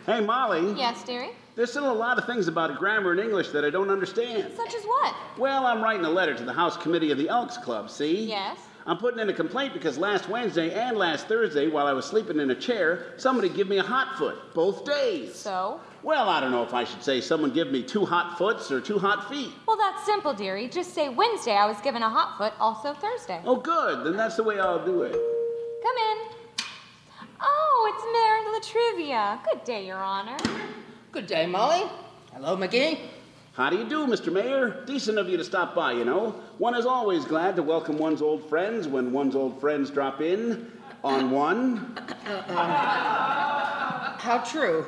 Hey, 0.06 0.20
Molly. 0.26 0.74
Yes, 0.76 1.04
dearie? 1.04 1.30
There's 1.54 1.70
still 1.70 1.90
a 1.90 1.92
lot 1.92 2.18
of 2.18 2.24
things 2.24 2.48
about 2.48 2.78
grammar 2.78 3.12
and 3.12 3.20
English 3.20 3.50
that 3.50 3.62
I 3.64 3.68
don't 3.68 3.90
understand. 3.90 4.52
Such 4.56 4.74
as 4.74 4.84
what? 4.84 5.14
Well, 5.36 5.66
I'm 5.66 5.82
writing 5.82 6.06
a 6.06 6.10
letter 6.10 6.34
to 6.34 6.44
the 6.44 6.52
House 6.52 6.78
Committee 6.78 7.10
of 7.10 7.18
the 7.18 7.28
Elks 7.28 7.58
Club, 7.58 7.90
see? 7.90 8.24
Yes. 8.24 8.58
I'm 8.86 8.96
putting 8.96 9.20
in 9.20 9.28
a 9.28 9.34
complaint 9.34 9.74
because 9.74 9.98
last 9.98 10.28
Wednesday 10.28 10.72
and 10.72 10.96
last 10.96 11.28
Thursday, 11.28 11.68
while 11.68 11.86
I 11.86 11.92
was 11.92 12.06
sleeping 12.06 12.40
in 12.40 12.50
a 12.50 12.54
chair, 12.54 13.12
somebody 13.16 13.48
gave 13.50 13.68
me 13.68 13.78
a 13.78 13.82
hot 13.82 14.16
foot 14.18 14.54
both 14.54 14.84
days. 14.84 15.34
So? 15.34 15.78
Well, 16.02 16.28
I 16.28 16.40
don't 16.40 16.50
know 16.50 16.64
if 16.64 16.74
I 16.74 16.84
should 16.84 17.02
say 17.02 17.20
someone 17.20 17.52
give 17.52 17.70
me 17.70 17.82
two 17.82 18.06
hot 18.06 18.38
foots 18.38 18.72
or 18.72 18.80
two 18.80 18.98
hot 18.98 19.28
feet. 19.28 19.52
Well, 19.68 19.76
that's 19.76 20.04
simple, 20.04 20.32
dearie. 20.32 20.68
Just 20.68 20.94
say 20.94 21.10
Wednesday 21.10 21.52
I 21.52 21.66
was 21.66 21.80
given 21.82 22.02
a 22.02 22.08
hot 22.10 22.38
foot, 22.38 22.54
also 22.58 22.94
Thursday. 22.94 23.40
Oh, 23.44 23.56
good. 23.56 24.04
Then 24.04 24.16
that's 24.16 24.36
the 24.36 24.42
way 24.42 24.58
I'll 24.58 24.84
do 24.84 25.02
it. 25.02 25.12
Come 25.12 25.96
in. 25.96 26.66
Oh, 27.40 27.92
it's 27.94 28.04
Mayor 28.10 28.52
La 28.52 28.58
Trivia. 28.96 29.40
Good 29.44 29.64
day, 29.64 29.86
Your 29.86 29.98
Honor. 29.98 30.36
Good 31.12 31.26
day, 31.26 31.44
Molly. 31.44 31.82
Hello, 32.32 32.56
McGee. 32.56 32.98
How 33.52 33.68
do 33.68 33.76
you 33.76 33.86
do, 33.86 34.06
Mr. 34.06 34.32
Mayor? 34.32 34.82
Decent 34.86 35.18
of 35.18 35.28
you 35.28 35.36
to 35.36 35.44
stop 35.44 35.74
by, 35.74 35.92
you 35.92 36.06
know. 36.06 36.30
One 36.56 36.74
is 36.74 36.86
always 36.86 37.26
glad 37.26 37.54
to 37.56 37.62
welcome 37.62 37.98
one's 37.98 38.22
old 38.22 38.48
friends 38.48 38.88
when 38.88 39.12
one's 39.12 39.36
old 39.36 39.60
friends 39.60 39.90
drop 39.90 40.22
in 40.22 40.72
on 41.04 41.30
one. 41.30 41.98
Uh, 41.98 42.30
uh, 42.30 42.52
uh, 42.54 44.16
how 44.16 44.38
true. 44.38 44.86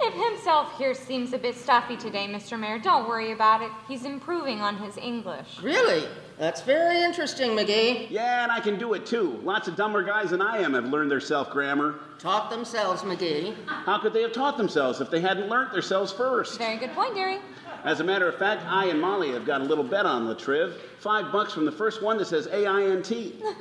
If 0.00 0.14
himself 0.14 0.78
here 0.78 0.94
seems 0.94 1.32
a 1.32 1.38
bit 1.38 1.56
stuffy 1.56 1.96
today, 1.96 2.26
Mr. 2.28 2.58
Mayor, 2.58 2.78
don't 2.78 3.08
worry 3.08 3.32
about 3.32 3.62
it. 3.62 3.70
He's 3.88 4.04
improving 4.04 4.60
on 4.60 4.76
his 4.76 4.96
English. 4.96 5.58
Really? 5.60 6.06
That's 6.38 6.60
very 6.62 7.02
interesting, 7.02 7.50
McGee. 7.50 8.08
Yeah, 8.08 8.44
and 8.44 8.52
I 8.52 8.60
can 8.60 8.78
do 8.78 8.94
it 8.94 9.04
too. 9.04 9.40
Lots 9.42 9.66
of 9.66 9.74
dumber 9.74 10.04
guys 10.04 10.30
than 10.30 10.40
I 10.40 10.58
am 10.58 10.74
have 10.74 10.84
learned 10.84 11.10
their 11.10 11.20
self 11.20 11.50
grammar. 11.50 11.96
Taught 12.20 12.50
themselves, 12.50 13.02
McGee. 13.02 13.54
How 13.66 13.98
could 13.98 14.12
they 14.12 14.22
have 14.22 14.32
taught 14.32 14.56
themselves 14.56 15.00
if 15.00 15.10
they 15.10 15.20
hadn't 15.20 15.48
learnt 15.48 15.72
themselves 15.72 16.12
first? 16.12 16.58
Very 16.58 16.76
good 16.76 16.92
point, 16.92 17.14
dearie. 17.14 17.40
As 17.84 17.98
a 18.00 18.04
matter 18.04 18.28
of 18.28 18.36
fact, 18.36 18.64
I 18.66 18.86
and 18.86 19.00
Molly 19.00 19.32
have 19.32 19.44
got 19.46 19.60
a 19.60 19.64
little 19.64 19.84
bet 19.84 20.06
on 20.06 20.28
La 20.28 20.34
Triv. 20.34 20.76
Five 21.00 21.32
bucks 21.32 21.52
from 21.52 21.64
the 21.64 21.72
first 21.72 22.02
one 22.02 22.18
that 22.18 22.26
says 22.26 22.46
A 22.46 22.66
I 22.66 22.84
N 22.84 23.02
T. 23.02 23.34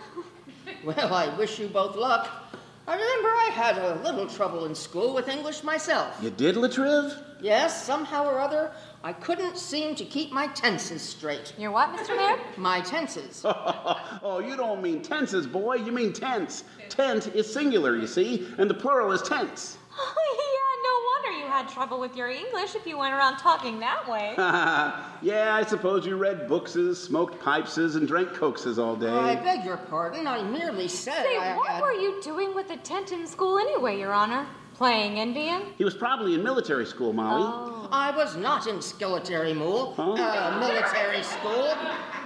Well, 0.84 1.14
I 1.14 1.36
wish 1.38 1.60
you 1.60 1.68
both 1.68 1.96
luck. 1.96 2.30
I 2.90 2.94
remember 2.94 3.28
I 3.28 3.50
had 3.54 3.78
a 3.78 4.02
little 4.02 4.28
trouble 4.28 4.64
in 4.64 4.74
school 4.74 5.14
with 5.14 5.28
English 5.28 5.62
myself. 5.62 6.18
You 6.22 6.30
did, 6.30 6.56
La 6.56 6.70
Triv? 6.70 7.22
Yes, 7.42 7.84
somehow 7.84 8.26
or 8.26 8.40
other, 8.40 8.72
I 9.04 9.12
couldn't 9.12 9.58
seem 9.58 9.94
to 9.96 10.06
keep 10.06 10.32
my 10.32 10.48
tenses 10.48 11.02
straight. 11.02 11.54
Your 11.58 11.72
what, 11.72 11.90
Mr. 11.90 12.16
Mayor? 12.16 12.40
My 12.56 12.80
tenses. 12.80 13.42
oh, 13.46 14.40
you 14.40 14.56
don't 14.56 14.82
mean 14.82 15.02
tenses, 15.02 15.46
boy. 15.46 15.76
You 15.76 15.92
mean 15.92 16.14
tense. 16.14 16.64
Tent 16.88 17.28
is 17.36 17.52
singular, 17.52 17.98
you 17.98 18.08
see, 18.08 18.48
and 18.58 18.70
the 18.70 18.74
plural 18.74 19.12
is 19.12 19.22
tense. 19.22 19.78
Oh, 20.00 20.36
yeah, 20.38 20.67
no 20.67 20.67
wonder 21.14 21.40
you 21.40 21.48
had 21.48 21.68
trouble 21.70 22.00
with 22.00 22.16
your 22.16 22.30
English 22.30 22.76
if 22.76 22.86
you 22.86 22.98
went 22.98 23.14
around 23.14 23.38
talking 23.38 23.80
that 23.80 24.08
way. 24.08 24.34
yeah, 25.22 25.56
I 25.56 25.64
suppose 25.66 26.06
you 26.06 26.16
read 26.18 26.48
bookses, 26.48 27.02
smoked 27.02 27.40
pipeses, 27.42 27.96
and 27.96 28.08
drank 28.08 28.30
cokeses 28.34 28.78
all 28.80 28.96
day. 28.96 29.10
I 29.10 29.36
beg 29.36 29.66
your 29.66 29.78
pardon. 29.78 30.28
I 30.28 30.44
merely 30.44 30.88
said 30.88 31.24
Say, 31.24 31.38
I 31.38 31.56
what 31.56 31.68
had... 31.68 31.82
were 31.82 31.94
you 31.94 32.22
doing 32.22 32.54
with 32.56 32.68
the 32.68 32.78
tent 32.78 33.12
in 33.12 33.26
school 33.28 33.58
anyway, 33.60 34.00
Your 34.00 34.14
Honor? 34.14 34.46
Playing 34.74 35.18
Indian? 35.18 35.64
He 35.78 35.84
was 35.84 35.96
probably 35.96 36.36
in 36.36 36.44
military 36.44 36.86
school, 36.86 37.12
Molly. 37.12 37.44
Oh. 37.48 37.90
I 37.92 38.16
was 38.16 38.36
not 38.36 38.68
in 38.68 38.80
skilletary 38.80 39.54
mool, 39.54 39.94
Huh? 39.96 40.12
uh, 40.14 40.60
military 40.60 41.24
school. 41.24 41.74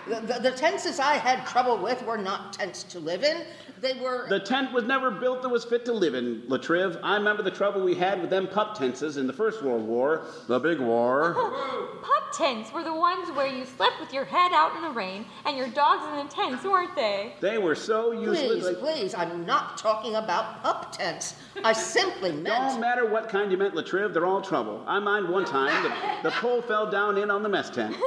The, 0.09 0.19
the, 0.33 0.49
the 0.49 0.51
tenses 0.51 0.99
I 0.99 1.13
had 1.13 1.45
trouble 1.47 1.77
with 1.77 2.03
were 2.05 2.17
not 2.17 2.51
tents 2.51 2.83
to 2.83 2.99
live 2.99 3.23
in. 3.23 3.45
They 3.81 3.93
were. 3.93 4.27
The 4.29 4.39
tent 4.39 4.71
was 4.73 4.83
never 4.83 5.09
built 5.09 5.41
that 5.41 5.49
was 5.49 5.65
fit 5.65 5.85
to 5.85 5.93
live 5.93 6.13
in, 6.13 6.43
La 6.47 6.57
Triv. 6.57 6.99
I 7.03 7.15
remember 7.15 7.41
the 7.41 7.49
trouble 7.51 7.81
we 7.83 7.95
had 7.95 8.21
with 8.21 8.29
them 8.29 8.47
pup 8.47 8.77
tenses 8.77 9.17
in 9.17 9.25
the 9.25 9.33
First 9.33 9.63
World 9.63 9.87
War, 9.87 10.25
the 10.47 10.59
big 10.59 10.79
war. 10.79 11.33
Pup 12.01 12.31
tents 12.33 12.71
were 12.71 12.83
the 12.83 12.93
ones 12.93 13.29
where 13.31 13.47
you 13.47 13.65
slept 13.65 13.99
with 13.99 14.13
your 14.13 14.25
head 14.25 14.51
out 14.53 14.75
in 14.75 14.83
the 14.83 14.89
rain 14.89 15.25
and 15.45 15.57
your 15.57 15.67
dogs 15.69 16.05
in 16.07 16.25
the 16.25 16.31
tents, 16.31 16.63
weren't 16.63 16.95
they? 16.95 17.33
They 17.41 17.57
were 17.57 17.75
so 17.75 18.11
useless. 18.11 18.41
Please, 18.47 18.63
like- 18.63 18.79
please, 18.79 19.13
I'm 19.15 19.45
not 19.45 19.77
talking 19.77 20.15
about 20.15 20.61
pup 20.61 20.91
tents. 20.91 21.35
I 21.63 21.73
simply 21.73 22.31
meant. 22.31 22.45
Don't 22.45 22.79
matter 22.81 23.05
what 23.07 23.29
kind 23.29 23.51
you 23.51 23.57
meant, 23.57 23.75
La 23.75 23.81
Triv, 23.81 24.13
they're 24.13 24.25
all 24.25 24.41
trouble. 24.41 24.83
I 24.87 24.99
mind 24.99 25.27
one 25.27 25.45
time 25.45 25.83
the, 25.83 26.29
the 26.29 26.35
pole 26.35 26.61
fell 26.61 26.89
down 26.89 27.17
in 27.17 27.31
on 27.31 27.41
the 27.43 27.49
mess 27.49 27.69
tent. 27.69 27.95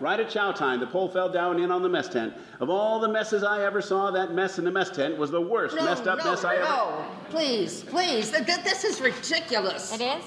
Right 0.00 0.18
at 0.18 0.30
chow 0.30 0.50
time, 0.50 0.80
the 0.80 0.86
pole 0.88 1.08
fell 1.08 1.28
down 1.28 1.60
in 1.60 1.70
on 1.70 1.80
the 1.80 1.88
mess 1.88 2.08
tent. 2.08 2.34
Of 2.58 2.68
all 2.68 2.98
the 2.98 3.08
messes 3.08 3.44
I 3.44 3.64
ever 3.64 3.80
saw, 3.80 4.10
that 4.10 4.34
mess 4.34 4.58
in 4.58 4.64
the 4.64 4.70
mess 4.72 4.90
tent 4.90 5.01
was 5.18 5.30
the 5.30 5.40
worst 5.40 5.76
No, 5.76 5.84
messed 5.84 6.06
up 6.06 6.18
no, 6.18 6.24
mess 6.30 6.44
I 6.44 6.56
ever. 6.56 6.64
no. 6.64 7.04
Please, 7.30 7.82
please. 7.84 8.30
Th- 8.30 8.44
th- 8.44 8.62
this 8.64 8.84
is 8.84 9.00
ridiculous. 9.00 9.92
It 9.92 10.00
is? 10.02 10.24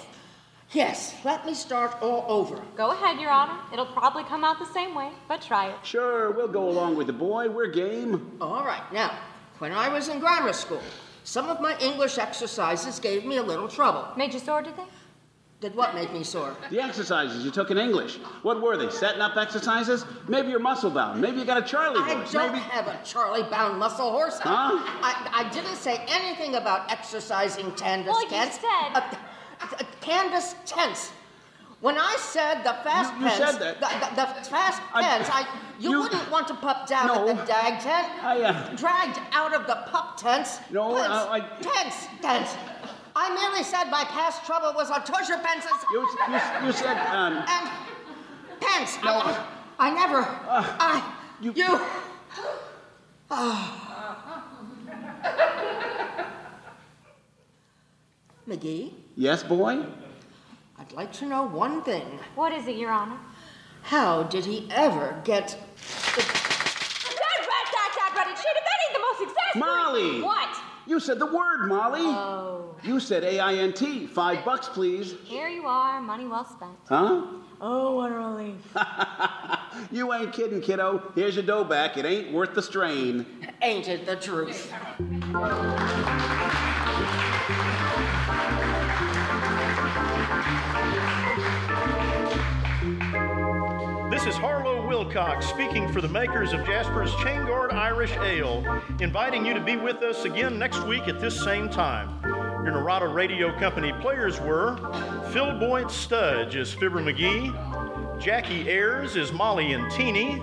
Yes, 0.71 1.13
let 1.23 1.45
me 1.45 1.53
start 1.53 1.95
all 2.01 2.25
over. 2.27 2.59
Go 2.75 2.91
ahead, 2.91 3.19
Your 3.21 3.29
Honor. 3.29 3.57
It'll 3.71 3.85
probably 3.85 4.23
come 4.23 4.43
out 4.43 4.57
the 4.59 4.65
same 4.73 4.95
way, 4.95 5.09
but 5.27 5.41
try 5.41 5.67
it. 5.69 5.75
Sure, 5.83 6.31
we'll 6.31 6.47
go 6.47 6.67
along 6.69 6.95
with 6.97 7.07
the 7.07 7.13
boy. 7.13 7.49
We're 7.49 7.67
game. 7.67 8.31
All 8.41 8.65
right, 8.65 8.81
now, 8.91 9.15
when 9.59 9.71
I 9.71 9.89
was 9.89 10.09
in 10.09 10.19
grammar 10.19 10.53
school, 10.53 10.81
some 11.23 11.49
of 11.49 11.61
my 11.61 11.77
English 11.79 12.17
exercises 12.17 12.99
gave 12.99 13.25
me 13.25 13.37
a 13.37 13.43
little 13.43 13.67
trouble. 13.67 14.07
Made 14.17 14.33
you 14.33 14.39
sore, 14.39 14.63
did 14.63 14.75
they? 14.75 14.83
Did 15.65 15.73
what 15.73 15.95
make 15.95 16.13
me 16.13 16.23
sore? 16.23 16.55
The 16.69 16.79
exercises 16.79 17.43
you 17.43 17.49
took 17.49 17.71
in 17.71 17.79
English. 17.79 18.17
What 18.43 18.61
were 18.61 18.77
they? 18.77 18.91
Setting 18.91 19.19
up 19.19 19.35
exercises? 19.35 20.05
Maybe 20.27 20.49
you're 20.49 20.59
muscle 20.59 20.91
bound. 20.91 21.19
Maybe 21.19 21.39
you 21.39 21.43
got 21.45 21.57
a 21.57 21.63
Charlie 21.63 21.97
I 21.99 22.13
horse. 22.13 22.31
don't 22.31 22.51
Maybe. 22.51 22.63
have 22.65 22.85
a 22.87 22.99
Charlie 23.03 23.41
bound 23.49 23.79
muscle 23.79 24.11
horse. 24.11 24.37
Huh? 24.37 24.51
I, 25.01 25.27
I 25.33 25.49
didn't 25.51 25.77
say 25.77 26.05
anything 26.07 26.53
about 26.53 26.91
exercising 26.91 27.71
canvas 27.71 28.11
Well, 28.13 28.21
you 28.25 28.29
said- 28.51 28.61
Uh, 28.93 29.01
uh, 29.59 29.83
canvas 30.01 30.53
tense. 30.67 31.11
When 31.81 31.97
I 31.97 32.15
said 32.19 32.63
the 32.63 32.73
fast 32.85 33.13
You- 33.15 33.23
you 33.23 33.29
tense, 33.29 33.37
said 33.57 33.59
that. 33.61 33.79
The, 33.81 34.15
the, 34.21 34.41
the 34.43 34.49
fast 34.49 34.81
I- 34.93 35.01
tense, 35.01 35.29
I, 35.31 35.47
you, 35.79 35.89
you- 35.89 35.99
wouldn't 36.01 36.29
want 36.31 36.47
to 36.49 36.53
pup 36.53 36.87
down 36.87 37.07
No. 37.07 37.27
at 37.27 37.37
the 37.37 37.45
dag 37.45 37.79
tent. 37.81 38.23
I, 38.23 38.41
uh, 38.41 38.75
Dragged 38.75 39.19
out 39.33 39.53
of 39.55 39.65
the 39.65 39.75
pup 39.91 40.17
tents. 40.17 40.59
No, 40.69 40.93
tense, 40.95 41.07
I- 41.09 41.37
I- 41.37 41.61
tense, 41.61 42.07
tense. 42.21 42.55
I 43.17 43.33
merely 43.33 43.63
said 43.63 43.85
my 43.89 44.03
past 44.05 44.45
trouble 44.45 44.73
was 44.75 44.89
a 44.89 44.99
tusher 44.99 45.37
pences 45.37 45.71
You, 45.91 46.01
you, 46.01 46.67
you 46.67 46.71
said, 46.73 46.97
um, 47.07 47.43
and 47.47 47.69
pence. 48.59 48.97
No. 49.03 49.19
I, 49.23 49.45
I 49.79 49.93
never. 49.93 50.17
I. 50.47 51.01
you- 51.41 51.53
You. 51.55 51.79
McGee, 58.47 58.93
yes, 59.15 59.41
boy? 59.43 59.83
I'd 60.77 60.91
like 60.91 61.11
to 61.13 61.25
know 61.25 61.43
one 61.43 61.81
thing. 61.81 62.19
What 62.35 62.51
is 62.51 62.67
it, 62.67 62.75
Your 62.75 62.91
Honor? 62.91 63.17
How 63.81 64.21
did 64.23 64.45
he 64.45 64.67
ever 64.71 65.19
get. 65.23 65.47
That 65.49 65.57
rat, 67.39 67.67
that, 67.71 67.91
that, 67.95 68.13
rat, 68.15 68.27
it 68.27 68.37
should 68.37 68.55
have 68.55 68.67
been 68.71 68.93
the 68.93 68.99
most 68.99 69.21
exasperating. 69.21 69.59
Molly! 69.59 70.21
What? 70.21 70.55
You 70.87 70.99
said 70.99 71.19
the 71.19 71.25
word, 71.25 71.67
Molly. 71.67 72.01
Oh. 72.03 72.75
You 72.83 72.99
said 72.99 73.23
A 73.23 73.39
I 73.39 73.55
N 73.55 73.73
T. 73.73 74.05
Five 74.05 74.45
bucks, 74.45 74.69
please. 74.69 75.15
Here 75.23 75.47
you 75.47 75.65
are, 75.65 75.99
money 76.01 76.27
well 76.27 76.45
spent. 76.45 76.77
Huh? 76.87 77.23
Oh, 77.59 77.95
what 77.95 78.11
a 78.11 78.15
relief. 78.15 78.61
You 79.91 80.13
ain't 80.13 80.31
kidding, 80.31 80.61
kiddo. 80.61 81.11
Here's 81.15 81.35
your 81.35 81.43
dough 81.45 81.65
back. 81.65 81.97
It 81.97 82.05
ain't 82.05 82.31
worth 82.31 82.53
the 82.53 82.61
strain. 82.61 83.25
Ain't 83.61 83.89
it 83.89 84.05
the 84.05 84.15
truth? 84.15 84.71
This 94.25 94.33
is 94.33 94.41
Harlow 94.41 94.87
Wilcox 94.87 95.45
speaking 95.45 95.87
for 95.93 96.01
the 96.01 96.07
makers 96.07 96.51
of 96.51 96.65
Jasper's 96.65 97.13
Chain 97.17 97.45
Guard 97.45 97.71
Irish 97.71 98.11
Ale, 98.17 98.81
inviting 98.99 99.45
you 99.45 99.53
to 99.53 99.59
be 99.59 99.77
with 99.77 99.97
us 99.97 100.25
again 100.25 100.57
next 100.57 100.83
week 100.87 101.07
at 101.07 101.21
this 101.21 101.39
same 101.43 101.69
time. 101.69 102.09
Your 102.23 102.71
Narada 102.71 103.07
Radio 103.07 103.55
Company 103.59 103.93
players 104.01 104.41
were 104.41 104.77
Phil 105.31 105.59
Boyd 105.59 105.89
Studge 105.89 106.55
as 106.55 106.73
Fibber 106.73 107.01
McGee, 107.01 107.53
Jackie 108.19 108.67
Ayers 108.67 109.15
as 109.15 109.31
Molly 109.31 109.73
and 109.73 109.91
Teeny, 109.91 110.41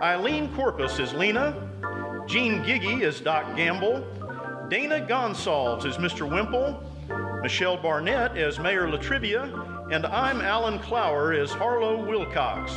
Eileen 0.00 0.54
Corpus 0.54 1.00
as 1.00 1.12
Lena, 1.12 2.24
Gene 2.28 2.62
Giggy 2.62 3.02
as 3.02 3.20
Doc 3.20 3.56
Gamble, 3.56 4.06
Dana 4.68 5.04
Gonsalves 5.04 5.84
as 5.84 5.96
Mr. 5.96 6.30
Wimple, 6.30 7.42
Michelle 7.42 7.76
Barnett 7.76 8.36
as 8.36 8.60
Mayor 8.60 8.88
La 8.88 8.96
Trivia, 8.96 9.77
and 9.90 10.04
I'm 10.06 10.40
Alan 10.42 10.78
Clower 10.80 11.32
as 11.32 11.50
Harlow 11.50 12.04
Wilcox. 12.04 12.72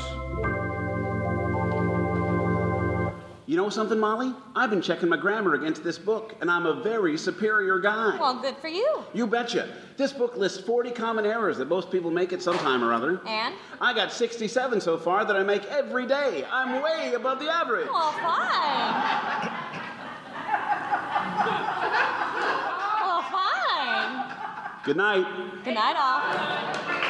You 3.48 3.58
know 3.58 3.70
something, 3.70 4.00
Molly? 4.00 4.34
I've 4.56 4.70
been 4.70 4.82
checking 4.82 5.10
my 5.10 5.18
grammar 5.18 5.56
against 5.56 5.84
this 5.84 5.98
book, 5.98 6.36
and 6.40 6.50
I'm 6.50 6.66
a 6.66 6.82
very 6.82 7.18
superior 7.18 7.80
guy. 7.80 8.18
Well, 8.18 8.40
good 8.42 8.56
for 8.58 8.70
you. 8.70 9.04
You 9.14 9.28
betcha. 9.28 9.68
This 9.98 10.14
book 10.14 10.38
lists 10.38 10.62
40 10.62 10.92
common 10.92 11.26
errors 11.26 11.58
that 11.58 11.68
most 11.68 11.92
people 11.92 12.12
make 12.12 12.32
at 12.32 12.42
some 12.42 12.58
time 12.60 12.82
or 12.82 12.94
other. 12.94 13.20
And? 13.28 13.54
I 13.82 13.94
got 13.94 14.14
67 14.14 14.80
so 14.80 14.98
far 14.98 15.26
that 15.26 15.36
I 15.36 15.44
make 15.44 15.66
every 15.66 16.08
day. 16.08 16.46
I'm 16.50 16.82
way 16.82 17.14
above 17.14 17.40
the 17.40 17.52
average. 17.52 17.88
Well, 17.88 18.12
fine. 18.14 18.22
well, 23.04 23.22
fine. 23.24 24.38
Good 24.84 24.98
night. 24.98 25.28
Good 25.64 25.76
night, 25.76 25.96
all. 25.96 27.02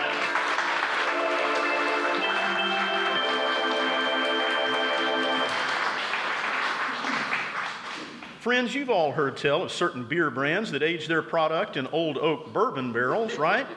Friends, 8.41 8.75
you've 8.75 8.89
all 8.89 9.13
heard 9.13 9.38
tell 9.38 9.63
of 9.63 9.71
certain 9.71 10.03
beer 10.03 10.29
brands 10.29 10.71
that 10.71 10.84
age 10.84 11.07
their 11.07 11.21
product 11.21 11.77
in 11.77 11.88
old 11.88 12.17
oak 12.17 12.51
bourbon 12.51 12.91
barrels, 12.91 13.38
right? 13.38 13.67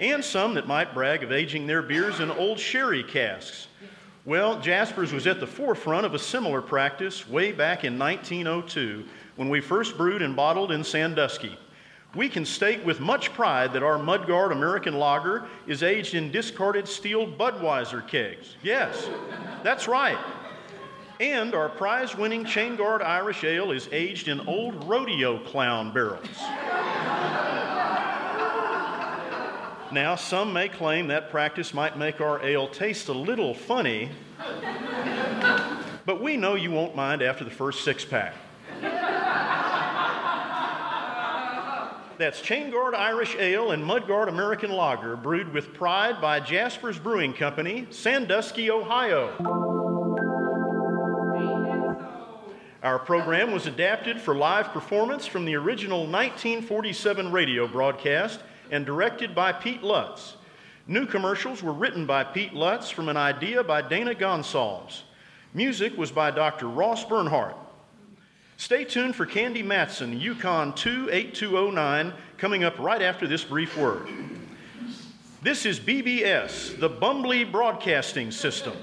And 0.00 0.24
some 0.24 0.54
that 0.54 0.66
might 0.66 0.94
brag 0.94 1.22
of 1.22 1.30
aging 1.30 1.66
their 1.66 1.82
beers 1.82 2.20
in 2.20 2.30
old 2.30 2.58
sherry 2.58 3.02
casks. 3.02 3.66
Well, 4.24 4.58
Jasper's 4.58 5.12
was 5.12 5.26
at 5.26 5.38
the 5.38 5.46
forefront 5.46 6.06
of 6.06 6.14
a 6.14 6.18
similar 6.18 6.62
practice 6.62 7.28
way 7.28 7.52
back 7.52 7.84
in 7.84 7.98
1902 7.98 9.04
when 9.36 9.50
we 9.50 9.60
first 9.60 9.98
brewed 9.98 10.22
and 10.22 10.34
bottled 10.34 10.72
in 10.72 10.82
Sandusky. 10.82 11.58
We 12.18 12.28
can 12.28 12.44
state 12.44 12.84
with 12.84 12.98
much 12.98 13.32
pride 13.32 13.72
that 13.74 13.84
our 13.84 13.96
Mudguard 13.96 14.50
American 14.50 14.98
Lager 14.98 15.46
is 15.68 15.84
aged 15.84 16.14
in 16.14 16.32
discarded 16.32 16.88
steel 16.88 17.28
Budweiser 17.28 18.04
kegs. 18.08 18.56
Yes, 18.60 19.08
that's 19.62 19.86
right. 19.86 20.18
And 21.20 21.54
our 21.54 21.68
prize 21.68 22.16
winning 22.16 22.44
Chain 22.44 22.74
Guard 22.74 23.02
Irish 23.02 23.44
Ale 23.44 23.70
is 23.70 23.88
aged 23.92 24.26
in 24.26 24.40
old 24.48 24.82
rodeo 24.88 25.38
clown 25.44 25.94
barrels. 25.94 26.26
now, 29.92 30.16
some 30.16 30.52
may 30.52 30.68
claim 30.68 31.06
that 31.06 31.30
practice 31.30 31.72
might 31.72 31.96
make 31.96 32.20
our 32.20 32.44
ale 32.44 32.66
taste 32.66 33.06
a 33.06 33.12
little 33.12 33.54
funny, 33.54 34.08
but 36.04 36.20
we 36.20 36.36
know 36.36 36.56
you 36.56 36.72
won't 36.72 36.96
mind 36.96 37.22
after 37.22 37.44
the 37.44 37.50
first 37.52 37.84
six 37.84 38.04
pack. 38.04 38.34
That's 42.18 42.40
Chain 42.40 42.72
Guard 42.72 42.96
Irish 42.96 43.36
Ale 43.36 43.70
and 43.70 43.84
Mudguard 43.84 44.28
American 44.28 44.72
Lager, 44.72 45.14
brewed 45.14 45.52
with 45.52 45.72
pride 45.72 46.20
by 46.20 46.40
Jasper's 46.40 46.98
Brewing 46.98 47.32
Company, 47.32 47.86
Sandusky, 47.90 48.72
Ohio. 48.72 49.36
Our 52.82 52.98
program 52.98 53.52
was 53.52 53.68
adapted 53.68 54.20
for 54.20 54.34
live 54.34 54.72
performance 54.72 55.26
from 55.26 55.44
the 55.44 55.54
original 55.54 56.08
1947 56.08 57.30
radio 57.30 57.68
broadcast 57.68 58.40
and 58.72 58.84
directed 58.84 59.32
by 59.32 59.52
Pete 59.52 59.84
Lutz. 59.84 60.34
New 60.88 61.06
commercials 61.06 61.62
were 61.62 61.72
written 61.72 62.04
by 62.04 62.24
Pete 62.24 62.52
Lutz 62.52 62.90
from 62.90 63.08
an 63.08 63.16
idea 63.16 63.62
by 63.62 63.80
Dana 63.80 64.16
Gonsalves. 64.16 65.02
Music 65.54 65.96
was 65.96 66.10
by 66.10 66.32
Dr. 66.32 66.66
Ross 66.66 67.04
Bernhardt. 67.04 67.54
Stay 68.58 68.84
tuned 68.84 69.14
for 69.14 69.24
Candy 69.24 69.62
Matson, 69.62 70.18
Yukon 70.18 70.74
28209, 70.74 72.12
coming 72.38 72.64
up 72.64 72.76
right 72.80 73.00
after 73.00 73.28
this 73.28 73.44
brief 73.44 73.76
word. 73.78 74.08
This 75.40 75.64
is 75.64 75.78
BBS, 75.78 76.76
the 76.80 76.90
Bumbly 76.90 77.50
Broadcasting 77.50 78.32
System. 78.32 78.76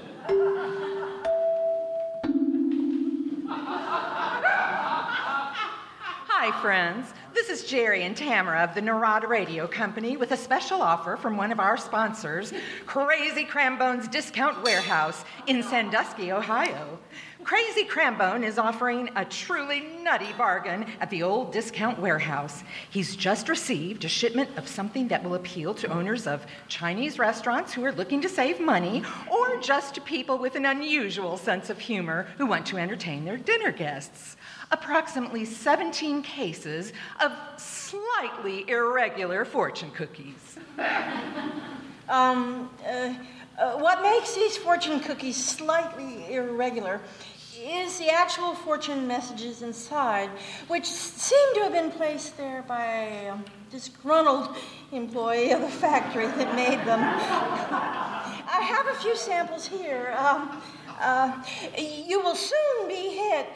Hi, 6.46 6.62
friends. 6.62 7.12
This 7.34 7.48
is 7.48 7.64
Jerry 7.64 8.04
and 8.04 8.16
Tamara 8.16 8.62
of 8.62 8.72
the 8.72 8.80
Narada 8.80 9.26
Radio 9.26 9.66
Company 9.66 10.16
with 10.16 10.30
a 10.30 10.36
special 10.36 10.80
offer 10.80 11.16
from 11.16 11.36
one 11.36 11.50
of 11.50 11.58
our 11.58 11.76
sponsors, 11.76 12.52
Crazy 12.86 13.44
Crambone's 13.44 14.06
Discount 14.06 14.62
Warehouse 14.62 15.24
in 15.48 15.60
Sandusky, 15.64 16.30
Ohio. 16.30 17.00
Crazy 17.42 17.84
Crambone 17.84 18.44
is 18.44 18.58
offering 18.58 19.10
a 19.16 19.24
truly 19.24 19.80
nutty 20.02 20.32
bargain 20.38 20.86
at 21.00 21.10
the 21.10 21.24
old 21.24 21.52
discount 21.52 21.98
warehouse. 21.98 22.62
He's 22.90 23.16
just 23.16 23.48
received 23.48 24.04
a 24.04 24.08
shipment 24.08 24.50
of 24.56 24.68
something 24.68 25.08
that 25.08 25.24
will 25.24 25.34
appeal 25.34 25.74
to 25.74 25.92
owners 25.92 26.28
of 26.28 26.46
Chinese 26.68 27.18
restaurants 27.18 27.72
who 27.72 27.84
are 27.84 27.92
looking 27.92 28.20
to 28.20 28.28
save 28.28 28.60
money, 28.60 29.02
or 29.28 29.60
just 29.60 29.96
to 29.96 30.00
people 30.00 30.38
with 30.38 30.54
an 30.54 30.66
unusual 30.66 31.36
sense 31.36 31.70
of 31.70 31.80
humor 31.80 32.28
who 32.38 32.46
want 32.46 32.66
to 32.66 32.78
entertain 32.78 33.24
their 33.24 33.36
dinner 33.36 33.72
guests 33.72 34.36
approximately 34.70 35.44
17 35.44 36.22
cases 36.22 36.92
of 37.20 37.32
slightly 37.56 38.68
irregular 38.68 39.44
fortune 39.44 39.90
cookies. 39.92 40.58
Um, 42.08 42.70
uh, 42.86 43.14
uh, 43.58 43.72
what 43.78 44.00
makes 44.00 44.36
these 44.36 44.56
fortune 44.56 45.00
cookies 45.00 45.34
slightly 45.34 46.32
irregular 46.32 47.00
is 47.58 47.98
the 47.98 48.10
actual 48.10 48.54
fortune 48.54 49.06
messages 49.06 49.62
inside, 49.62 50.28
which 50.68 50.84
seem 50.84 51.54
to 51.54 51.60
have 51.62 51.72
been 51.72 51.90
placed 51.90 52.36
there 52.36 52.62
by 52.68 52.84
a 52.84 53.34
disgruntled 53.70 54.56
employee 54.92 55.50
of 55.50 55.62
the 55.62 55.68
factory 55.68 56.26
that 56.26 56.54
made 56.54 56.78
them. 56.86 57.00
I 58.48 58.60
have 58.62 58.86
a 58.88 58.94
few 59.00 59.16
samples 59.16 59.66
here. 59.66 60.14
Um, 60.18 60.62
uh, 61.00 61.42
you 61.76 62.20
will 62.20 62.36
soon 62.36 62.88
be 62.88 63.10
hit 63.10 63.48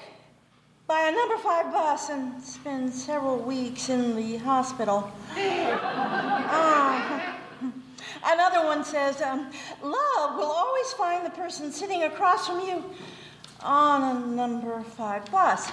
by 0.90 1.02
a 1.02 1.12
number 1.12 1.36
five 1.36 1.72
bus 1.72 2.10
and 2.10 2.42
spend 2.42 2.92
several 2.92 3.36
weeks 3.36 3.90
in 3.90 4.16
the 4.16 4.38
hospital. 4.38 5.08
Uh, 5.36 7.20
another 8.24 8.64
one 8.66 8.82
says, 8.82 9.22
um, 9.22 9.52
Love 9.84 10.36
will 10.36 10.50
always 10.50 10.92
find 10.94 11.24
the 11.24 11.30
person 11.30 11.70
sitting 11.70 12.02
across 12.02 12.48
from 12.48 12.58
you 12.58 12.82
on 13.60 14.16
a 14.16 14.26
number 14.34 14.82
five 14.82 15.24
bus. 15.30 15.70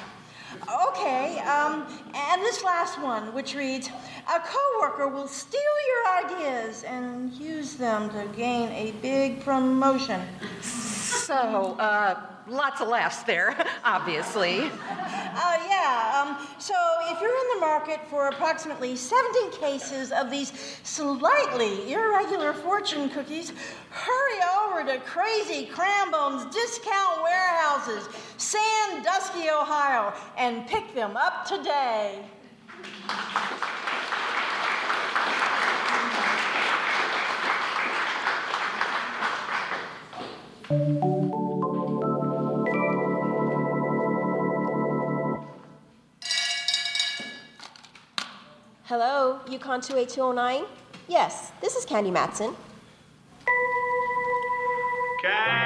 Okay, 0.89 1.39
um, 1.39 1.87
and 2.13 2.41
this 2.43 2.63
last 2.63 3.01
one, 3.01 3.33
which 3.33 3.55
reads 3.55 3.89
A 4.29 4.41
coworker 4.41 5.07
will 5.07 5.29
steal 5.29 5.61
your 5.87 6.25
ideas 6.25 6.83
and 6.83 7.31
use 7.31 7.75
them 7.75 8.09
to 8.09 8.27
gain 8.35 8.69
a 8.71 8.91
big 9.01 9.39
promotion. 9.39 10.21
So, 10.61 11.77
uh, 11.79 12.19
lots 12.45 12.81
of 12.81 12.89
laughs 12.89 13.23
there, 13.23 13.55
obviously. 13.85 14.69
Uh, 14.89 15.57
yeah, 15.69 16.21
um, 16.21 16.45
so 16.59 16.73
if 17.03 17.21
you're 17.21 17.29
in 17.29 17.59
the 17.59 17.59
market 17.61 18.01
for 18.09 18.27
approximately 18.27 18.97
17 18.97 19.51
cases 19.51 20.11
of 20.11 20.29
these 20.29 20.51
slightly 20.83 21.93
irregular 21.93 22.51
fortune 22.51 23.09
cookies, 23.09 23.53
hurry 23.91 24.39
over 24.61 24.83
to 24.91 24.99
Crazy 25.05 25.67
Crambone's 25.67 26.53
discount 26.53 27.23
warehouses, 27.23 28.09
Sandusky, 28.35 29.49
Ohio, 29.49 30.13
and 30.37 30.67
pick 30.67 30.93
them 30.93 31.15
up 31.15 31.45
today. 31.45 32.25
Hello, 48.89 49.41
Yukon 49.49 49.81
28209? 49.81 50.65
Yes, 51.09 51.51
this 51.59 51.75
is 51.75 51.83
Candy 51.83 52.09
Matson. 52.09 52.55
Candy, 55.21 55.56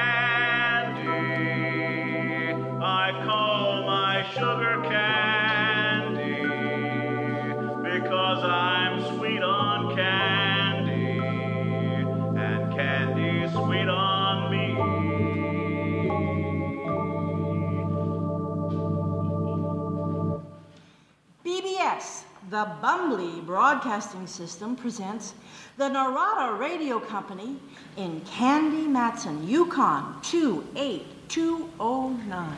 the 22.61 22.67
Bumbly 22.79 23.43
Broadcasting 23.43 24.27
System, 24.27 24.75
presents 24.75 25.33
the 25.77 25.87
Narada 25.87 26.53
Radio 26.53 26.99
Company 26.99 27.55
in 27.97 28.21
Candy 28.21 28.85
Matson, 28.85 29.47
Yukon 29.47 30.21
28209. 30.21 32.55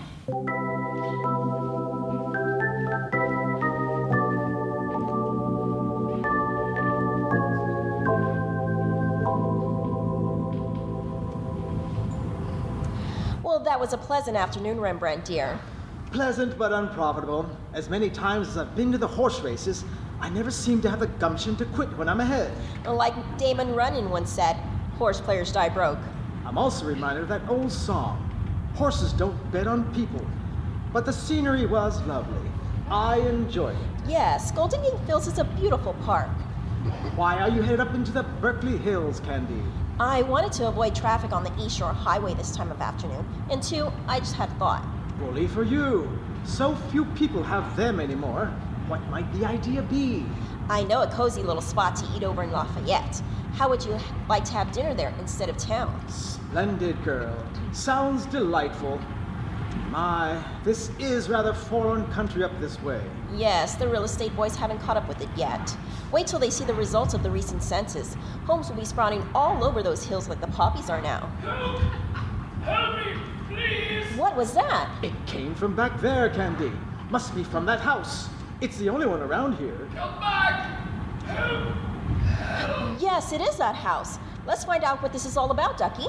Well, 13.41 13.59
that 13.59 13.79
was 13.79 13.93
a 13.93 13.97
pleasant 13.97 14.35
afternoon, 14.35 14.81
Rembrandt, 14.81 15.23
dear. 15.23 15.57
Pleasant 16.13 16.57
but 16.59 16.71
unprofitable. 16.71 17.49
As 17.73 17.89
many 17.89 18.09
times 18.09 18.47
as 18.47 18.57
I've 18.57 18.75
been 18.75 18.91
to 18.91 18.99
the 18.99 19.07
horse 19.07 19.41
races, 19.41 19.83
I 20.21 20.29
never 20.29 20.51
seem 20.51 20.79
to 20.83 20.89
have 20.89 20.99
the 20.99 21.07
gumption 21.07 21.55
to 21.55 21.65
quit 21.65 21.89
when 21.97 22.07
I'm 22.07 22.19
ahead. 22.19 22.51
Like 22.85 23.15
Damon 23.37 23.73
Runyon 23.73 24.11
once 24.11 24.31
said, 24.31 24.55
horse 24.99 25.19
players 25.19 25.51
die 25.51 25.69
broke. 25.69 25.97
I'm 26.45 26.57
also 26.57 26.85
reminded 26.85 27.23
of 27.23 27.29
that 27.29 27.49
old 27.49 27.71
song 27.71 28.29
Horses 28.75 29.13
don't 29.13 29.51
bet 29.51 29.67
on 29.67 29.91
people. 29.93 30.25
But 30.91 31.05
the 31.05 31.13
scenery 31.13 31.65
was 31.67 32.01
lovely. 32.03 32.49
I 32.89 33.17
enjoyed 33.17 33.75
it. 33.75 34.09
Yes, 34.09 34.51
Golden 34.51 34.81
Gate 34.81 34.99
Fields 35.05 35.27
is 35.27 35.37
a 35.37 35.43
beautiful 35.43 35.93
park. 36.05 36.29
Why 37.15 37.39
are 37.39 37.49
you 37.49 37.61
headed 37.61 37.79
up 37.79 37.93
into 37.93 38.11
the 38.11 38.23
Berkeley 38.23 38.77
Hills, 38.77 39.19
Candy? 39.19 39.63
I 39.99 40.23
wanted 40.23 40.51
to 40.53 40.67
avoid 40.67 40.95
traffic 40.95 41.31
on 41.33 41.43
the 41.43 41.51
East 41.63 41.77
Shore 41.77 41.93
Highway 41.93 42.33
this 42.33 42.55
time 42.55 42.71
of 42.71 42.81
afternoon. 42.81 43.25
And 43.51 43.61
two, 43.61 43.91
I 44.07 44.19
just 44.19 44.33
had 44.33 44.49
a 44.49 44.53
thought. 44.55 44.83
Bully 45.19 45.47
for 45.47 45.63
you. 45.63 46.09
So 46.45 46.75
few 46.91 47.05
people 47.05 47.43
have 47.43 47.75
them 47.75 47.99
anymore. 47.99 48.47
What 48.87 49.01
might 49.09 49.31
the 49.33 49.45
idea 49.45 49.81
be? 49.81 50.25
I 50.69 50.83
know 50.83 51.01
a 51.01 51.07
cozy 51.07 51.41
little 51.41 51.61
spot 51.61 51.95
to 51.97 52.05
eat 52.15 52.23
over 52.23 52.43
in 52.43 52.51
Lafayette. 52.51 53.21
How 53.53 53.69
would 53.69 53.85
you 53.85 53.97
like 54.27 54.43
to 54.45 54.53
have 54.53 54.71
dinner 54.71 54.93
there 54.93 55.13
instead 55.19 55.49
of 55.49 55.57
town? 55.57 56.03
Splendid 56.09 57.01
girl. 57.03 57.35
Sounds 57.71 58.25
delightful. 58.25 58.99
My, 59.89 60.43
this 60.63 60.89
is 60.99 61.29
rather 61.29 61.53
foreign 61.53 62.05
country 62.11 62.43
up 62.43 62.51
this 62.59 62.81
way. 62.81 63.01
Yes, 63.33 63.75
the 63.75 63.87
real 63.87 64.03
estate 64.03 64.35
boys 64.35 64.55
haven't 64.55 64.79
caught 64.79 64.97
up 64.97 65.07
with 65.07 65.21
it 65.21 65.29
yet. 65.35 65.77
Wait 66.11 66.27
till 66.27 66.39
they 66.39 66.49
see 66.49 66.65
the 66.65 66.73
results 66.73 67.13
of 67.13 67.23
the 67.23 67.29
recent 67.29 67.61
census. 67.63 68.15
Homes 68.45 68.69
will 68.69 68.75
be 68.75 68.85
sprouting 68.85 69.23
all 69.35 69.63
over 69.63 69.83
those 69.83 70.03
hills 70.03 70.27
like 70.27 70.41
the 70.41 70.47
poppies 70.47 70.89
are 70.89 71.01
now. 71.01 71.27
Help! 71.41 71.79
Help 72.63 72.97
me, 72.97 73.03
please! 73.13 73.32
What 74.17 74.35
was 74.35 74.53
that? 74.53 74.89
It 75.03 75.13
came 75.25 75.55
from 75.55 75.75
back 75.75 75.99
there, 75.99 76.29
Candy. 76.29 76.71
Must 77.09 77.33
be 77.35 77.43
from 77.43 77.65
that 77.65 77.79
house. 77.79 78.29
It's 78.61 78.77
the 78.77 78.89
only 78.89 79.05
one 79.05 79.21
around 79.21 79.57
here. 79.57 79.87
Come 79.95 80.19
back! 80.19 80.65
Help! 81.25 81.75
Help! 82.23 83.01
Yes, 83.01 83.33
it 83.33 83.41
is 83.41 83.57
that 83.57 83.75
house. 83.75 84.19
Let's 84.45 84.63
find 84.63 84.83
out 84.83 85.01
what 85.01 85.11
this 85.11 85.25
is 85.25 85.37
all 85.37 85.51
about, 85.51 85.77
Ducky. 85.77 86.07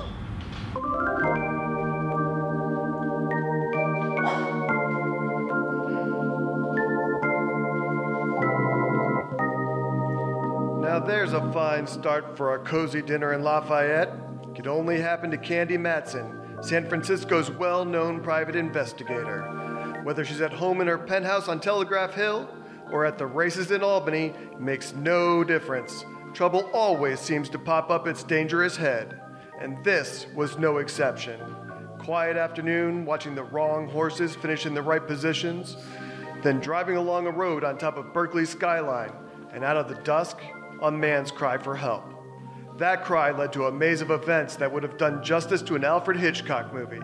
Now 10.80 11.00
there's 11.00 11.32
a 11.32 11.52
fine 11.52 11.86
start 11.86 12.36
for 12.36 12.50
our 12.50 12.58
cozy 12.60 13.02
dinner 13.02 13.32
in 13.32 13.42
Lafayette. 13.42 14.10
Could 14.54 14.68
only 14.68 15.00
happen 15.00 15.30
to 15.32 15.36
Candy 15.36 15.76
Matson, 15.76 16.40
San 16.64 16.88
Francisco's 16.88 17.50
well 17.50 17.84
known 17.84 18.22
private 18.22 18.56
investigator. 18.56 19.42
Whether 20.02 20.24
she's 20.24 20.40
at 20.40 20.54
home 20.54 20.80
in 20.80 20.86
her 20.86 20.96
penthouse 20.96 21.46
on 21.46 21.60
Telegraph 21.60 22.14
Hill 22.14 22.48
or 22.90 23.04
at 23.04 23.18
the 23.18 23.26
races 23.26 23.70
in 23.70 23.82
Albany 23.82 24.32
makes 24.58 24.94
no 24.94 25.44
difference. 25.44 26.06
Trouble 26.32 26.70
always 26.72 27.20
seems 27.20 27.50
to 27.50 27.58
pop 27.58 27.90
up 27.90 28.06
its 28.06 28.22
dangerous 28.22 28.78
head, 28.78 29.20
and 29.60 29.84
this 29.84 30.26
was 30.34 30.56
no 30.56 30.78
exception. 30.78 31.38
Quiet 31.98 32.38
afternoon, 32.38 33.04
watching 33.04 33.34
the 33.34 33.44
wrong 33.44 33.86
horses 33.86 34.34
finish 34.34 34.64
in 34.64 34.72
the 34.72 34.80
right 34.80 35.06
positions, 35.06 35.76
then 36.42 36.60
driving 36.60 36.96
along 36.96 37.26
a 37.26 37.30
road 37.30 37.62
on 37.62 37.76
top 37.76 37.98
of 37.98 38.14
Berkeley 38.14 38.46
skyline, 38.46 39.12
and 39.52 39.64
out 39.64 39.76
of 39.76 39.90
the 39.90 40.02
dusk, 40.02 40.38
a 40.80 40.90
man's 40.90 41.30
cry 41.30 41.58
for 41.58 41.76
help. 41.76 42.13
That 42.76 43.04
cry 43.04 43.30
led 43.30 43.52
to 43.52 43.66
a 43.66 43.72
maze 43.72 44.00
of 44.00 44.10
events 44.10 44.56
that 44.56 44.72
would 44.72 44.82
have 44.82 44.98
done 44.98 45.22
justice 45.22 45.62
to 45.62 45.76
an 45.76 45.84
Alfred 45.84 46.16
Hitchcock 46.16 46.74
movie. 46.74 47.02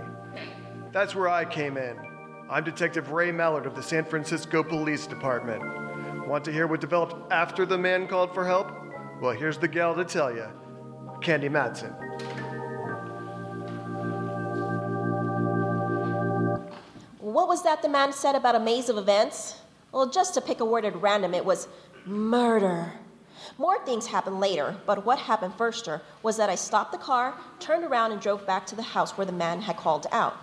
That's 0.90 1.14
where 1.14 1.28
I 1.28 1.44
came 1.44 1.76
in. 1.76 1.96
I'm 2.50 2.64
Detective 2.64 3.12
Ray 3.12 3.30
Mallard 3.30 3.66
of 3.66 3.76
the 3.76 3.82
San 3.82 4.04
Francisco 4.04 4.64
Police 4.64 5.06
Department. 5.06 5.62
Want 6.26 6.44
to 6.46 6.52
hear 6.52 6.66
what 6.66 6.80
developed 6.80 7.32
after 7.32 7.64
the 7.64 7.78
man 7.78 8.08
called 8.08 8.34
for 8.34 8.44
help? 8.44 8.72
Well, 9.20 9.30
here's 9.30 9.58
the 9.58 9.68
gal 9.68 9.94
to 9.94 10.04
tell 10.04 10.34
you 10.34 10.48
Candy 11.20 11.48
Matson. 11.48 11.90
What 17.20 17.46
was 17.46 17.62
that 17.62 17.80
the 17.80 17.88
man 17.88 18.12
said 18.12 18.34
about 18.34 18.56
a 18.56 18.60
maze 18.60 18.88
of 18.88 18.98
events? 18.98 19.60
Well, 19.92 20.10
just 20.10 20.34
to 20.34 20.40
pick 20.40 20.58
a 20.58 20.64
word 20.64 20.84
at 20.84 21.00
random, 21.00 21.32
it 21.32 21.44
was 21.44 21.68
murder. 22.04 22.92
More 23.60 23.78
things 23.84 24.06
happened 24.06 24.40
later, 24.40 24.74
but 24.86 25.04
what 25.04 25.18
happened 25.18 25.52
firster 25.58 26.00
was 26.22 26.38
that 26.38 26.48
I 26.48 26.54
stopped 26.54 26.92
the 26.92 26.98
car, 26.98 27.34
turned 27.58 27.84
around, 27.84 28.10
and 28.10 28.18
drove 28.18 28.46
back 28.46 28.64
to 28.68 28.74
the 28.74 28.80
house 28.82 29.18
where 29.18 29.26
the 29.26 29.32
man 29.32 29.60
had 29.60 29.76
called 29.76 30.06
out. 30.12 30.34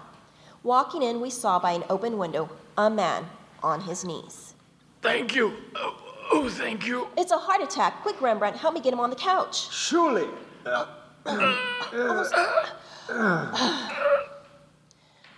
Walking 0.61 1.01
in, 1.01 1.20
we 1.20 1.32
saw 1.32 1.57
by 1.57 1.72
an 1.72 1.84
open 1.89 2.20
window 2.20 2.47
a 2.78 2.91
man 2.91 3.26
on 3.63 3.82
his 3.82 4.05
knees. 4.05 4.53
Thank 5.01 5.36
you. 5.36 5.53
Oh, 5.76 5.97
oh, 6.32 6.47
thank 6.47 6.86
you. 6.86 7.07
It's 7.18 7.32
a 7.32 7.39
heart 7.39 7.63
attack. 7.63 8.03
Quick, 8.03 8.22
Rembrandt, 8.22 8.55
help 8.55 8.76
me 8.76 8.82
get 8.82 8.93
him 8.93 8.99
on 8.99 9.09
the 9.09 9.15
couch. 9.15 9.74
Surely. 9.74 10.28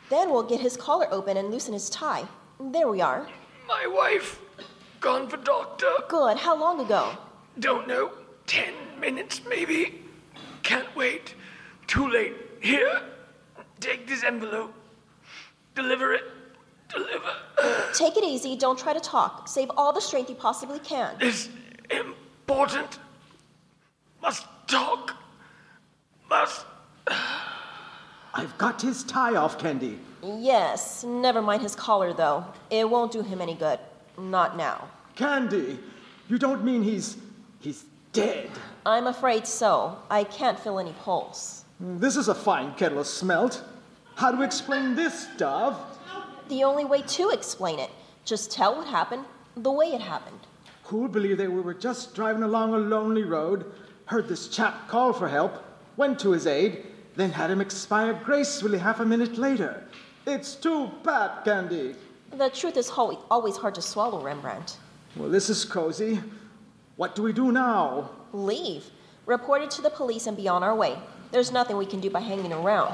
Then 0.10 0.32
we'll 0.32 0.44
get 0.44 0.60
his 0.60 0.76
collar 0.76 1.08
open 1.12 1.38
and 1.38 1.50
loosen 1.50 1.72
his 1.72 1.90
tie. 1.90 2.28
There 2.60 2.90
we 2.90 3.00
are. 3.00 3.26
My 3.70 3.88
wife, 3.88 4.42
gone 5.00 5.30
for 5.30 5.38
doctor. 5.38 5.88
Good. 6.10 6.40
How 6.40 6.60
long 6.60 6.82
ago? 6.82 7.16
Don't 7.60 7.88
know. 7.88 8.12
Ten 8.48 8.74
minutes, 9.00 9.42
maybe. 9.48 10.02
Can't 10.64 10.94
wait. 10.96 11.36
Too 11.88 12.10
late. 12.10 12.34
Here, 12.62 13.02
take 13.80 14.08
this 14.08 14.24
envelope. 14.24 14.74
Deliver 15.76 16.14
it. 16.14 16.24
Deliver. 16.90 17.34
Take 17.94 18.18
it 18.18 18.24
easy. 18.24 18.56
Don't 18.56 18.78
try 18.78 18.94
to 18.94 19.00
talk. 19.00 19.48
Save 19.48 19.72
all 19.78 19.94
the 19.94 20.02
strength 20.02 20.30
you 20.30 20.36
possibly 20.36 20.80
can. 20.80 21.16
It's 21.20 21.50
important. 21.90 23.00
Must 24.22 24.46
talk. 24.68 25.16
Must. 26.30 26.66
I've 28.34 28.58
got 28.58 28.82
his 28.82 29.04
tie 29.04 29.36
off, 29.36 29.58
Candy. 29.58 30.00
Yes. 30.24 31.04
Never 31.04 31.42
mind 31.42 31.62
his 31.62 31.76
collar, 31.76 32.14
though. 32.14 32.46
It 32.70 32.90
won't 32.90 33.12
do 33.12 33.22
him 33.22 33.42
any 33.42 33.56
good. 33.56 33.80
Not 34.18 34.58
now. 34.58 34.88
Candy, 35.16 35.80
you 36.28 36.38
don't 36.38 36.64
mean 36.64 36.84
he's. 36.84 37.18
He's 37.60 37.86
dead. 38.14 38.50
I'm 38.86 39.08
afraid 39.08 39.46
so. 39.46 39.98
I 40.10 40.24
can't 40.24 40.60
feel 40.60 40.80
any 40.80 40.94
pulse. 40.94 41.66
This 41.80 42.18
is 42.18 42.28
a 42.28 42.36
fine 42.36 42.74
kettle 42.74 43.00
of 43.00 43.08
smelt. 43.08 43.64
How 44.16 44.32
do 44.32 44.40
we 44.40 44.46
explain 44.46 44.96
this, 44.96 45.28
Dove? 45.38 45.78
The 46.50 46.64
only 46.64 46.86
way 46.86 47.02
to 47.04 47.30
explain 47.30 47.80
it. 47.80 47.90
Just 48.26 48.52
tell 48.52 48.76
what 48.76 48.88
happened 48.88 49.26
the 49.56 49.72
way 49.72 49.88
it 49.88 50.02
happened. 50.02 50.40
Who'll 50.84 51.08
believe 51.08 51.38
that 51.38 51.52
we 51.52 51.62
were 51.62 51.74
just 51.74 52.16
driving 52.16 52.44
along 52.44 52.74
a 52.74 52.78
lonely 52.78 53.24
road, 53.24 53.72
heard 54.06 54.28
this 54.28 54.48
chap 54.48 54.88
call 54.88 55.14
for 55.14 55.28
help, 55.28 55.64
went 55.98 56.20
to 56.20 56.32
his 56.32 56.48
aid, 56.48 56.86
then 57.16 57.32
had 57.32 57.52
him 57.52 57.62
expire 57.62 58.14
gracefully 58.24 58.78
half 58.78 59.00
a 59.00 59.06
minute 59.06 59.38
later? 59.38 59.84
It's 60.26 60.56
too 60.56 60.90
bad, 61.04 61.44
Candy. 61.46 61.96
The 62.32 62.50
truth 62.50 62.78
is 62.78 62.90
always 62.90 63.58
hard 63.58 63.76
to 63.76 63.82
swallow, 63.82 64.22
Rembrandt. 64.22 64.78
Well, 65.16 65.30
this 65.30 65.50
is 65.50 65.66
cozy. 65.66 66.20
What 67.00 67.16
do 67.16 67.24
we 67.24 67.32
do 67.32 67.54
now? 67.54 68.10
Leave. 68.34 68.84
Report 69.26 69.62
it 69.62 69.72
to 69.72 69.82
the 69.82 69.90
police 69.90 70.28
and 70.28 70.36
be 70.36 70.50
on 70.50 70.64
our 70.64 70.76
way. 70.76 70.98
There's 71.32 71.50
nothing 71.50 71.78
we 71.78 71.86
can 71.86 72.02
do 72.02 72.10
by 72.10 72.20
hanging 72.20 72.52
around. 72.52 72.94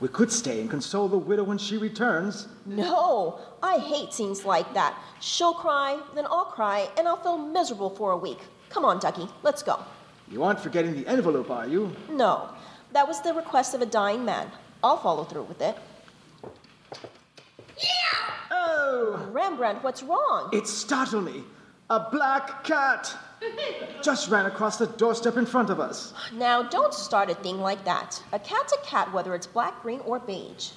We 0.00 0.08
could 0.08 0.32
stay 0.32 0.60
and 0.60 0.68
console 0.68 1.06
the 1.06 1.18
widow 1.18 1.44
when 1.44 1.58
she 1.58 1.76
returns. 1.76 2.48
No, 2.66 3.38
I 3.62 3.78
hate 3.78 4.12
scenes 4.12 4.44
like 4.44 4.74
that. 4.74 4.98
She'll 5.20 5.54
cry, 5.54 6.00
then 6.16 6.26
I'll 6.26 6.46
cry, 6.46 6.88
and 6.98 7.06
I'll 7.06 7.22
feel 7.22 7.38
miserable 7.38 7.90
for 7.90 8.10
a 8.10 8.16
week. 8.16 8.40
Come 8.70 8.84
on, 8.84 8.98
Ducky, 8.98 9.28
let's 9.44 9.62
go. 9.62 9.78
You 10.28 10.42
aren't 10.42 10.58
forgetting 10.58 10.92
the 10.92 11.06
envelope, 11.06 11.48
are 11.48 11.68
you? 11.68 11.94
No, 12.10 12.48
that 12.90 13.06
was 13.06 13.20
the 13.20 13.34
request 13.34 13.72
of 13.72 13.82
a 13.82 13.86
dying 13.86 14.24
man. 14.24 14.50
I'll 14.82 14.98
follow 14.98 15.22
through 15.22 15.44
with 15.44 15.62
it. 15.62 15.76
Yeah! 17.78 18.30
Oh! 18.50 19.28
Rembrandt, 19.30 19.84
what's 19.84 20.02
wrong? 20.02 20.50
It 20.52 20.66
startled 20.66 21.26
me. 21.26 21.44
A 21.88 22.10
black 22.10 22.64
cat 22.64 23.16
just 24.02 24.30
ran 24.30 24.46
across 24.46 24.76
the 24.76 24.86
doorstep 24.86 25.36
in 25.36 25.46
front 25.46 25.70
of 25.70 25.80
us. 25.80 26.12
Now, 26.32 26.62
don't 26.62 26.92
start 26.92 27.30
a 27.30 27.34
thing 27.34 27.60
like 27.60 27.84
that. 27.84 28.22
A 28.32 28.38
cat's 28.38 28.72
a 28.72 28.78
cat, 28.78 29.12
whether 29.12 29.34
it's 29.34 29.46
black, 29.46 29.80
green, 29.82 30.00
or 30.00 30.18
beige. 30.18 30.70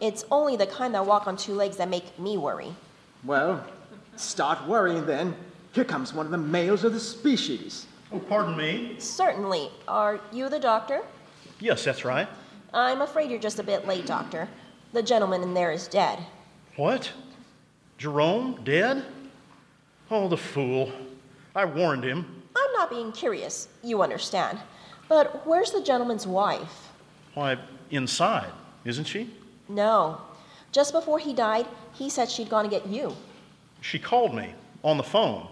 It's 0.00 0.24
only 0.30 0.56
the 0.56 0.66
kind 0.66 0.94
that 0.94 1.04
walk 1.04 1.26
on 1.26 1.36
two 1.36 1.54
legs 1.54 1.76
that 1.78 1.88
make 1.88 2.18
me 2.18 2.36
worry. 2.36 2.72
Well, 3.24 3.64
start 4.16 4.66
worrying 4.68 5.04
then. 5.04 5.34
Here 5.72 5.84
comes 5.84 6.14
one 6.14 6.26
of 6.26 6.32
the 6.32 6.38
males 6.38 6.84
of 6.84 6.92
the 6.92 7.00
species. 7.00 7.86
Oh, 8.12 8.18
pardon 8.18 8.56
me? 8.56 8.96
Certainly. 8.98 9.70
Are 9.86 10.20
you 10.32 10.48
the 10.48 10.60
doctor? 10.60 11.02
Yes, 11.60 11.84
that's 11.84 12.04
right. 12.04 12.28
I'm 12.72 13.02
afraid 13.02 13.30
you're 13.30 13.40
just 13.40 13.58
a 13.58 13.62
bit 13.62 13.86
late, 13.86 14.06
Doctor. 14.06 14.48
The 14.92 15.02
gentleman 15.02 15.42
in 15.42 15.54
there 15.54 15.72
is 15.72 15.88
dead. 15.88 16.18
What? 16.76 17.10
Jerome 17.98 18.60
dead? 18.64 19.04
Oh, 20.10 20.28
the 20.28 20.36
fool. 20.36 20.90
I 21.54 21.64
warned 21.64 22.04
him. 22.04 22.42
I'm 22.56 22.72
not 22.72 22.90
being 22.90 23.12
curious, 23.12 23.68
you 23.82 24.02
understand. 24.02 24.58
But 25.08 25.46
where's 25.46 25.70
the 25.70 25.82
gentleman's 25.82 26.26
wife? 26.26 26.88
Why, 27.34 27.58
inside, 27.90 28.50
isn't 28.84 29.04
she? 29.04 29.30
No. 29.68 30.20
Just 30.72 30.92
before 30.92 31.18
he 31.18 31.32
died, 31.32 31.66
he 31.92 32.10
said 32.10 32.30
she'd 32.30 32.48
gone 32.48 32.64
to 32.64 32.70
get 32.70 32.86
you. 32.86 33.14
She 33.80 33.98
called 33.98 34.34
me 34.34 34.54
on 34.82 34.96
the 34.96 35.02
phone. 35.02 35.46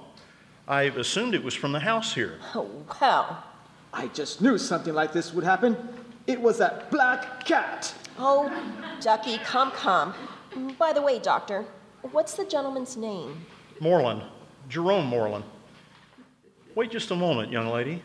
I 0.68 0.84
assumed 0.84 1.34
it 1.34 1.44
was 1.44 1.54
from 1.54 1.72
the 1.72 1.80
house 1.80 2.14
here. 2.14 2.38
Oh, 2.54 2.68
well. 3.00 3.44
I 3.92 4.08
just 4.08 4.40
knew 4.40 4.58
something 4.58 4.94
like 4.94 5.12
this 5.12 5.32
would 5.32 5.44
happen. 5.44 5.76
It 6.26 6.40
was 6.40 6.58
that 6.58 6.90
black 6.90 7.44
cat. 7.44 7.94
Oh, 8.18 8.50
Ducky, 9.00 9.38
come, 9.38 9.70
come. 9.70 10.14
By 10.78 10.92
the 10.92 11.02
way, 11.02 11.18
Doctor, 11.18 11.64
what's 12.12 12.34
the 12.34 12.44
gentleman's 12.44 12.96
name? 12.96 13.46
Moreland, 13.80 14.22
Jerome 14.68 15.06
Moreland. 15.06 15.44
Wait 16.74 16.90
just 16.90 17.10
a 17.10 17.16
moment, 17.16 17.50
young 17.50 17.68
lady. 17.68 18.02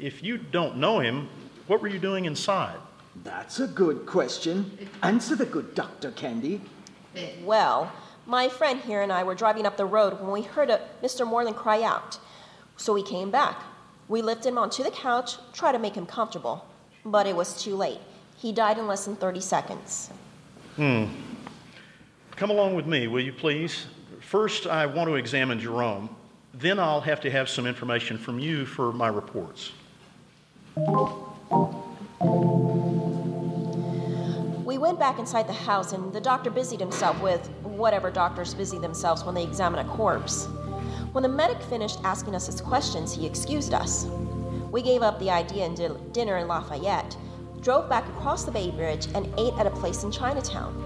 If 0.00 0.22
you 0.22 0.38
don't 0.38 0.76
know 0.76 1.00
him, 1.00 1.28
what 1.66 1.82
were 1.82 1.88
you 1.88 1.98
doing 1.98 2.24
inside? 2.24 2.76
That's 3.24 3.60
a 3.60 3.66
good 3.66 4.06
question. 4.06 4.88
Answer 5.02 5.36
the 5.36 5.46
good 5.46 5.74
Dr. 5.74 6.12
Candy. 6.12 6.60
Well, 7.42 7.90
my 8.26 8.48
friend 8.48 8.80
here 8.80 9.02
and 9.02 9.10
I 9.10 9.22
were 9.22 9.34
driving 9.34 9.66
up 9.66 9.76
the 9.76 9.86
road 9.86 10.20
when 10.20 10.30
we 10.30 10.42
heard 10.42 10.70
a 10.70 10.80
Mr. 11.02 11.26
Moreland 11.26 11.56
cry 11.56 11.82
out. 11.82 12.18
So 12.76 12.92
we 12.92 13.02
came 13.02 13.30
back. 13.30 13.62
We 14.08 14.22
lifted 14.22 14.50
him 14.50 14.58
onto 14.58 14.82
the 14.82 14.90
couch, 14.90 15.36
tried 15.52 15.72
to 15.72 15.78
make 15.78 15.94
him 15.94 16.06
comfortable, 16.06 16.64
but 17.04 17.26
it 17.26 17.34
was 17.34 17.60
too 17.60 17.74
late. 17.74 18.00
He 18.36 18.52
died 18.52 18.78
in 18.78 18.86
less 18.86 19.04
than 19.06 19.16
30 19.16 19.40
seconds. 19.40 20.10
Hmm. 20.76 21.06
Come 22.36 22.50
along 22.50 22.74
with 22.74 22.86
me, 22.86 23.06
will 23.06 23.22
you 23.22 23.32
please? 23.32 23.86
First, 24.26 24.66
I 24.66 24.86
want 24.86 25.08
to 25.08 25.14
examine 25.14 25.60
Jerome. 25.60 26.10
Then 26.52 26.80
I'll 26.80 27.00
have 27.00 27.20
to 27.20 27.30
have 27.30 27.48
some 27.48 27.64
information 27.64 28.18
from 28.18 28.40
you 28.40 28.66
for 28.66 28.92
my 28.92 29.06
reports. 29.06 29.70
We 34.64 34.78
went 34.78 34.98
back 34.98 35.20
inside 35.20 35.46
the 35.46 35.52
house, 35.52 35.92
and 35.92 36.12
the 36.12 36.20
doctor 36.20 36.50
busied 36.50 36.80
himself 36.80 37.22
with 37.22 37.46
whatever 37.62 38.10
doctors 38.10 38.52
busy 38.52 38.80
themselves 38.80 39.22
when 39.22 39.36
they 39.36 39.44
examine 39.44 39.86
a 39.86 39.88
corpse. 39.90 40.46
When 41.12 41.22
the 41.22 41.28
medic 41.28 41.62
finished 41.62 42.00
asking 42.02 42.34
us 42.34 42.46
his 42.46 42.60
questions, 42.60 43.14
he 43.14 43.26
excused 43.26 43.74
us. 43.74 44.06
We 44.72 44.82
gave 44.82 45.02
up 45.02 45.20
the 45.20 45.30
idea 45.30 45.66
and 45.66 45.76
did 45.76 46.12
dinner 46.12 46.38
in 46.38 46.48
Lafayette, 46.48 47.16
drove 47.60 47.88
back 47.88 48.08
across 48.08 48.42
the 48.42 48.50
Bay 48.50 48.72
Bridge, 48.72 49.06
and 49.14 49.32
ate 49.38 49.54
at 49.54 49.68
a 49.68 49.70
place 49.70 50.02
in 50.02 50.10
Chinatown. 50.10 50.85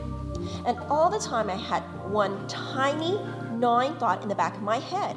And 0.67 0.79
all 0.89 1.11
the 1.11 1.19
time 1.19 1.51
I 1.51 1.57
had 1.57 1.83
one 2.11 2.47
tiny, 2.49 3.19
gnawing 3.53 3.95
thought 3.97 4.23
in 4.23 4.29
the 4.29 4.35
back 4.35 4.57
of 4.57 4.63
my 4.63 4.79
head. 4.79 5.15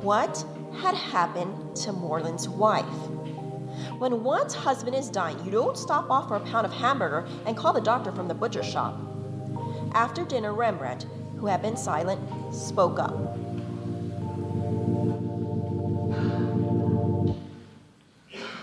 What 0.00 0.44
had 0.80 0.94
happened 0.94 1.76
to 1.76 1.92
Moreland's 1.92 2.48
wife? 2.48 2.84
When 3.98 4.22
one's 4.22 4.54
husband 4.54 4.96
is 4.96 5.08
dying, 5.08 5.44
you 5.44 5.50
don't 5.50 5.76
stop 5.76 6.10
off 6.10 6.28
for 6.28 6.36
a 6.36 6.40
pound 6.40 6.66
of 6.66 6.72
hamburger 6.72 7.26
and 7.46 7.56
call 7.56 7.72
the 7.72 7.80
doctor 7.80 8.12
from 8.12 8.28
the 8.28 8.34
butcher 8.34 8.62
shop. 8.62 8.96
After 9.92 10.24
dinner, 10.24 10.52
Rembrandt, 10.52 11.06
who 11.38 11.46
had 11.46 11.62
been 11.62 11.76
silent, 11.76 12.20
spoke 12.54 12.98
up. 12.98 13.16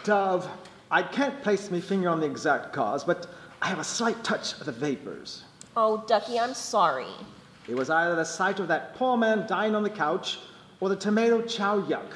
Dove, 0.03 0.47
I 0.91 1.01
can't 1.01 1.41
place 1.41 1.71
my 1.71 1.79
finger 1.79 2.09
on 2.09 2.19
the 2.19 2.27
exact 2.27 2.71
cause, 2.73 3.03
but 3.03 3.27
I 3.65 3.69
have 3.69 3.79
a 3.79 3.83
slight 3.83 4.23
touch 4.23 4.53
of 4.59 4.67
the 4.67 4.71
vapors. 4.71 5.43
Oh, 5.75 6.03
Ducky, 6.05 6.39
I'm 6.39 6.53
sorry. 6.53 7.07
It 7.67 7.73
was 7.73 7.89
either 7.89 8.15
the 8.15 8.23
sight 8.23 8.59
of 8.59 8.67
that 8.67 8.93
poor 8.93 9.17
man 9.17 9.47
dying 9.47 9.73
on 9.73 9.81
the 9.81 9.89
couch 9.89 10.37
or 10.79 10.87
the 10.87 10.95
tomato 10.95 11.41
chow 11.41 11.81
yuck. 11.81 12.11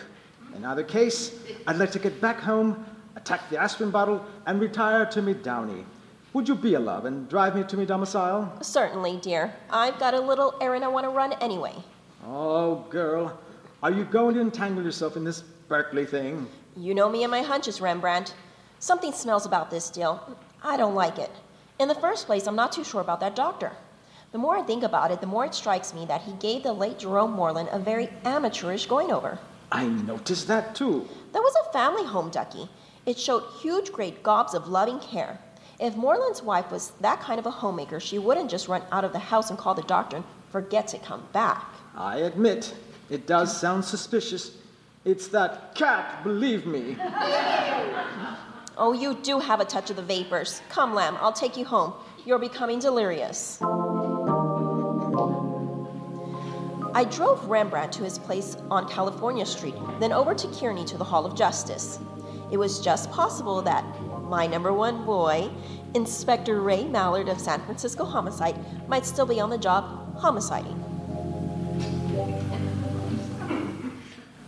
In 0.55 0.63
either 0.63 0.83
case, 0.83 1.39
I'd 1.65 1.77
like 1.77 1.89
to 1.93 1.97
get 1.97 2.21
back 2.21 2.39
home, 2.39 2.85
attack 3.15 3.49
the 3.49 3.57
aspirin 3.57 3.89
bottle, 3.89 4.23
and 4.45 4.61
retire 4.61 5.07
to 5.07 5.23
me 5.23 5.33
downy. 5.33 5.85
Would 6.33 6.47
you 6.47 6.53
be 6.53 6.75
a 6.75 6.79
love 6.79 7.05
and 7.05 7.27
drive 7.27 7.55
me 7.55 7.63
to 7.63 7.77
me 7.77 7.83
domicile? 7.87 8.53
Certainly, 8.61 9.17
dear. 9.23 9.51
I've 9.71 9.97
got 9.97 10.13
a 10.13 10.21
little 10.21 10.53
errand 10.61 10.85
I 10.85 10.87
want 10.87 11.05
to 11.05 11.09
run 11.09 11.33
anyway. 11.41 11.73
Oh, 12.27 12.85
girl, 12.91 13.39
are 13.81 13.91
you 13.91 14.03
going 14.03 14.35
to 14.35 14.41
entangle 14.41 14.83
yourself 14.83 15.17
in 15.17 15.23
this 15.23 15.41
Berkeley 15.67 16.05
thing? 16.05 16.45
You 16.77 16.93
know 16.93 17.09
me 17.09 17.23
and 17.23 17.31
my 17.31 17.41
hunches, 17.41 17.81
Rembrandt. 17.81 18.35
Something 18.77 19.11
smells 19.11 19.47
about 19.47 19.71
this 19.71 19.89
deal. 19.89 20.37
I 20.63 20.77
don't 20.77 20.95
like 20.95 21.17
it. 21.17 21.31
In 21.79 21.87
the 21.87 21.95
first 21.95 22.25
place, 22.25 22.47
I'm 22.47 22.55
not 22.55 22.71
too 22.71 22.83
sure 22.83 23.01
about 23.01 23.19
that 23.21 23.35
doctor. 23.35 23.71
The 24.31 24.37
more 24.37 24.57
I 24.57 24.61
think 24.61 24.83
about 24.83 25.11
it, 25.11 25.21
the 25.21 25.27
more 25.27 25.45
it 25.45 25.55
strikes 25.55 25.93
me 25.93 26.05
that 26.05 26.21
he 26.21 26.33
gave 26.33 26.63
the 26.63 26.73
late 26.73 26.99
Jerome 26.99 27.31
Moreland 27.31 27.69
a 27.71 27.79
very 27.79 28.09
amateurish 28.25 28.85
going 28.85 29.11
over. 29.11 29.39
I 29.71 29.87
noticed 29.87 30.47
that 30.47 30.75
too. 30.75 31.07
That 31.33 31.39
was 31.39 31.55
a 31.55 31.71
family 31.71 32.05
home, 32.05 32.29
Ducky. 32.29 32.69
It 33.05 33.17
showed 33.17 33.43
huge, 33.61 33.91
great 33.91 34.21
gobs 34.21 34.53
of 34.53 34.67
loving 34.67 34.99
care. 34.99 35.39
If 35.79 35.95
Moreland's 35.95 36.43
wife 36.43 36.69
was 36.71 36.91
that 36.99 37.21
kind 37.21 37.39
of 37.39 37.45
a 37.45 37.51
homemaker, 37.51 37.99
she 37.99 38.19
wouldn't 38.19 38.51
just 38.51 38.67
run 38.67 38.83
out 38.91 39.05
of 39.05 39.13
the 39.13 39.19
house 39.19 39.49
and 39.49 39.57
call 39.57 39.73
the 39.73 39.81
doctor 39.83 40.17
and 40.17 40.25
forget 40.51 40.87
to 40.89 40.99
come 40.99 41.23
back. 41.31 41.65
I 41.95 42.17
admit, 42.17 42.73
it 43.09 43.25
does 43.25 43.57
sound 43.59 43.85
suspicious. 43.85 44.57
It's 45.05 45.27
that 45.29 45.73
cat, 45.75 46.23
believe 46.23 46.65
me. 46.65 46.97
Oh, 48.81 48.93
you 48.93 49.13
do 49.13 49.39
have 49.39 49.59
a 49.59 49.65
touch 49.65 49.89
of 49.89 49.97
the 49.97 50.01
vapors. 50.01 50.61
Come, 50.69 50.95
Lamb, 50.95 51.17
I'll 51.19 51.33
take 51.33 51.57
you 51.57 51.65
home. 51.65 51.93
You're 52.25 52.39
becoming 52.39 52.79
delirious. 52.79 53.59
I 56.93 57.03
drove 57.11 57.43
Rembrandt 57.49 57.91
to 57.93 58.05
his 58.05 58.17
place 58.17 58.55
on 58.71 58.87
California 58.87 59.45
Street, 59.45 59.75
then 59.99 60.13
over 60.13 60.33
to 60.33 60.47
Kearny 60.47 60.85
to 60.87 60.97
the 60.97 61.03
Hall 61.03 61.25
of 61.25 61.35
Justice. 61.35 61.99
It 62.51 62.57
was 62.57 62.79
just 62.79 63.11
possible 63.11 63.61
that 63.63 63.83
my 64.29 64.47
number 64.47 64.71
one 64.71 65.03
boy, 65.05 65.51
Inspector 65.93 66.61
Ray 66.61 66.85
Mallard 66.85 67.27
of 67.27 67.37
San 67.37 67.61
Francisco 67.65 68.05
Homicide, 68.05 68.55
might 68.87 69.05
still 69.05 69.25
be 69.25 69.41
on 69.41 69.49
the 69.49 69.57
job 69.57 70.17
homiciding. 70.17 70.77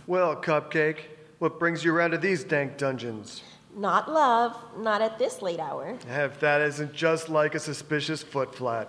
Well, 0.06 0.36
Cupcake, 0.36 1.00
what 1.38 1.58
brings 1.58 1.84
you 1.84 1.94
around 1.94 2.12
to 2.12 2.18
these 2.18 2.44
dank 2.44 2.78
dungeons? 2.78 3.42
Not 3.74 4.10
love, 4.10 4.56
not 4.78 5.00
at 5.00 5.18
this 5.18 5.40
late 5.40 5.58
hour. 5.58 5.96
If 6.08 6.40
that 6.40 6.60
isn't 6.60 6.92
just 6.92 7.28
like 7.28 7.54
a 7.54 7.60
suspicious 7.60 8.22
foot 8.22 8.54
flat. 8.54 8.88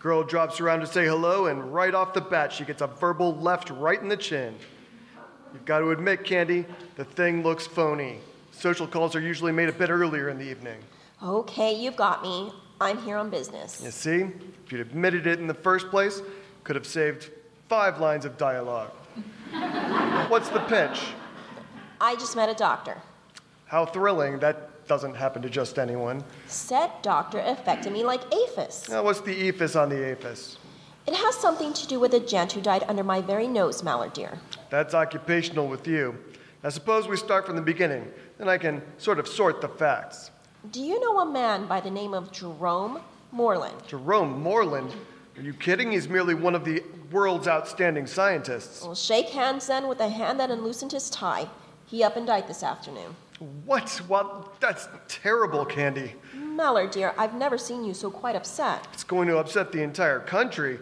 Girl 0.00 0.22
drops 0.22 0.60
around 0.60 0.80
to 0.80 0.86
say 0.86 1.06
hello, 1.06 1.46
and 1.46 1.72
right 1.72 1.94
off 1.94 2.12
the 2.12 2.20
bat, 2.20 2.52
she 2.52 2.64
gets 2.64 2.82
a 2.82 2.86
verbal 2.86 3.34
left 3.36 3.70
right 3.70 4.00
in 4.00 4.08
the 4.08 4.16
chin. 4.16 4.54
You've 5.52 5.64
got 5.64 5.78
to 5.78 5.90
admit, 5.92 6.24
Candy, 6.24 6.66
the 6.96 7.04
thing 7.04 7.42
looks 7.42 7.66
phony. 7.66 8.18
Social 8.50 8.86
calls 8.86 9.14
are 9.14 9.20
usually 9.20 9.52
made 9.52 9.68
a 9.68 9.72
bit 9.72 9.88
earlier 9.88 10.28
in 10.28 10.36
the 10.36 10.44
evening. 10.44 10.78
Okay, 11.22 11.72
you've 11.72 11.96
got 11.96 12.22
me. 12.22 12.52
I'm 12.80 12.98
here 12.98 13.16
on 13.16 13.30
business. 13.30 13.80
You 13.82 13.92
see, 13.92 14.26
if 14.64 14.72
you'd 14.72 14.80
admitted 14.80 15.26
it 15.26 15.38
in 15.38 15.46
the 15.46 15.54
first 15.54 15.88
place, 15.88 16.20
could 16.64 16.76
have 16.76 16.86
saved 16.86 17.30
five 17.68 18.00
lines 18.00 18.24
of 18.24 18.36
dialogue. 18.36 18.90
What's 20.28 20.48
the 20.48 20.60
pitch? 20.60 21.00
I 22.00 22.14
just 22.16 22.34
met 22.36 22.48
a 22.48 22.54
doctor. 22.54 23.00
How 23.74 23.84
thrilling. 23.84 24.38
That 24.38 24.86
doesn't 24.86 25.16
happen 25.16 25.42
to 25.42 25.50
just 25.50 25.80
anyone. 25.80 26.22
Said 26.46 26.92
doctor 27.02 27.40
affected 27.40 27.92
me 27.92 28.04
like 28.04 28.20
aphis. 28.32 28.88
Now, 28.88 29.02
what's 29.02 29.20
the 29.20 29.48
ephus 29.48 29.74
on 29.74 29.88
the 29.88 30.12
aphis? 30.12 30.58
It 31.08 31.14
has 31.16 31.34
something 31.34 31.72
to 31.72 31.88
do 31.88 31.98
with 31.98 32.14
a 32.14 32.20
gent 32.20 32.52
who 32.52 32.60
died 32.60 32.84
under 32.86 33.02
my 33.02 33.20
very 33.20 33.48
nose, 33.48 33.82
Mallard 33.82 34.12
dear. 34.12 34.38
That's 34.70 34.94
occupational 34.94 35.66
with 35.66 35.88
you. 35.88 36.16
Now, 36.62 36.68
suppose 36.68 37.08
we 37.08 37.16
start 37.16 37.46
from 37.46 37.56
the 37.56 37.62
beginning, 37.62 38.08
then 38.38 38.48
I 38.48 38.58
can 38.58 38.80
sort 38.98 39.18
of 39.18 39.26
sort 39.26 39.60
the 39.60 39.68
facts. 39.68 40.30
Do 40.70 40.80
you 40.80 41.00
know 41.00 41.18
a 41.18 41.26
man 41.26 41.66
by 41.66 41.80
the 41.80 41.90
name 41.90 42.14
of 42.14 42.30
Jerome 42.30 43.00
Moreland? 43.32 43.82
Jerome 43.88 44.40
Moreland? 44.40 44.94
Are 45.36 45.42
you 45.42 45.52
kidding? 45.52 45.90
He's 45.90 46.08
merely 46.08 46.34
one 46.34 46.54
of 46.54 46.64
the 46.64 46.84
world's 47.10 47.48
outstanding 47.48 48.06
scientists. 48.06 48.84
Well, 48.84 48.94
shake 48.94 49.30
hands 49.30 49.66
then 49.66 49.88
with 49.88 49.98
the 49.98 50.10
hand 50.10 50.38
that 50.38 50.52
unloosened 50.52 50.92
his 50.92 51.10
tie. 51.10 51.48
He 51.86 52.04
up 52.04 52.16
and 52.16 52.24
died 52.24 52.46
this 52.46 52.62
afternoon. 52.62 53.16
What? 53.38 54.00
Well, 54.08 54.52
that's 54.60 54.88
terrible, 55.08 55.64
Candy. 55.64 56.14
Mallard, 56.34 56.92
dear, 56.92 57.14
I've 57.18 57.34
never 57.34 57.58
seen 57.58 57.84
you 57.84 57.92
so 57.92 58.10
quite 58.10 58.36
upset. 58.36 58.86
It's 58.92 59.04
going 59.04 59.26
to 59.28 59.38
upset 59.38 59.72
the 59.72 59.82
entire 59.82 60.20
country. 60.20 60.78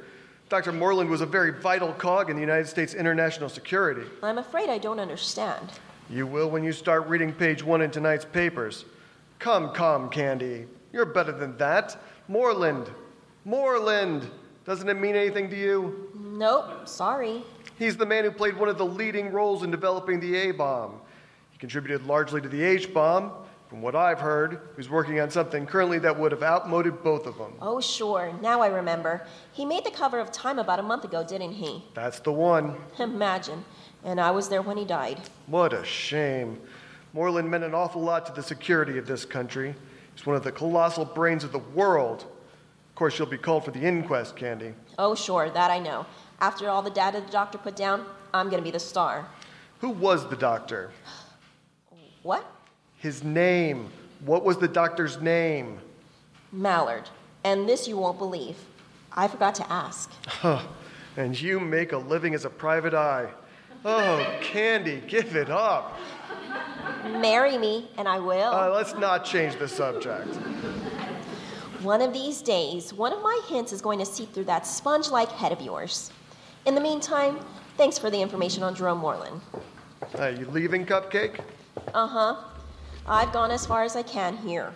Dr. 0.48 0.72
Moreland 0.72 1.08
was 1.08 1.22
a 1.22 1.26
very 1.26 1.50
vital 1.50 1.94
cog 1.94 2.28
in 2.28 2.36
the 2.36 2.42
United 2.42 2.68
States 2.68 2.92
international 2.92 3.48
security. 3.48 4.02
I'm 4.22 4.36
afraid 4.36 4.68
I 4.68 4.76
don't 4.76 5.00
understand. 5.00 5.66
You 6.10 6.26
will 6.26 6.50
when 6.50 6.62
you 6.62 6.72
start 6.72 7.06
reading 7.08 7.32
page 7.32 7.62
one 7.64 7.80
in 7.80 7.90
tonight's 7.90 8.26
papers. 8.26 8.84
Come, 9.38 9.70
come, 9.70 10.10
Candy. 10.10 10.66
You're 10.92 11.06
better 11.06 11.32
than 11.32 11.56
that. 11.56 11.96
Moreland. 12.28 12.90
Moreland. 13.46 14.30
Doesn't 14.66 14.88
it 14.88 15.00
mean 15.00 15.16
anything 15.16 15.48
to 15.48 15.56
you? 15.56 16.10
Nope, 16.14 16.86
sorry. 16.86 17.42
He's 17.78 17.96
the 17.96 18.06
man 18.06 18.24
who 18.24 18.30
played 18.30 18.56
one 18.56 18.68
of 18.68 18.76
the 18.76 18.86
leading 18.86 19.32
roles 19.32 19.62
in 19.62 19.70
developing 19.70 20.20
the 20.20 20.36
A 20.36 20.50
bomb. 20.50 21.00
Contributed 21.62 22.04
largely 22.08 22.40
to 22.40 22.48
the 22.48 22.60
H 22.60 22.92
bomb. 22.92 23.30
From 23.68 23.82
what 23.82 23.94
I've 23.94 24.18
heard, 24.18 24.70
he's 24.74 24.90
working 24.90 25.20
on 25.20 25.30
something 25.30 25.64
currently 25.64 26.00
that 26.00 26.18
would 26.18 26.32
have 26.32 26.42
outmoded 26.42 27.04
both 27.04 27.24
of 27.24 27.38
them. 27.38 27.52
Oh, 27.62 27.80
sure. 27.80 28.32
Now 28.42 28.60
I 28.60 28.66
remember. 28.66 29.24
He 29.52 29.64
made 29.64 29.84
the 29.84 29.92
cover 29.92 30.18
of 30.18 30.32
Time 30.32 30.58
about 30.58 30.80
a 30.80 30.82
month 30.82 31.04
ago, 31.04 31.22
didn't 31.24 31.52
he? 31.52 31.84
That's 31.94 32.18
the 32.18 32.32
one. 32.32 32.74
Imagine. 32.98 33.64
And 34.02 34.20
I 34.20 34.32
was 34.32 34.48
there 34.48 34.60
when 34.60 34.76
he 34.76 34.84
died. 34.84 35.20
What 35.46 35.72
a 35.72 35.84
shame. 35.84 36.58
Moreland 37.12 37.48
meant 37.48 37.62
an 37.62 37.74
awful 37.74 38.02
lot 38.02 38.26
to 38.26 38.32
the 38.32 38.42
security 38.42 38.98
of 38.98 39.06
this 39.06 39.24
country. 39.24 39.72
He's 40.16 40.26
one 40.26 40.34
of 40.34 40.42
the 40.42 40.50
colossal 40.50 41.04
brains 41.04 41.44
of 41.44 41.52
the 41.52 41.60
world. 41.60 42.22
Of 42.22 42.96
course, 42.96 43.20
you'll 43.20 43.28
be 43.28 43.38
called 43.38 43.64
for 43.64 43.70
the 43.70 43.82
inquest, 43.82 44.34
Candy. 44.34 44.74
Oh, 44.98 45.14
sure, 45.14 45.48
that 45.48 45.70
I 45.70 45.78
know. 45.78 46.06
After 46.40 46.68
all 46.68 46.82
the 46.82 46.90
data 46.90 47.20
the 47.24 47.30
doctor 47.30 47.56
put 47.56 47.76
down, 47.76 48.04
I'm 48.34 48.50
gonna 48.50 48.62
be 48.62 48.72
the 48.72 48.80
star. 48.80 49.28
Who 49.78 49.90
was 49.90 50.28
the 50.28 50.34
doctor? 50.36 50.90
What? 52.22 52.44
His 52.98 53.24
name. 53.24 53.90
What 54.24 54.44
was 54.44 54.58
the 54.58 54.68
doctor's 54.68 55.20
name? 55.20 55.80
Mallard. 56.52 57.08
And 57.44 57.68
this 57.68 57.88
you 57.88 57.96
won't 57.96 58.18
believe. 58.18 58.56
I 59.12 59.28
forgot 59.28 59.54
to 59.56 59.72
ask. 59.72 60.10
Huh. 60.26 60.62
And 61.16 61.38
you 61.38 61.60
make 61.60 61.92
a 61.92 61.98
living 61.98 62.34
as 62.34 62.44
a 62.44 62.50
private 62.50 62.94
eye. 62.94 63.28
Oh, 63.84 64.24
Candy, 64.40 65.02
give 65.08 65.34
it 65.34 65.50
up. 65.50 65.98
Marry 67.04 67.58
me, 67.58 67.90
and 67.98 68.06
I 68.06 68.20
will. 68.20 68.52
Uh, 68.52 68.70
let's 68.70 68.94
not 68.94 69.24
change 69.24 69.58
the 69.58 69.66
subject. 69.68 70.28
One 71.82 72.00
of 72.00 72.12
these 72.12 72.42
days, 72.42 72.94
one 72.94 73.12
of 73.12 73.20
my 73.22 73.40
hints 73.48 73.72
is 73.72 73.82
going 73.82 73.98
to 73.98 74.06
seep 74.06 74.32
through 74.32 74.44
that 74.44 74.66
sponge 74.66 75.10
like 75.10 75.28
head 75.30 75.50
of 75.50 75.60
yours. 75.60 76.12
In 76.64 76.76
the 76.76 76.80
meantime, 76.80 77.40
thanks 77.76 77.98
for 77.98 78.08
the 78.08 78.20
information 78.20 78.62
on 78.62 78.74
Jerome 78.76 78.98
Moreland. 78.98 79.40
Are 80.18 80.30
you 80.30 80.46
leaving, 80.46 80.86
Cupcake? 80.86 81.40
Uh 81.94 82.06
huh. 82.06 82.36
I've 83.06 83.32
gone 83.32 83.50
as 83.50 83.66
far 83.66 83.82
as 83.82 83.96
I 83.96 84.02
can 84.02 84.36
here. 84.36 84.72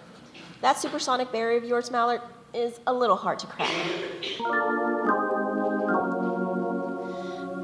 That 0.61 0.78
supersonic 0.78 1.32
barrier 1.32 1.59
of 1.59 1.64
yours, 1.64 1.90
Mallard, 1.90 2.20
is 2.52 2.80
a 2.86 2.92
little 2.92 3.16
hard 3.16 3.38
to 3.40 3.46
crack. 3.46 3.70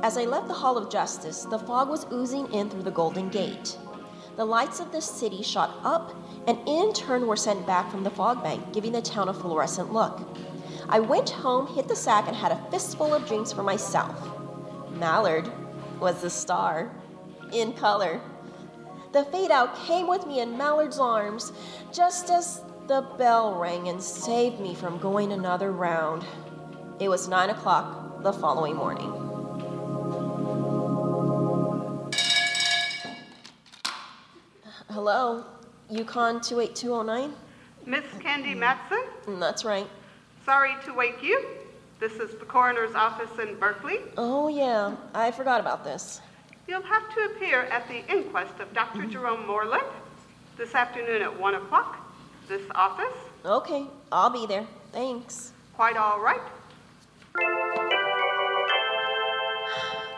As 0.02 0.18
I 0.18 0.24
left 0.24 0.48
the 0.48 0.54
Hall 0.54 0.76
of 0.76 0.90
Justice, 0.90 1.44
the 1.44 1.58
fog 1.58 1.88
was 1.88 2.06
oozing 2.12 2.52
in 2.52 2.68
through 2.68 2.82
the 2.82 2.90
Golden 2.90 3.28
Gate. 3.28 3.78
The 4.36 4.44
lights 4.44 4.80
of 4.80 4.90
the 4.90 5.00
city 5.00 5.42
shot 5.42 5.78
up 5.84 6.14
and 6.46 6.58
in 6.66 6.92
turn 6.92 7.26
were 7.26 7.36
sent 7.36 7.66
back 7.66 7.90
from 7.90 8.02
the 8.02 8.10
fog 8.10 8.42
bank, 8.42 8.72
giving 8.72 8.92
the 8.92 9.02
town 9.02 9.28
a 9.28 9.34
fluorescent 9.34 9.92
look. 9.92 10.20
I 10.88 11.00
went 11.00 11.30
home, 11.30 11.66
hit 11.68 11.88
the 11.88 11.96
sack, 11.96 12.26
and 12.26 12.36
had 12.36 12.52
a 12.52 12.70
fistful 12.70 13.14
of 13.14 13.26
drinks 13.26 13.52
for 13.52 13.62
myself. 13.62 14.28
Mallard 14.92 15.50
was 16.00 16.20
the 16.20 16.30
star, 16.30 16.90
in 17.52 17.72
color. 17.74 18.20
The 19.12 19.24
fade 19.24 19.50
out 19.50 19.76
came 19.84 20.08
with 20.08 20.26
me 20.26 20.40
in 20.40 20.56
Mallard's 20.56 20.98
arms 20.98 21.52
just 21.92 22.30
as 22.30 22.62
the 22.86 23.02
bell 23.18 23.54
rang 23.54 23.88
and 23.88 24.02
saved 24.02 24.58
me 24.58 24.74
from 24.74 24.96
going 24.98 25.32
another 25.32 25.70
round. 25.70 26.24
It 26.98 27.10
was 27.10 27.28
nine 27.28 27.50
o'clock 27.50 28.22
the 28.22 28.32
following 28.32 28.74
morning. 28.74 29.12
Hello, 34.88 35.44
Yukon 35.90 36.40
28209? 36.40 37.34
Miss 37.84 38.04
Candy 38.18 38.54
Matson? 38.54 39.02
Mm, 39.26 39.40
that's 39.40 39.62
right. 39.62 39.88
Sorry 40.46 40.72
to 40.86 40.94
wake 40.94 41.22
you. 41.22 41.48
This 42.00 42.14
is 42.14 42.38
the 42.38 42.46
coroner's 42.46 42.94
office 42.94 43.38
in 43.38 43.58
Berkeley. 43.58 43.98
Oh, 44.16 44.48
yeah, 44.48 44.96
I 45.14 45.30
forgot 45.32 45.60
about 45.60 45.84
this. 45.84 46.22
You'll 46.68 46.82
have 46.82 47.14
to 47.14 47.20
appear 47.24 47.62
at 47.62 47.88
the 47.88 48.06
inquest 48.12 48.60
of 48.60 48.72
Dr. 48.72 49.00
Mm-hmm. 49.00 49.10
Jerome 49.10 49.46
Moreland 49.46 49.86
this 50.56 50.74
afternoon 50.74 51.22
at 51.22 51.40
1 51.40 51.54
o'clock. 51.56 51.98
This 52.48 52.62
office. 52.74 53.14
Okay, 53.44 53.86
I'll 54.10 54.30
be 54.30 54.46
there. 54.46 54.66
Thanks. 54.92 55.52
Quite 55.74 55.96
all 55.96 56.20
right. 56.20 56.40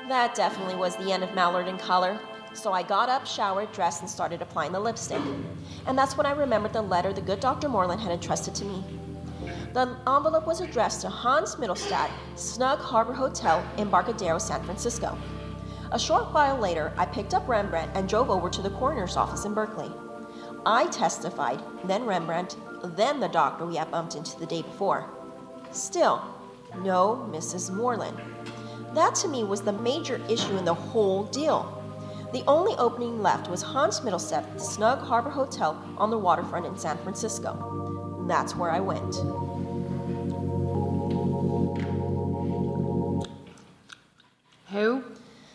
That 0.08 0.34
definitely 0.34 0.74
was 0.74 0.96
the 0.96 1.10
end 1.10 1.24
of 1.24 1.34
Mallard 1.34 1.66
in 1.66 1.78
color. 1.78 2.20
So 2.52 2.72
I 2.72 2.82
got 2.82 3.08
up, 3.08 3.26
showered, 3.26 3.72
dressed, 3.72 4.02
and 4.02 4.10
started 4.10 4.42
applying 4.42 4.70
the 4.70 4.78
lipstick. 4.78 5.22
And 5.86 5.96
that's 5.96 6.14
when 6.14 6.26
I 6.26 6.32
remembered 6.32 6.74
the 6.74 6.82
letter 6.82 7.10
the 7.10 7.22
good 7.22 7.40
Dr. 7.40 7.70
Moreland 7.70 8.02
had 8.02 8.12
entrusted 8.12 8.54
to 8.56 8.66
me. 8.66 8.84
The 9.72 9.96
envelope 10.06 10.46
was 10.46 10.60
addressed 10.60 11.00
to 11.00 11.08
Hans 11.08 11.56
Mittelstadt, 11.56 12.10
Snug 12.36 12.80
Harbor 12.80 13.14
Hotel, 13.14 13.66
Embarcadero, 13.78 14.38
San 14.38 14.62
Francisco. 14.62 15.16
A 15.94 15.98
short 15.98 16.34
while 16.34 16.58
later, 16.58 16.92
I 16.96 17.06
picked 17.06 17.34
up 17.34 17.46
Rembrandt 17.46 17.92
and 17.94 18.08
drove 18.08 18.28
over 18.28 18.50
to 18.50 18.60
the 18.60 18.70
coroner's 18.70 19.16
office 19.16 19.44
in 19.44 19.54
Berkeley. 19.54 19.92
I 20.66 20.88
testified, 20.88 21.62
then 21.84 22.04
Rembrandt, 22.04 22.56
then 22.96 23.20
the 23.20 23.28
doctor 23.28 23.64
we 23.64 23.76
had 23.76 23.92
bumped 23.92 24.16
into 24.16 24.36
the 24.40 24.44
day 24.44 24.62
before. 24.62 25.08
Still, 25.70 26.20
no 26.78 27.28
Mrs. 27.30 27.72
Moreland. 27.72 28.18
That 28.92 29.14
to 29.14 29.28
me 29.28 29.44
was 29.44 29.62
the 29.62 29.72
major 29.72 30.20
issue 30.28 30.56
in 30.56 30.64
the 30.64 30.74
whole 30.74 31.26
deal. 31.26 31.80
The 32.32 32.42
only 32.48 32.74
opening 32.74 33.22
left 33.22 33.48
was 33.48 33.62
Hans 33.62 34.00
at 34.00 34.52
the 34.52 34.58
Snug 34.58 34.98
Harbor 34.98 35.30
Hotel 35.30 35.80
on 35.96 36.10
the 36.10 36.18
waterfront 36.18 36.66
in 36.66 36.76
San 36.76 36.98
Francisco. 36.98 38.24
That's 38.26 38.56
where 38.56 38.72
I 38.72 38.80
went. 38.80 39.14
Who? 44.72 45.04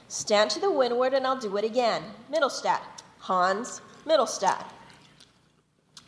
Stand 0.10 0.50
to 0.52 0.60
the 0.60 0.72
windward 0.72 1.14
and 1.14 1.26
I'll 1.26 1.38
do 1.38 1.56
it 1.58 1.64
again. 1.64 2.04
Mittelstadt. 2.34 2.82
Hans 3.20 3.82
Mittelstadt. 4.06 4.66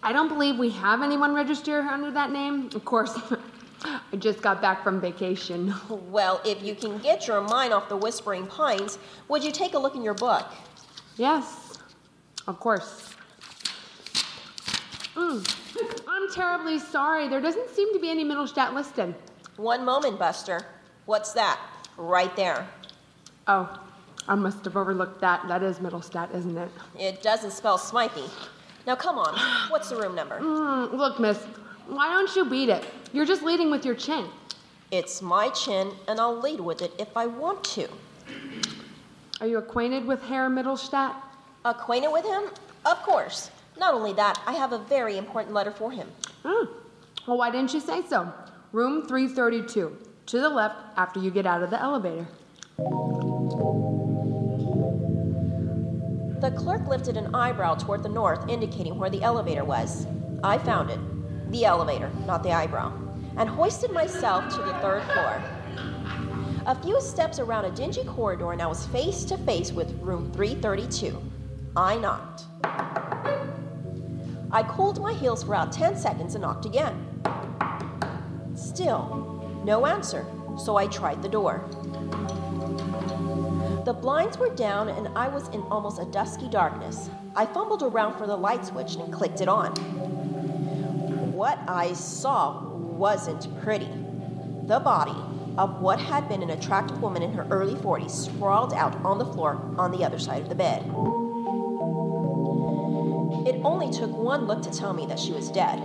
I 0.02 0.12
don't 0.12 0.28
believe 0.28 0.58
we 0.58 0.72
have 0.72 1.04
anyone 1.04 1.36
registered 1.36 1.86
under 1.86 2.10
that 2.10 2.32
name. 2.32 2.72
Of 2.74 2.84
course, 2.84 3.16
I 3.84 4.16
just 4.18 4.42
got 4.42 4.60
back 4.60 4.84
from 4.84 5.00
vacation. 5.00 5.74
Well, 5.90 6.42
if 6.44 6.64
you 6.64 6.74
can 6.74 6.98
get 6.98 7.28
your 7.28 7.42
mind 7.42 7.74
off 7.74 7.90
the 7.90 7.96
Whispering 7.96 8.48
Pines, 8.48 8.98
would 9.28 9.44
you 9.44 9.52
take 9.52 9.76
a 9.76 9.80
look 9.80 9.96
in 9.96 10.02
your 10.02 10.16
book? 10.16 10.52
Yes, 11.16 11.78
of 12.48 12.60
course. 12.60 13.14
Mm. 15.16 16.04
I'm 16.08 16.34
terribly 16.34 16.80
sorry. 16.80 17.28
There 17.28 17.40
doesn't 17.40 17.70
seem 17.70 17.94
to 17.94 18.00
be 18.00 18.10
any 18.10 18.26
Mittelstadt 18.26 18.74
listed. 18.74 19.14
One 19.58 19.86
moment, 19.86 20.18
Buster. 20.18 20.60
What's 21.06 21.34
that? 21.34 21.60
Right 21.98 22.36
there. 22.36 22.68
Oh, 23.48 23.80
I 24.32 24.36
must 24.36 24.64
have 24.64 24.78
overlooked 24.78 25.20
that. 25.20 25.46
That 25.50 25.62
is 25.62 25.80
Mittelstadt, 25.80 26.34
isn't 26.34 26.58
it? 26.58 26.72
It 26.98 27.22
doesn't 27.22 27.52
spell 27.52 27.78
Smythe. 27.78 28.12
Now, 28.88 28.96
come 28.96 29.18
on. 29.18 29.38
What's 29.70 29.90
the 29.90 29.98
room 29.98 30.16
number? 30.16 30.40
Mm, 30.40 30.94
look, 30.94 31.20
miss, 31.20 31.38
why 31.88 32.08
don't 32.08 32.34
you 32.34 32.46
beat 32.46 32.70
it? 32.70 32.86
You're 33.12 33.26
just 33.26 33.44
leading 33.44 33.70
with 33.70 33.84
your 33.84 33.94
chin. 33.94 34.26
It's 34.90 35.22
my 35.22 35.50
chin, 35.50 35.92
and 36.08 36.18
I'll 36.18 36.40
lead 36.40 36.62
with 36.62 36.82
it 36.82 36.94
if 36.98 37.18
I 37.18 37.28
want 37.28 37.62
to. 37.76 37.90
Are 39.42 39.48
you 39.48 39.58
acquainted 39.58 40.06
with 40.06 40.22
Herr 40.24 40.50
Mittelstadt? 40.50 41.14
Acquainted 41.66 42.12
with 42.14 42.24
him? 42.24 42.44
Of 42.86 43.04
course. 43.04 43.52
Not 43.78 43.94
only 43.94 44.14
that, 44.14 44.42
I 44.48 44.54
have 44.54 44.72
a 44.72 44.80
very 44.80 45.18
important 45.18 45.54
letter 45.54 45.72
for 45.72 45.92
him. 45.92 46.08
Hmm. 46.46 46.72
Well, 47.28 47.38
why 47.38 47.52
didn't 47.52 47.74
you 47.74 47.82
say 47.82 48.02
so? 48.08 48.32
Room 48.72 49.06
332, 49.06 49.98
to 50.28 50.40
the 50.40 50.48
left 50.48 50.78
after 50.96 51.20
you 51.20 51.32
get 51.32 51.46
out 51.46 51.64
of 51.64 51.70
the 51.70 51.82
elevator. 51.82 52.26
The 56.42 56.50
clerk 56.50 56.88
lifted 56.88 57.18
an 57.18 57.36
eyebrow 57.36 57.76
toward 57.76 58.02
the 58.02 58.10
north, 58.10 58.50
indicating 58.50 58.98
where 58.98 59.12
the 59.12 59.22
elevator 59.22 59.64
was. 59.64 60.08
I 60.44 60.58
found 60.58 60.90
it. 60.90 61.00
The 61.52 61.66
elevator, 61.66 62.10
not 62.26 62.42
the 62.42 62.52
eyebrow, 62.52 62.92
and 63.38 63.48
hoisted 63.48 63.92
myself 63.92 64.52
to 64.56 64.64
the 64.64 64.74
third 64.80 65.04
floor. 65.04 65.44
A 66.66 66.76
few 66.82 67.00
steps 67.00 67.38
around 67.38 67.66
a 67.66 67.72
dingy 67.72 68.04
corridor, 68.06 68.54
and 68.54 68.62
I 68.62 68.66
was 68.66 68.88
face 68.88 69.24
to 69.26 69.38
face 69.38 69.72
with 69.72 69.94
room 70.02 70.32
332. 70.32 71.22
I 71.76 71.98
knocked. 71.98 72.46
I 74.52 74.64
cooled 74.64 75.00
my 75.00 75.14
heels 75.14 75.44
for 75.44 75.54
about 75.54 75.72
10 75.72 75.96
seconds 75.96 76.34
and 76.34 76.42
knocked 76.42 76.66
again. 76.66 77.22
Still, 78.56 79.62
no 79.64 79.86
answer, 79.86 80.26
so 80.58 80.76
I 80.76 80.88
tried 80.88 81.22
the 81.22 81.30
door. 81.30 81.70
The 83.84 83.94
blinds 83.94 84.38
were 84.38 84.54
down 84.54 84.90
and 84.90 85.08
I 85.16 85.28
was 85.28 85.48
in 85.50 85.64
almost 85.64 86.00
a 86.00 86.06
dusky 86.06 86.48
darkness. 86.48 87.10
I 87.36 87.48
fumbled 87.48 87.82
around 87.82 88.16
for 88.16 88.28
the 88.28 88.36
light 88.36 88.64
switch 88.64 88.94
and 88.94 89.12
clicked 89.12 89.42
it 89.42 89.48
on. 89.48 89.72
What 91.34 91.58
I 91.68 91.94
saw 91.94 92.62
wasn't 92.64 93.60
pretty. 93.64 93.90
The 94.68 94.80
body 94.80 95.16
of 95.58 95.82
what 95.82 96.00
had 96.00 96.30
been 96.30 96.44
an 96.44 96.52
attractive 96.52 97.02
woman 97.02 97.24
in 97.24 97.34
her 97.34 97.48
early 97.50 97.74
40s 97.74 98.12
sprawled 98.12 98.72
out 98.74 98.96
on 99.04 99.18
the 99.18 99.26
floor 99.26 99.60
on 99.80 99.92
the 99.92 100.06
other 100.06 100.20
side 100.20 100.44
of 100.44 100.50
the 100.50 100.56
bed. 100.56 100.84
It 103.48 103.60
only 103.66 103.90
took 103.90 104.16
one 104.16 104.46
look 104.46 104.62
to 104.62 104.72
tell 104.72 104.94
me 104.94 105.08
that 105.08 105.18
she 105.18 105.32
was 105.32 105.50
dead. 105.50 105.82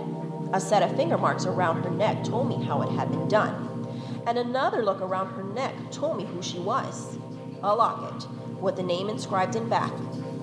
A 0.53 0.61
set 0.61 0.83
of 0.83 0.95
finger 0.95 1.17
marks 1.17 1.47
around 1.47 1.83
her 1.83 1.89
neck 1.89 2.23
told 2.23 2.47
me 2.47 2.63
how 2.63 2.83
it 2.83 2.91
had 2.91 3.09
been 3.09 3.27
done, 3.27 3.87
and 4.27 4.37
another 4.37 4.85
look 4.85 5.01
around 5.01 5.33
her 5.33 5.43
neck 5.43 5.73
told 5.89 6.17
me 6.17 6.25
who 6.25 6.43
she 6.43 6.59
was. 6.59 7.17
A 7.63 7.75
locket 7.75 8.27
with 8.61 8.75
the 8.75 8.83
name 8.83 9.09
inscribed 9.09 9.55
in 9.55 9.67
back 9.67 9.91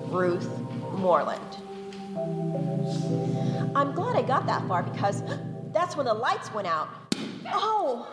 Ruth 0.07 0.49
Moreland. 0.93 1.41
I'm 3.75 3.93
glad 3.93 4.15
I 4.15 4.21
got 4.21 4.45
that 4.47 4.67
far 4.67 4.83
because 4.83 5.23
that's 5.73 5.95
when 5.95 6.05
the 6.05 6.13
lights 6.13 6.53
went 6.53 6.67
out. 6.67 6.89
Oh! 7.47 8.07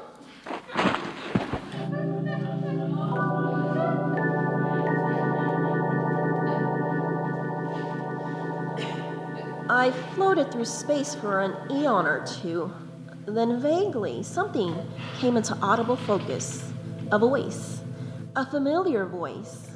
I 9.68 9.90
floated 10.14 10.52
through 10.52 10.66
space 10.66 11.14
for 11.14 11.40
an 11.40 11.56
eon 11.70 12.06
or 12.06 12.26
two. 12.26 12.72
Then 13.26 13.60
vaguely, 13.60 14.22
something 14.22 14.76
came 15.18 15.36
into 15.36 15.56
audible 15.62 15.96
focus. 15.96 16.72
A 17.10 17.18
voice. 17.18 17.81
A 18.34 18.46
familiar 18.46 19.04
voice. 19.04 19.70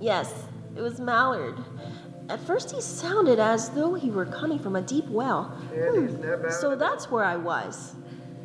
Yes, 0.00 0.44
it 0.76 0.82
was 0.82 1.00
Mallard. 1.00 1.56
At 2.28 2.38
first, 2.40 2.70
he 2.70 2.80
sounded 2.80 3.38
as 3.38 3.70
though 3.70 3.94
he 3.94 4.10
were 4.10 4.26
coming 4.26 4.58
from 4.58 4.76
a 4.76 4.82
deep 4.82 5.06
well. 5.08 5.44
Hmm, 5.74 6.50
So 6.50 6.76
that's 6.76 7.10
where 7.10 7.24
I 7.24 7.36
was. 7.36 7.94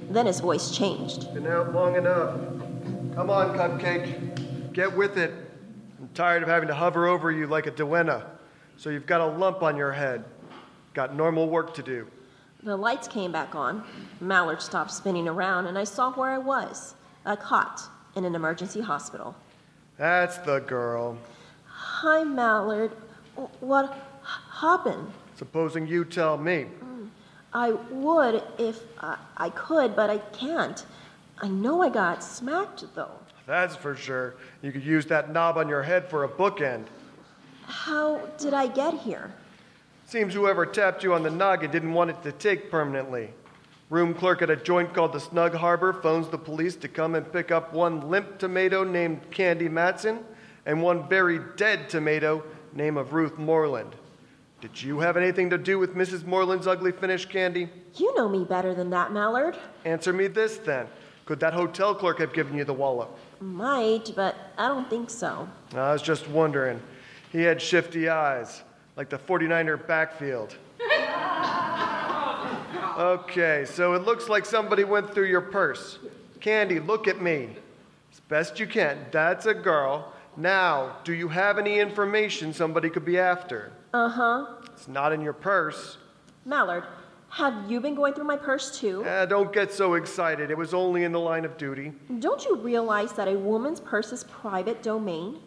Then 0.10 0.26
his 0.26 0.40
voice 0.40 0.76
changed. 0.76 1.34
Been 1.34 1.48
out 1.48 1.74
long 1.74 1.96
enough. 1.96 2.40
Come 3.16 3.30
on, 3.30 3.58
Cupcake. 3.58 4.72
Get 4.74 4.96
with 4.96 5.18
it. 5.18 5.32
I'm 6.00 6.10
tired 6.14 6.42
of 6.42 6.50
having 6.50 6.68
to 6.68 6.76
hover 6.76 7.08
over 7.08 7.32
you 7.32 7.48
like 7.48 7.68
a 7.68 7.72
duenna. 7.72 8.26
So 8.78 8.90
you've 8.90 9.06
got 9.06 9.22
a 9.22 9.26
lump 9.26 9.64
on 9.64 9.76
your 9.78 9.92
head. 9.92 10.24
Got 10.94 11.16
normal 11.16 11.50
work 11.50 11.74
to 11.76 11.84
do. 11.84 12.08
The 12.64 12.76
lights 12.76 13.08
came 13.08 13.32
back 13.32 13.54
on. 13.54 13.84
Mallard 14.22 14.62
stopped 14.62 14.92
spinning 14.92 15.28
around, 15.28 15.68
and 15.68 15.78
I 15.78 15.84
saw 15.84 16.12
where 16.14 16.32
I 16.32 16.38
was 16.38 16.96
a 17.26 17.36
cot 17.36 17.82
in 18.16 18.26
an 18.26 18.36
emergency 18.36 18.82
hospital. 18.82 19.36
That's 19.98 20.38
the 20.40 20.60
girl. 20.60 21.18
Hi, 21.68 22.24
Mallard. 22.24 22.92
What 23.60 23.94
happened? 24.52 25.12
Supposing 25.36 25.88
you 25.88 26.06
tell 26.06 26.38
me. 26.38 26.68
Mm. 26.84 27.10
I 27.54 27.72
would 27.72 28.44
if 28.58 28.82
I, 29.00 29.18
I 29.38 29.50
could, 29.50 29.96
but 29.96 30.10
I 30.10 30.18
can't. 30.18 30.86
I 31.42 31.48
know 31.48 31.82
I 31.82 31.90
got 31.90 32.24
smacked, 32.24 32.84
though. 32.96 33.12
That's 33.46 33.76
for 33.76 33.96
sure. 33.96 34.36
You 34.62 34.72
could 34.72 34.84
use 34.84 35.06
that 35.08 35.32
knob 35.32 35.58
on 35.58 35.70
your 35.70 35.84
head 35.84 36.10
for 36.10 36.24
a 36.24 36.30
bookend. 36.30 36.86
How 37.66 38.18
did 38.38 38.54
I 38.54 38.68
get 38.68 38.94
here? 38.94 39.32
Seems 40.08 40.34
whoever 40.34 40.66
tapped 40.66 41.04
you 41.04 41.14
on 41.14 41.24
the 41.24 41.32
noggin 41.32 41.72
didn't 41.72 41.94
want 41.94 42.12
it 42.12 42.22
to 42.24 42.32
take 42.32 42.72
permanently. 42.72 43.30
Room 43.92 44.16
clerk 44.16 44.42
at 44.42 44.50
a 44.50 44.56
joint 44.56 44.96
called 44.96 45.14
the 45.14 45.20
Snug 45.20 45.54
Harbor 45.54 45.94
phones 45.94 46.28
the 46.28 46.40
police 46.40 46.76
to 46.78 46.88
come 46.88 47.14
and 47.14 47.32
pick 47.32 47.52
up 47.52 47.72
one 47.72 48.10
limp 48.10 48.40
tomato 48.40 48.84
named 48.84 49.30
Candy 49.30 49.70
Matson 49.70 50.26
and 50.66 50.82
one 50.82 51.08
very 51.08 51.40
dead 51.56 51.88
tomato 51.88 52.44
name 52.74 52.98
of 52.98 53.14
Ruth 53.14 53.38
Moreland. 53.38 53.96
Did 54.60 54.82
you 54.82 55.00
have 55.02 55.18
anything 55.18 55.52
to 55.52 55.60
do 55.60 55.78
with 55.78 55.94
Mrs. 55.94 56.26
Moreland's 56.26 56.66
ugly 56.66 56.92
finish, 56.92 57.28
Candy? 57.28 57.70
You 57.96 58.16
know 58.16 58.28
me 58.28 58.44
better 58.44 58.74
than 58.74 58.90
that, 58.90 59.12
Mallard. 59.12 59.56
Answer 59.84 60.14
me 60.14 60.26
this 60.26 60.58
then. 60.58 60.88
Could 61.26 61.40
that 61.42 61.54
hotel 61.54 61.94
clerk 61.94 62.18
have 62.20 62.34
given 62.34 62.58
you 62.58 62.64
the 62.64 62.74
wallop? 62.74 63.16
Might, 63.40 64.14
but 64.16 64.36
I 64.58 64.68
don't 64.68 64.90
think 64.90 65.12
so. 65.12 65.48
I 65.76 65.94
was 65.94 66.02
just 66.02 66.28
wondering. 66.28 66.82
He 67.32 67.42
had 67.42 67.62
shifty 67.62 68.10
eyes, 68.10 68.64
like 68.96 69.10
the 69.10 69.20
49er 69.20 69.86
backfield. 69.86 70.56
Okay, 72.98 73.66
so 73.66 73.94
it 73.94 74.04
looks 74.04 74.30
like 74.30 74.46
somebody 74.46 74.84
went 74.84 75.14
through 75.14 75.28
your 75.28 75.42
purse. 75.42 76.00
Candy, 76.40 76.80
look 76.80 77.08
at 77.08 77.22
me. 77.22 77.50
As 78.14 78.20
best 78.22 78.60
you 78.60 78.68
can. 78.68 78.98
That's 79.12 79.46
a 79.46 79.54
girl. 79.54 80.14
Now, 80.38 80.98
do 81.04 81.14
you 81.14 81.28
have 81.28 81.58
any 81.58 81.80
information 81.80 82.54
somebody 82.54 82.90
could 82.90 83.06
be 83.06 83.18
after? 83.18 83.72
Uh 83.94 84.10
huh. 84.10 84.46
It's 84.74 84.88
not 84.88 85.12
in 85.12 85.22
your 85.22 85.34
purse. 85.34 85.98
Mallard, 86.46 86.84
have 87.30 87.70
you 87.70 87.82
been 87.82 87.96
going 87.96 88.14
through 88.14 88.26
my 88.26 88.38
purse 88.38 88.80
too? 88.80 89.04
Eh, 89.06 89.26
don't 89.26 89.52
get 89.52 89.74
so 89.74 89.96
excited. 89.96 90.52
It 90.52 90.58
was 90.58 90.74
only 90.74 91.04
in 91.04 91.12
the 91.12 91.20
line 91.20 91.44
of 91.44 91.58
duty. 91.58 91.92
Don't 92.20 92.46
you 92.46 92.56
realize 92.56 93.12
that 93.14 93.28
a 93.28 93.38
woman's 93.38 93.80
purse 93.80 94.14
is 94.14 94.24
private 94.26 94.82
domain? 94.84 95.40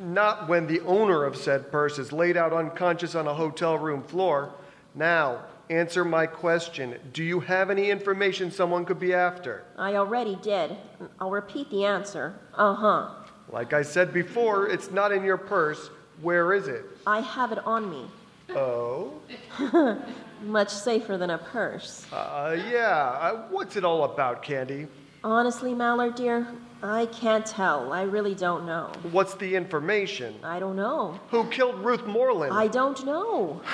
Not 0.00 0.48
when 0.48 0.66
the 0.66 0.80
owner 0.80 1.24
of 1.24 1.36
said 1.36 1.70
purse 1.70 1.98
is 1.98 2.12
laid 2.12 2.36
out 2.36 2.52
unconscious 2.52 3.14
on 3.14 3.26
a 3.26 3.34
hotel 3.34 3.78
room 3.78 4.02
floor. 4.02 4.52
Now, 4.94 5.44
answer 5.70 6.04
my 6.04 6.26
question. 6.26 6.98
Do 7.12 7.22
you 7.22 7.40
have 7.40 7.70
any 7.70 7.90
information 7.90 8.50
someone 8.50 8.84
could 8.84 8.98
be 8.98 9.14
after? 9.14 9.64
I 9.76 9.94
already 9.94 10.36
did. 10.36 10.76
I'll 11.20 11.30
repeat 11.30 11.70
the 11.70 11.84
answer. 11.84 12.34
Uh 12.54 12.74
huh. 12.74 13.10
Like 13.50 13.72
I 13.72 13.82
said 13.82 14.12
before, 14.12 14.68
it's 14.68 14.90
not 14.90 15.12
in 15.12 15.24
your 15.24 15.38
purse. 15.38 15.90
Where 16.20 16.52
is 16.52 16.68
it? 16.68 16.84
I 17.06 17.20
have 17.20 17.52
it 17.52 17.58
on 17.64 17.90
me. 17.90 18.06
Oh? 18.50 19.20
Much 20.42 20.70
safer 20.70 21.16
than 21.16 21.30
a 21.30 21.38
purse. 21.38 22.06
Uh, 22.12 22.56
yeah. 22.70 23.18
Uh, 23.20 23.46
what's 23.50 23.76
it 23.76 23.84
all 23.84 24.04
about, 24.04 24.42
Candy? 24.42 24.86
Honestly, 25.24 25.74
Mallard, 25.74 26.14
dear, 26.14 26.46
I 26.82 27.06
can't 27.06 27.44
tell. 27.44 27.92
I 27.92 28.02
really 28.02 28.34
don't 28.34 28.64
know. 28.64 28.92
What's 29.10 29.34
the 29.34 29.56
information? 29.56 30.36
I 30.44 30.60
don't 30.60 30.76
know. 30.76 31.18
Who 31.30 31.44
killed 31.50 31.84
Ruth 31.84 32.06
Moreland? 32.06 32.52
I 32.52 32.68
don't 32.68 33.04
know. 33.04 33.60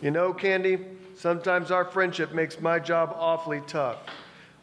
You 0.00 0.10
know, 0.10 0.32
Candy, 0.32 0.78
sometimes 1.16 1.70
our 1.70 1.84
friendship 1.84 2.32
makes 2.32 2.60
my 2.60 2.78
job 2.78 3.14
awfully 3.18 3.62
tough. 3.66 3.98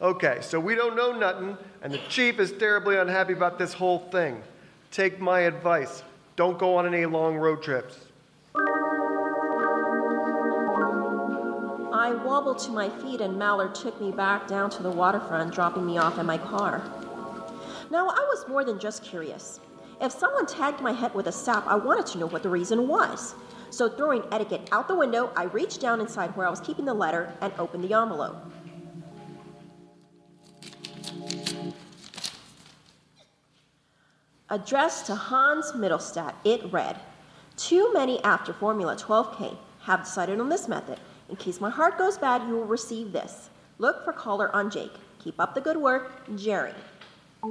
Okay, 0.01 0.39
so 0.41 0.59
we 0.59 0.73
don't 0.73 0.95
know 0.95 1.11
nothing, 1.11 1.55
and 1.81 1.93
the 1.93 1.99
chief 2.09 2.39
is 2.39 2.51
terribly 2.51 2.97
unhappy 2.97 3.33
about 3.33 3.59
this 3.59 3.73
whole 3.73 3.99
thing. 4.11 4.41
Take 4.91 5.19
my 5.19 5.41
advice. 5.41 6.03
Don't 6.35 6.57
go 6.57 6.77
on 6.77 6.87
any 6.87 7.05
long 7.05 7.35
road 7.35 7.61
trips. 7.61 7.99
I 11.93 12.15
wobbled 12.25 12.59
to 12.59 12.71
my 12.71 12.89
feet, 12.89 13.21
and 13.21 13.37
Mallard 13.37 13.75
took 13.75 14.01
me 14.01 14.11
back 14.11 14.47
down 14.47 14.69
to 14.71 14.83
the 14.83 14.91
waterfront, 14.91 15.53
dropping 15.53 15.85
me 15.85 15.97
off 15.97 16.17
in 16.17 16.25
my 16.25 16.37
car. 16.37 16.81
Now, 17.93 18.09
I 18.09 18.25
was 18.27 18.47
more 18.47 18.65
than 18.65 18.79
just 18.79 19.03
curious. 19.03 19.59
If 20.01 20.11
someone 20.11 20.47
tagged 20.47 20.81
my 20.81 20.93
head 20.93 21.13
with 21.13 21.27
a 21.27 21.31
sap, 21.31 21.67
I 21.67 21.75
wanted 21.75 22.07
to 22.07 22.17
know 22.17 22.25
what 22.25 22.41
the 22.41 22.49
reason 22.49 22.87
was. 22.87 23.35
So, 23.69 23.87
throwing 23.87 24.23
etiquette 24.31 24.67
out 24.71 24.87
the 24.87 24.95
window, 24.95 25.31
I 25.35 25.43
reached 25.43 25.79
down 25.79 26.01
inside 26.01 26.35
where 26.35 26.47
I 26.47 26.49
was 26.49 26.59
keeping 26.59 26.85
the 26.85 26.93
letter 26.95 27.31
and 27.39 27.53
opened 27.59 27.83
the 27.83 27.93
envelope. 27.93 28.35
Addressed 34.49 35.05
to 35.05 35.13
Hans 35.13 35.73
Mittelstadt, 35.73 36.33
it 36.43 36.73
read 36.73 36.99
Too 37.57 37.93
many 37.93 38.23
after 38.23 38.53
Formula 38.53 38.95
12K 38.95 39.55
have 39.81 40.05
decided 40.05 40.39
on 40.39 40.49
this 40.49 40.67
method. 40.67 40.99
In 41.29 41.35
case 41.35 41.61
my 41.61 41.69
heart 41.69 41.99
goes 41.99 42.17
bad, 42.17 42.41
you 42.47 42.55
will 42.55 42.65
receive 42.65 43.11
this. 43.11 43.51
Look 43.77 44.03
for 44.03 44.13
caller 44.13 44.49
on 44.55 44.71
Jake. 44.71 44.93
Keep 45.19 45.39
up 45.39 45.53
the 45.53 45.61
good 45.61 45.77
work, 45.77 46.11
Jerry. 46.35 46.73
Now, 47.45 47.49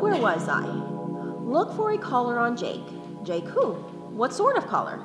where 0.00 0.16
was 0.16 0.48
I? 0.48 0.64
Look 1.44 1.76
for 1.76 1.92
a 1.92 1.98
collar 1.98 2.38
on 2.38 2.56
Jake. 2.56 2.86
Jake 3.22 3.44
who? 3.44 3.72
What 3.72 4.32
sort 4.32 4.56
of 4.56 4.66
collar? 4.66 5.02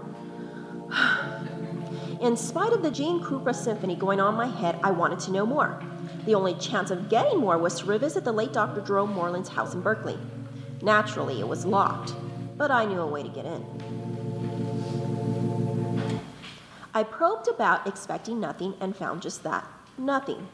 In 2.22 2.38
spite 2.38 2.72
of 2.72 2.82
the 2.82 2.92
Gene 2.92 3.22
Krupa 3.22 3.54
symphony 3.54 3.98
going 3.98 4.22
on 4.22 4.36
my 4.36 4.46
head, 4.46 4.80
I 4.84 4.92
wanted 4.92 5.20
to 5.22 5.32
know 5.32 5.46
more. 5.46 5.84
The 6.26 6.34
only 6.34 6.54
chance 6.54 6.92
of 6.92 7.10
getting 7.10 7.40
more 7.40 7.58
was 7.58 7.80
to 7.80 7.86
revisit 7.88 8.24
the 8.24 8.32
late 8.32 8.54
Dr. 8.54 8.80
Jerome 8.80 9.12
Moreland's 9.12 9.50
house 9.50 9.74
in 9.74 9.82
Berkeley. 9.82 10.18
Naturally, 10.82 11.42
it 11.42 11.48
was 11.48 11.66
locked, 11.66 12.14
but 12.56 12.72
I 12.72 12.86
knew 12.86 13.02
a 13.02 13.06
way 13.08 13.22
to 13.22 13.28
get 13.28 13.46
in. 13.46 13.66
I 16.94 17.04
probed 17.04 17.50
about, 17.50 17.86
expecting 17.86 18.40
nothing, 18.40 18.76
and 18.80 18.96
found 18.96 19.22
just 19.22 19.44
that 19.44 19.68
nothing. 19.98 20.48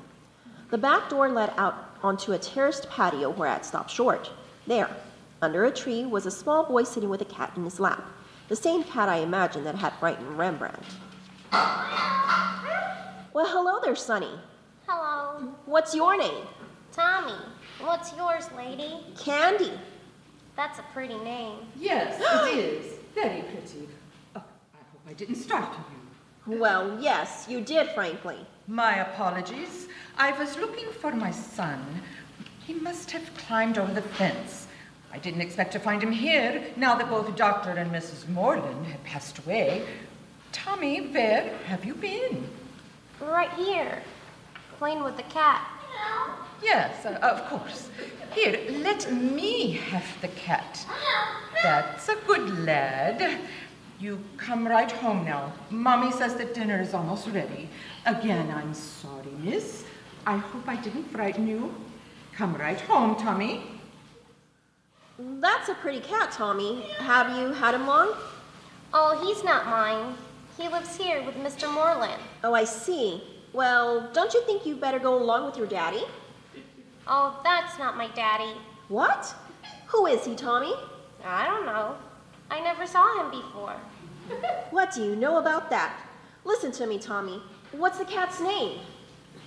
The 0.70 0.78
back 0.78 1.10
door 1.10 1.30
led 1.30 1.54
out 1.58 1.96
onto 2.04 2.34
a 2.34 2.38
terraced 2.38 2.90
patio 2.90 3.30
where 3.30 3.48
I 3.48 3.54
had 3.54 3.66
stopped 3.66 3.90
short. 3.90 4.30
There, 4.66 4.90
under 5.42 5.64
a 5.64 5.72
tree, 5.72 6.06
was 6.06 6.26
a 6.26 6.32
small 6.32 6.66
boy 6.66 6.84
sitting 6.84 7.10
with 7.10 7.22
a 7.22 7.26
cat 7.26 7.54
in 7.56 7.64
his 7.64 7.80
lap, 7.80 8.04
the 8.50 8.56
same 8.56 8.84
cat 8.84 9.08
I 9.08 9.18
imagined 9.18 9.66
that 9.66 9.76
had 9.76 9.94
frightened 9.94 10.38
Rembrandt. 10.38 10.84
Well, 13.34 13.46
hello 13.48 13.80
there, 13.82 13.96
Sonny. 13.96 14.32
Hello. 14.88 15.54
What's 15.66 15.96
your 15.96 16.18
name? 16.18 16.46
Tommy. 16.92 17.36
What's 17.80 18.14
yours, 18.16 18.50
lady? 18.58 19.06
Candy. 19.18 19.72
That's 20.56 20.80
a 20.80 20.84
pretty 20.94 21.18
name. 21.20 21.60
Yes, 21.78 22.20
it 22.20 22.58
is. 22.58 22.94
Very 23.16 23.44
pretty. 23.44 23.88
Oh, 24.36 24.40
I 24.74 24.78
hope 24.92 25.02
I 25.08 25.14
didn't 25.14 25.36
startle 25.36 25.76
you. 25.92 26.60
Well, 26.60 26.98
yes, 27.00 27.46
you 27.48 27.62
did, 27.62 27.90
frankly. 27.92 28.38
My 28.68 28.98
apologies. 28.98 29.88
I 30.18 30.32
was 30.40 30.58
looking 30.58 30.90
for 30.92 31.12
my 31.12 31.30
son. 31.30 32.02
He 32.66 32.74
must 32.74 33.12
have 33.12 33.36
climbed 33.38 33.78
over 33.78 33.94
the 33.94 34.02
fence. 34.02 34.68
I 35.14 35.20
didn't 35.20 35.42
expect 35.42 35.72
to 35.74 35.80
find 35.80 36.02
him 36.02 36.12
here 36.12 36.64
now 36.76 36.96
that 36.96 37.10
both 37.10 37.36
Dr. 37.36 37.70
and 37.70 37.92
Mrs. 37.92 38.28
Moreland 38.28 38.88
had 38.88 39.04
passed 39.04 39.38
away. 39.38 39.86
Tommy, 40.52 41.08
where 41.08 41.56
have 41.66 41.86
you 41.86 41.94
been? 41.94 42.50
Right 43.22 43.52
here. 43.54 44.02
Playing 44.80 45.04
with 45.04 45.18
the 45.18 45.24
cat. 45.24 45.68
Yes, 46.64 47.06
uh, 47.06 47.20
of 47.22 47.46
course. 47.46 47.90
Here, 48.34 48.60
let 48.84 49.12
me 49.14 49.74
have 49.74 50.06
the 50.22 50.28
cat. 50.30 50.86
That's 51.62 52.10
a 52.10 52.16
good 52.26 52.66
lad. 52.66 53.40
You 54.00 54.20
come 54.38 54.68
right 54.68 54.92
home 54.92 55.26
now. 55.26 55.54
Mommy 55.70 56.12
says 56.12 56.36
that 56.36 56.54
dinner 56.54 56.82
is 56.82 56.94
almost 56.94 57.28
ready. 57.28 57.70
Again, 58.06 58.52
I'm 58.52 58.74
sorry, 58.74 59.32
miss. 59.44 59.86
I 60.28 60.36
hope 60.36 60.68
I 60.68 60.76
didn't 60.76 61.06
frighten 61.06 61.48
you. 61.48 61.74
Come 62.34 62.54
right 62.56 62.82
home, 62.82 63.16
Tommy. 63.16 63.62
That's 65.18 65.70
a 65.70 65.74
pretty 65.76 66.02
cat, 66.02 66.34
Tommy. 66.34 66.82
Have 66.98 67.30
you 67.40 67.54
had 67.54 67.74
him 67.74 67.88
long? 67.88 68.14
Oh, 68.94 69.26
he's 69.26 69.46
not 69.46 69.68
mine. 69.68 70.16
He 70.58 70.68
lives 70.68 70.98
here 70.98 71.24
with 71.24 71.36
Mr. 71.36 71.74
Moreland. 71.74 72.22
Oh, 72.44 72.54
I 72.54 72.66
see. 72.66 73.24
Well, 73.54 74.10
don't 74.12 74.34
you 74.34 74.44
think 74.46 74.66
you'd 74.66 74.82
better 74.82 75.00
go 75.00 75.18
along 75.18 75.46
with 75.46 75.56
your 75.56 75.66
daddy? 75.66 76.04
Oh, 77.08 77.40
that's 77.46 77.80
not 77.80 77.96
my 77.96 78.10
daddy. 78.10 78.52
What? 78.90 79.34
Who 79.88 80.08
is 80.08 80.26
he, 80.26 80.36
Tommy? 80.36 80.74
I 81.24 81.46
don't 81.48 81.66
know. 81.66 81.96
I 82.52 82.60
never 82.60 82.86
saw 82.86 83.24
him 83.24 83.32
before. 83.32 83.78
What 84.72 84.94
do 84.94 85.06
you 85.06 85.16
know 85.16 85.38
about 85.38 85.70
that? 85.70 85.98
Listen 86.44 86.74
to 86.74 86.86
me, 86.86 87.00
Tommy. 87.00 87.42
What's 87.72 87.98
the 87.98 88.04
cat's 88.04 88.42
name? 88.42 88.80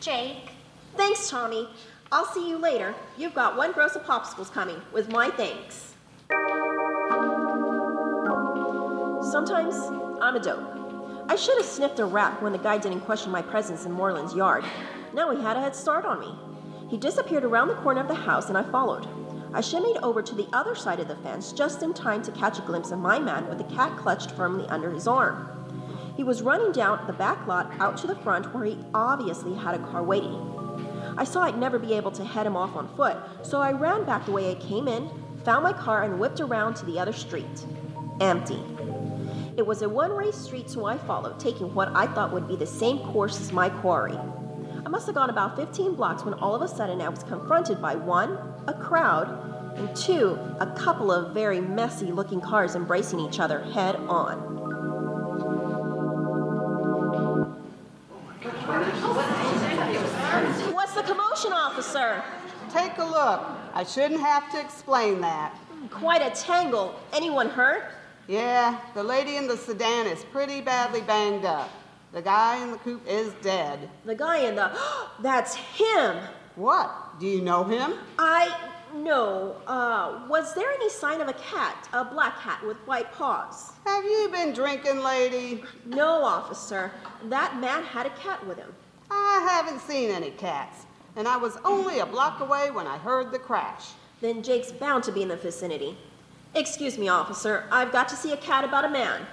Jake. 0.01 0.50
Thanks, 0.97 1.31
Tommy. 1.31 1.69
I'll 2.13 2.27
see 2.27 2.49
you 2.49 2.59
later. 2.59 2.95
You've 3.17 3.35
got 3.35 3.57
one 3.57 3.73
gross 3.73 3.95
of 3.95 4.03
popsicles 4.03 4.53
coming, 4.53 4.81
with 4.93 5.11
my 5.11 5.31
thanks. 5.31 5.95
Sometimes 9.31 9.75
I'm 10.21 10.37
a 10.37 10.41
dope. 10.41 10.81
I 11.29 11.37
should 11.37 11.57
have 11.59 11.67
sniffed 11.67 12.01
a 12.01 12.05
rat 12.05 12.43
when 12.43 12.53
the 12.53 12.59
guy 12.59 12.79
didn't 12.79 13.03
question 13.03 13.31
my 13.31 13.43
presence 13.43 13.87
in 13.87 13.93
Moreland's 13.93 14.35
yard. 14.35 14.65
Now 15.15 15.31
he 15.31 15.41
had 15.41 15.57
a 15.57 15.61
head 15.61 15.77
start 15.77 16.05
on 16.05 16.19
me. 16.19 16.35
He 16.89 16.97
disappeared 16.97 17.45
around 17.45 17.69
the 17.69 17.77
corner 17.77 18.01
of 18.01 18.09
the 18.09 18.15
house 18.15 18.49
and 18.49 18.59
I 18.59 18.65
followed. 18.65 19.07
I 19.55 19.61
shimmied 19.61 20.03
over 20.03 20.23
to 20.23 20.35
the 20.35 20.49
other 20.53 20.75
side 20.75 20.99
of 20.99 21.07
the 21.07 21.17
fence 21.17 21.53
just 21.53 21.83
in 21.85 21.95
time 21.95 22.23
to 22.23 22.33
catch 22.33 22.59
a 22.59 22.63
glimpse 22.63 22.91
of 22.91 22.99
my 22.99 23.21
man 23.21 23.49
with 23.49 23.59
the 23.59 23.75
cat 23.75 23.97
clutched 23.97 24.33
firmly 24.33 24.67
under 24.69 24.91
his 24.91 25.07
arm. 25.07 25.49
He 26.17 26.25
was 26.25 26.43
running 26.43 26.73
down 26.73 27.07
the 27.07 27.13
back 27.13 27.47
lot 27.47 27.73
out 27.79 27.97
to 27.99 28.07
the 28.07 28.17
front 28.17 28.53
where 28.53 28.65
he 28.65 28.79
obviously 28.93 29.55
had 29.55 29.75
a 29.75 29.87
car 29.91 30.03
waiting. 30.03 30.60
I 31.21 31.25
saw 31.25 31.43
I'd 31.43 31.59
never 31.59 31.79
be 31.79 31.93
able 31.93 32.11
to 32.13 32.25
head 32.25 32.47
him 32.47 32.57
off 32.57 32.75
on 32.75 32.89
foot, 32.97 33.19
so 33.43 33.61
I 33.61 33.73
ran 33.73 34.05
back 34.05 34.25
the 34.25 34.33
way 34.33 34.51
I 34.51 34.55
came 34.55 34.89
in, 34.89 35.11
found 35.45 35.63
my 35.63 35.75
car, 35.75 36.03
and 36.03 36.19
whipped 36.19 36.41
around 36.41 36.77
to 36.77 36.87
the 36.87 36.99
other 36.99 37.13
street. 37.13 37.67
Empty. 38.23 38.59
It 39.59 39.67
was 39.67 39.83
a 39.83 39.89
one 39.91 40.17
way 40.17 40.31
street, 40.31 40.71
so 40.71 40.87
I 40.87 40.97
followed, 40.97 41.39
taking 41.39 41.75
what 41.75 41.95
I 41.95 42.07
thought 42.07 42.33
would 42.33 42.49
be 42.49 42.57
the 42.57 42.67
same 42.67 43.01
course 43.01 43.39
as 43.39 43.53
my 43.53 43.69
quarry. 43.69 44.17
I 44.17 44.89
must 44.89 45.05
have 45.05 45.15
gone 45.15 45.29
about 45.29 45.57
15 45.57 45.95
blocks 45.95 46.25
when 46.25 46.33
all 46.33 46.55
of 46.55 46.63
a 46.63 46.69
sudden 46.69 47.03
I 47.03 47.11
was 47.11 47.23
confronted 47.23 47.83
by 47.83 47.97
one, 47.97 48.39
a 48.67 48.73
crowd, 48.73 49.77
and 49.77 49.95
two, 49.95 50.39
a 50.59 50.73
couple 50.75 51.13
of 51.13 51.35
very 51.35 51.61
messy 51.61 52.13
looking 52.13 52.41
cars 52.41 52.75
embracing 52.75 53.21
each 53.21 53.41
other 53.41 53.61
head 53.61 53.97
on. 54.09 54.51
Officer? 61.49 62.23
Take 62.71 62.99
a 62.99 63.05
look. 63.05 63.43
I 63.73 63.85
shouldn't 63.85 64.21
have 64.21 64.51
to 64.53 64.61
explain 64.61 65.21
that. 65.23 65.57
Quite 65.91 66.21
a 66.21 66.31
tangle. 66.31 66.95
Anyone 67.13 67.49
hurt? 67.49 67.85
Yeah, 68.29 68.79
the 68.95 69.03
lady 69.03 69.37
in 69.37 69.49
the 69.49 69.57
sedan 69.57 70.07
is 70.07 70.23
pretty 70.25 70.61
badly 70.61 71.01
banged 71.01 71.45
up. 71.45 71.71
The 72.13 72.23
guy 72.23 72.63
in 72.63 72.71
the 72.71 72.77
coupe 72.79 73.07
is 73.09 73.33
dead. 73.43 73.89
The 74.05 74.15
guy 74.15 74.39
in 74.39 74.55
the. 74.55 74.71
That's 75.21 75.55
him! 75.55 76.19
What? 76.57 77.19
Do 77.19 77.27
you 77.27 77.41
know 77.41 77.65
him? 77.65 77.95
I. 78.19 78.55
No. 78.95 79.57
Uh, 79.67 80.27
was 80.29 80.55
there 80.55 80.71
any 80.71 80.91
sign 80.91 81.21
of 81.21 81.29
a 81.29 81.33
cat? 81.35 81.89
A 81.93 82.05
black 82.05 82.39
cat 82.41 82.65
with 82.67 82.77
white 82.87 83.13
paws? 83.13 83.73
Have 83.87 84.05
you 84.05 84.29
been 84.31 84.53
drinking, 84.53 85.01
lady? 85.01 85.65
No, 85.87 86.23
officer. 86.23 86.93
That 87.29 87.59
man 87.61 87.83
had 87.85 88.07
a 88.07 88.11
cat 88.11 88.47
with 88.47 88.59
him. 88.59 88.73
I 89.11 89.47
haven't 89.49 89.81
seen 89.81 90.11
any 90.11 90.31
cats, 90.31 90.87
and 91.17 91.27
I 91.27 91.37
was 91.37 91.57
only 91.65 91.99
a 91.99 92.07
block 92.07 92.41
away 92.41 92.71
when 92.71 92.87
I 92.87 92.99
heard 92.99 93.33
the 93.33 93.39
crash. 93.39 93.91
Then 94.21 94.43
Jake's 94.43 94.73
bound 94.73 95.05
to 95.05 95.13
be 95.13 95.23
in 95.23 95.29
the 95.29 95.37
vicinity. 95.37 95.97
Excuse 96.55 96.99
me, 96.99 97.09
officer. 97.09 97.65
I've 97.71 97.93
got 97.93 98.09
to 98.09 98.17
see 98.17 98.33
a 98.33 98.37
cat 98.37 98.65
about 98.65 98.85
a 98.85 98.91
man. 98.91 99.27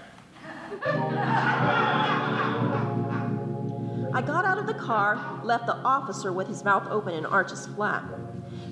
I 4.13 4.21
got 4.25 4.45
out 4.45 4.57
of 4.57 4.67
the 4.67 4.73
car, 4.73 5.41
left 5.43 5.65
the 5.65 5.75
officer 5.78 6.32
with 6.32 6.47
his 6.47 6.63
mouth 6.63 6.88
open 6.89 7.13
and 7.13 7.25
arches 7.28 7.67
flat. 7.67 8.03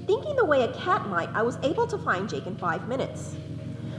Thinking 0.08 0.36
the 0.36 0.46
way 0.46 0.64
a 0.64 0.74
cat 0.74 1.08
might, 1.08 1.30
I 1.30 1.42
was 1.42 1.58
able 1.64 1.88
to 1.88 1.98
find 1.98 2.30
Jake 2.30 2.48
in 2.48 2.56
five 2.56 2.88
minutes. 2.88 3.36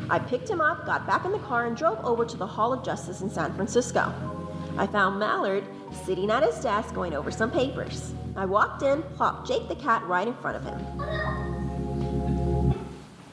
I 0.08 0.18
picked 0.18 0.48
him 0.48 0.60
up, 0.60 0.86
got 0.86 1.06
back 1.06 1.24
in 1.24 1.32
the 1.32 1.38
car, 1.40 1.66
and 1.66 1.76
drove 1.76 1.98
over 2.04 2.24
to 2.24 2.36
the 2.36 2.46
Hall 2.46 2.72
of 2.72 2.84
Justice 2.84 3.20
in 3.20 3.30
San 3.30 3.52
Francisco. 3.54 4.12
I 4.78 4.86
found 4.86 5.18
Mallard 5.18 5.64
sitting 6.04 6.30
at 6.30 6.42
his 6.42 6.60
desk 6.60 6.94
going 6.94 7.14
over 7.14 7.30
some 7.30 7.50
papers. 7.50 8.12
I 8.36 8.44
walked 8.44 8.82
in, 8.82 9.02
plopped 9.14 9.48
Jake 9.48 9.66
the 9.68 9.76
cat 9.76 10.02
right 10.06 10.28
in 10.28 10.34
front 10.34 10.56
of 10.56 10.64
him. 10.64 10.78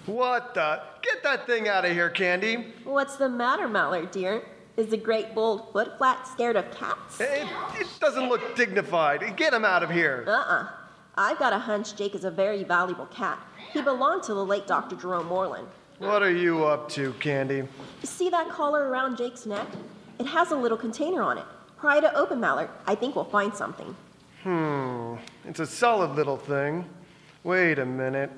What 0.06 0.54
the? 0.54 0.82
Get 1.02 1.24
that 1.24 1.46
thing 1.46 1.68
out 1.68 1.86
of 1.86 1.92
here, 1.92 2.10
Candy. 2.10 2.74
What's 2.84 3.18
the 3.18 3.28
matter, 3.30 3.68
Mallard, 3.68 4.12
dear? 4.12 4.44
Is 4.76 4.88
the 4.88 4.98
great 4.98 5.36
bold 5.36 5.72
foot 5.72 5.98
flat 5.98 6.28
scared 6.28 6.56
of 6.56 6.72
cats? 6.72 7.20
It, 7.20 7.48
it 7.76 7.88
doesn't 8.00 8.28
look 8.28 8.56
dignified. 8.56 9.36
Get 9.38 9.54
him 9.54 9.66
out 9.66 9.84
of 9.84 9.92
here. 9.92 10.24
Uh 10.28 10.32
uh 10.32 10.68
I've 11.16 11.38
got 11.38 11.54
a 11.54 11.60
hunch 11.60 11.96
Jake 11.96 12.16
is 12.16 12.24
a 12.26 12.32
very 12.32 12.64
valuable 12.64 13.06
cat. 13.06 13.40
He 13.72 13.82
belonged 13.82 14.24
to 14.24 14.34
the 14.34 14.44
late 14.44 14.66
Dr. 14.66 14.96
Jerome 14.96 15.28
Moreland. 15.28 15.68
What 16.00 16.24
are 16.24 16.32
you 16.32 16.66
up 16.66 16.90
to, 16.90 17.14
Candy? 17.20 17.68
See 18.04 18.30
that 18.30 18.50
collar 18.50 18.90
around 18.90 19.18
Jake's 19.18 19.46
neck? 19.46 19.68
It 20.20 20.26
has 20.26 20.52
a 20.52 20.56
little 20.56 20.78
container 20.78 21.22
on 21.22 21.38
it. 21.38 21.46
Pry 21.78 21.98
it 21.98 22.06
open, 22.16 22.40
Mallard. 22.40 22.70
I 22.88 22.96
think 22.96 23.16
we'll 23.16 23.26
find 23.26 23.54
something. 23.54 23.96
Hmm. 24.44 25.16
It's 25.46 25.62
a 25.62 25.66
solid 25.66 26.16
little 26.16 26.36
thing. 26.36 26.86
Wait 27.44 27.80
a 27.80 27.86
minute. 27.86 28.30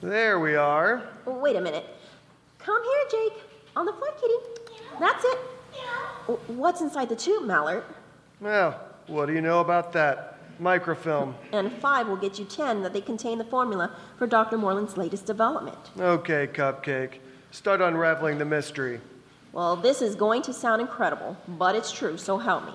There 0.00 0.38
we 0.38 0.54
are. 0.54 1.02
Wait 1.26 1.56
a 1.56 1.60
minute. 1.60 1.84
Come 2.58 2.80
here, 2.82 3.04
Jake. 3.10 3.42
On 3.74 3.86
the 3.86 3.92
floor, 3.92 4.10
kitty. 4.20 4.34
That's 5.00 5.24
it. 5.24 5.38
What's 6.46 6.80
inside 6.80 7.08
the 7.08 7.16
tube, 7.16 7.44
Mallard? 7.44 7.82
Well, 8.40 8.80
what 9.08 9.26
do 9.26 9.32
you 9.32 9.40
know 9.40 9.60
about 9.60 9.92
that? 9.94 10.38
Microfilm. 10.60 11.34
And 11.52 11.72
five 11.80 12.06
will 12.06 12.16
get 12.16 12.38
you 12.38 12.44
ten 12.44 12.82
that 12.82 12.92
they 12.92 13.00
contain 13.00 13.38
the 13.38 13.44
formula 13.44 13.90
for 14.16 14.26
Dr. 14.26 14.58
Moreland's 14.58 14.96
latest 14.96 15.26
development. 15.26 15.78
Okay, 15.98 16.46
Cupcake. 16.46 17.18
Start 17.50 17.80
unraveling 17.80 18.38
the 18.38 18.44
mystery. 18.44 19.00
Well, 19.52 19.74
this 19.74 20.00
is 20.00 20.14
going 20.14 20.42
to 20.42 20.52
sound 20.52 20.80
incredible, 20.80 21.36
but 21.48 21.74
it's 21.74 21.90
true, 21.90 22.16
so 22.16 22.38
help 22.38 22.66
me. 22.66 22.72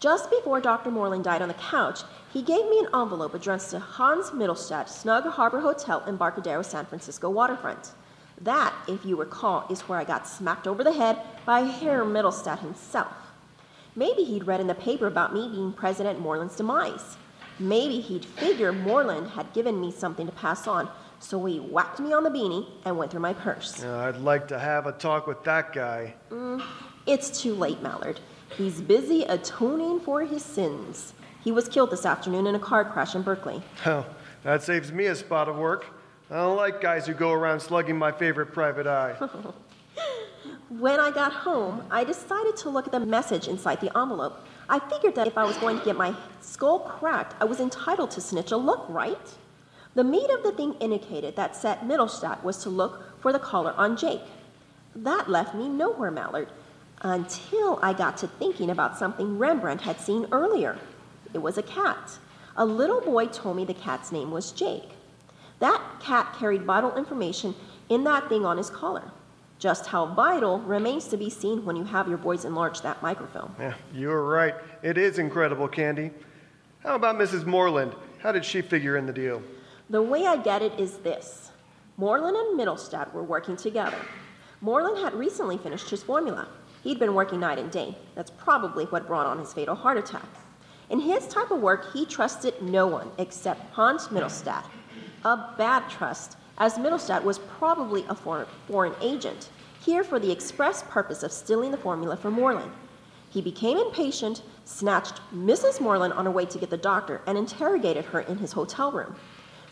Just 0.00 0.28
before 0.28 0.60
Dr. 0.60 0.90
Moreland 0.90 1.24
died 1.24 1.40
on 1.40 1.48
the 1.48 1.54
couch, 1.54 2.00
he 2.32 2.42
gave 2.42 2.68
me 2.68 2.80
an 2.80 2.88
envelope 3.00 3.32
addressed 3.32 3.70
to 3.70 3.78
Hans 3.78 4.30
Mittelstadt, 4.30 4.88
Snug 4.88 5.24
Harbor 5.24 5.60
Hotel, 5.60 6.02
Embarcadero, 6.06 6.62
San 6.62 6.84
Francisco 6.84 7.30
waterfront. 7.30 7.92
That, 8.40 8.74
if 8.88 9.06
you 9.06 9.14
recall, 9.14 9.66
is 9.70 9.82
where 9.82 9.98
I 9.98 10.04
got 10.04 10.26
smacked 10.26 10.66
over 10.66 10.82
the 10.82 10.92
head 10.92 11.18
by 11.46 11.60
Herr 11.60 12.04
Mittelstadt 12.04 12.58
himself. 12.58 13.14
Maybe 13.94 14.24
he'd 14.24 14.48
read 14.48 14.60
in 14.60 14.66
the 14.66 14.74
paper 14.74 15.06
about 15.06 15.32
me 15.32 15.48
being 15.48 15.72
President 15.72 16.18
Moreland's 16.18 16.56
demise. 16.56 17.16
Maybe 17.60 18.00
he'd 18.00 18.24
figure 18.24 18.72
Moreland 18.72 19.30
had 19.30 19.52
given 19.52 19.80
me 19.80 19.92
something 19.92 20.26
to 20.26 20.32
pass 20.32 20.66
on, 20.66 20.88
so 21.20 21.44
he 21.44 21.58
whacked 21.58 22.00
me 22.00 22.12
on 22.12 22.22
the 22.22 22.30
beanie 22.30 22.66
and 22.84 22.96
went 22.96 23.10
through 23.10 23.20
my 23.20 23.32
purse. 23.32 23.82
Uh, 23.82 23.98
I'd 23.98 24.16
like 24.16 24.48
to 24.48 24.58
have 24.58 24.86
a 24.86 24.92
talk 24.92 25.26
with 25.26 25.42
that 25.44 25.72
guy. 25.72 26.14
Mm, 26.30 26.62
it's 27.06 27.42
too 27.42 27.54
late, 27.54 27.82
Mallard. 27.82 28.20
He's 28.56 28.80
busy 28.80 29.24
atoning 29.24 30.00
for 30.00 30.22
his 30.22 30.44
sins. 30.44 31.14
He 31.42 31.52
was 31.52 31.68
killed 31.68 31.90
this 31.90 32.06
afternoon 32.06 32.46
in 32.46 32.54
a 32.54 32.58
car 32.58 32.84
crash 32.84 33.14
in 33.14 33.22
Berkeley. 33.22 33.62
Oh, 33.84 34.06
that 34.44 34.62
saves 34.62 34.92
me 34.92 35.06
a 35.06 35.14
spot 35.14 35.48
of 35.48 35.56
work. 35.56 35.86
I 36.30 36.36
don't 36.36 36.56
like 36.56 36.80
guys 36.80 37.06
who 37.06 37.14
go 37.14 37.32
around 37.32 37.60
slugging 37.60 37.98
my 37.98 38.12
favorite 38.12 38.52
private 38.52 38.86
eye. 38.86 39.12
when 40.68 40.98
I 40.98 41.10
got 41.10 41.32
home, 41.32 41.84
I 41.90 42.04
decided 42.04 42.56
to 42.58 42.70
look 42.70 42.86
at 42.86 42.92
the 42.92 43.00
message 43.00 43.48
inside 43.48 43.80
the 43.80 43.96
envelope. 43.96 44.40
I 44.68 44.78
figured 44.78 45.14
that 45.16 45.26
if 45.26 45.36
I 45.36 45.44
was 45.44 45.56
going 45.58 45.78
to 45.78 45.84
get 45.84 45.96
my 45.96 46.14
skull 46.40 46.80
cracked, 46.80 47.34
I 47.40 47.44
was 47.44 47.60
entitled 47.60 48.10
to 48.12 48.20
snitch 48.20 48.52
a 48.52 48.56
look, 48.56 48.86
right? 48.88 49.34
The 49.94 50.04
meat 50.04 50.28
of 50.30 50.42
the 50.42 50.50
thing 50.50 50.74
indicated 50.80 51.36
that 51.36 51.54
Set 51.54 51.82
Mittelstadt 51.82 52.42
was 52.42 52.58
to 52.64 52.70
look 52.70 53.20
for 53.20 53.32
the 53.32 53.38
collar 53.38 53.74
on 53.76 53.96
Jake. 53.96 54.22
That 54.94 55.30
left 55.30 55.54
me 55.54 55.68
nowhere, 55.68 56.10
Mallard, 56.10 56.48
until 57.02 57.78
I 57.80 57.92
got 57.92 58.16
to 58.18 58.26
thinking 58.26 58.70
about 58.70 58.98
something 58.98 59.38
Rembrandt 59.38 59.82
had 59.82 60.00
seen 60.00 60.26
earlier. 60.32 60.78
It 61.32 61.38
was 61.38 61.58
a 61.58 61.62
cat. 61.62 62.18
A 62.56 62.64
little 62.64 63.00
boy 63.00 63.26
told 63.26 63.56
me 63.56 63.64
the 63.64 63.74
cat's 63.74 64.10
name 64.10 64.32
was 64.32 64.50
Jake. 64.50 64.90
That 65.60 65.80
cat 66.00 66.34
carried 66.38 66.62
vital 66.62 66.96
information 66.96 67.54
in 67.88 68.02
that 68.04 68.28
thing 68.28 68.44
on 68.44 68.56
his 68.56 68.70
collar. 68.70 69.12
Just 69.60 69.86
how 69.86 70.06
vital 70.06 70.58
remains 70.58 71.06
to 71.08 71.16
be 71.16 71.30
seen 71.30 71.64
when 71.64 71.76
you 71.76 71.84
have 71.84 72.08
your 72.08 72.18
boys 72.18 72.44
enlarge 72.44 72.82
that 72.82 73.00
microfilm. 73.00 73.54
Yeah, 73.60 73.74
you're 73.92 74.24
right. 74.24 74.54
It 74.82 74.98
is 74.98 75.18
incredible, 75.18 75.68
Candy. 75.68 76.10
How 76.82 76.96
about 76.96 77.16
Mrs. 77.16 77.46
Moreland? 77.46 77.94
How 78.18 78.32
did 78.32 78.44
she 78.44 78.60
figure 78.60 78.96
in 78.96 79.06
the 79.06 79.12
deal? 79.12 79.42
The 79.90 80.00
way 80.00 80.26
I 80.26 80.38
get 80.38 80.62
it 80.62 80.80
is 80.80 80.98
this 80.98 81.50
Moreland 81.98 82.36
and 82.36 82.58
Mittelstadt 82.58 83.12
were 83.12 83.22
working 83.22 83.54
together. 83.54 83.98
Moreland 84.62 84.96
had 84.96 85.12
recently 85.12 85.58
finished 85.58 85.90
his 85.90 86.02
formula. 86.02 86.48
He'd 86.82 86.98
been 86.98 87.14
working 87.14 87.40
night 87.40 87.58
and 87.58 87.70
day. 87.70 87.98
That's 88.14 88.30
probably 88.30 88.86
what 88.86 89.06
brought 89.06 89.26
on 89.26 89.38
his 89.38 89.52
fatal 89.52 89.74
heart 89.74 89.98
attack. 89.98 90.26
In 90.88 91.00
his 91.00 91.28
type 91.28 91.50
of 91.50 91.60
work, 91.60 91.92
he 91.92 92.06
trusted 92.06 92.62
no 92.62 92.86
one 92.86 93.10
except 93.18 93.74
Hans 93.74 94.08
Mittelstadt. 94.08 94.64
A 95.22 95.54
bad 95.58 95.90
trust, 95.90 96.38
as 96.56 96.78
Mittelstadt 96.78 97.22
was 97.22 97.38
probably 97.38 98.06
a 98.08 98.14
for- 98.14 98.46
foreign 98.66 98.94
agent, 99.02 99.50
here 99.84 100.02
for 100.02 100.18
the 100.18 100.32
express 100.32 100.82
purpose 100.82 101.22
of 101.22 101.30
stealing 101.30 101.70
the 101.70 101.76
formula 101.76 102.16
from 102.16 102.32
Moreland. 102.32 102.72
He 103.28 103.42
became 103.42 103.76
impatient, 103.76 104.42
snatched 104.64 105.20
Mrs. 105.34 105.78
Moreland 105.78 106.14
on 106.14 106.24
her 106.24 106.30
way 106.30 106.46
to 106.46 106.58
get 106.58 106.70
the 106.70 106.76
doctor, 106.78 107.20
and 107.26 107.36
interrogated 107.36 108.06
her 108.06 108.20
in 108.20 108.38
his 108.38 108.52
hotel 108.52 108.90
room. 108.90 109.16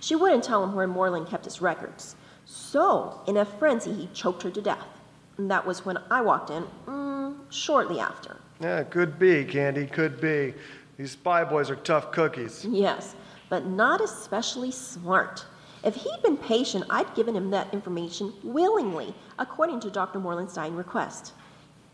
She 0.03 0.17
wouldn't 0.17 0.43
tell 0.43 0.65
him 0.65 0.75
where 0.75 0.89
Moreland 0.89 1.29
kept 1.29 1.45
his 1.45 1.63
records. 1.63 2.17
So, 2.45 3.21
in 3.29 3.37
a 3.37 3.45
frenzy, 3.45 3.93
he 3.93 4.09
choked 4.13 4.43
her 4.43 4.51
to 4.51 4.61
death. 4.61 4.85
And 5.39 5.49
that 5.49 5.65
was 5.65 5.85
when 5.87 5.97
I 6.11 6.21
walked 6.21 6.51
in, 6.51 6.65
mm, 6.87 7.37
shortly 7.51 8.01
after. 8.01 8.37
Yeah, 8.61 8.83
could 8.83 9.17
be, 9.17 9.45
Candy, 9.45 9.87
could 9.87 10.21
be. 10.21 10.55
These 10.97 11.13
spy 11.13 11.45
boys 11.45 11.71
are 11.71 11.77
tough 11.77 12.11
cookies. 12.11 12.65
Yes, 12.65 13.15
but 13.49 13.67
not 13.67 14.01
especially 14.01 14.73
smart. 14.73 15.47
If 15.85 15.95
he'd 15.95 16.23
been 16.23 16.37
patient, 16.37 16.85
I'd 16.91 17.15
given 17.15 17.37
him 17.37 17.51
that 17.51 17.73
information 17.73 18.33
willingly, 18.43 19.15
according 19.39 19.79
to 19.81 19.91
Dr. 19.91 20.19
Moreland's 20.19 20.55
dying 20.55 20.75
request. 20.75 21.33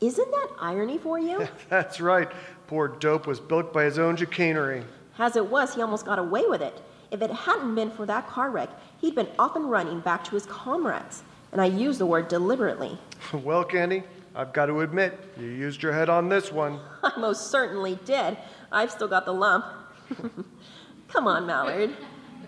Isn't 0.01 0.31
that 0.31 0.49
irony 0.59 0.97
for 0.97 1.19
you? 1.19 1.47
That's 1.69 2.01
right. 2.01 2.31
Poor 2.69 2.89
dope 2.89 3.27
was 3.27 3.39
built 3.39 3.71
by 3.71 3.85
his 3.85 3.99
own 3.99 4.17
chicanery. 4.17 4.83
As 5.19 5.37
it 5.37 5.45
was, 5.45 5.75
he 5.75 5.83
almost 5.83 6.07
got 6.07 6.19
away 6.19 6.47
with 6.47 6.63
it. 6.63 6.81
If 7.11 7.23
it 7.23 7.31
hadn't 7.31 7.75
been 7.75 7.91
for 7.91 8.07
that 8.07 8.29
car 8.29 8.51
wreck, 8.51 8.71
he'd 8.99 9.15
been 9.15 9.29
off 9.39 9.57
and 9.57 9.71
running 9.71 10.01
back 10.01 10.25
to 10.25 10.33
his 10.33 10.47
comrades. 10.47 11.23
And 11.53 11.61
I 11.61 11.67
use 11.67 11.99
the 11.99 12.07
word 12.07 12.29
deliberately. 12.29 12.99
well, 13.33 13.65
Candy, 13.65 14.03
I've 14.35 14.53
got 14.53 14.67
to 14.67 14.81
admit, 14.81 15.19
you 15.39 15.47
used 15.47 15.83
your 15.83 15.93
head 15.93 16.09
on 16.09 16.29
this 16.29 16.53
one. 16.53 16.79
I 17.03 17.19
most 17.19 17.51
certainly 17.51 17.99
did. 18.05 18.37
I've 18.71 18.91
still 18.91 19.09
got 19.09 19.25
the 19.25 19.33
lump. 19.33 19.65
Come 21.09 21.27
on, 21.27 21.47
Mallard. 21.47 21.97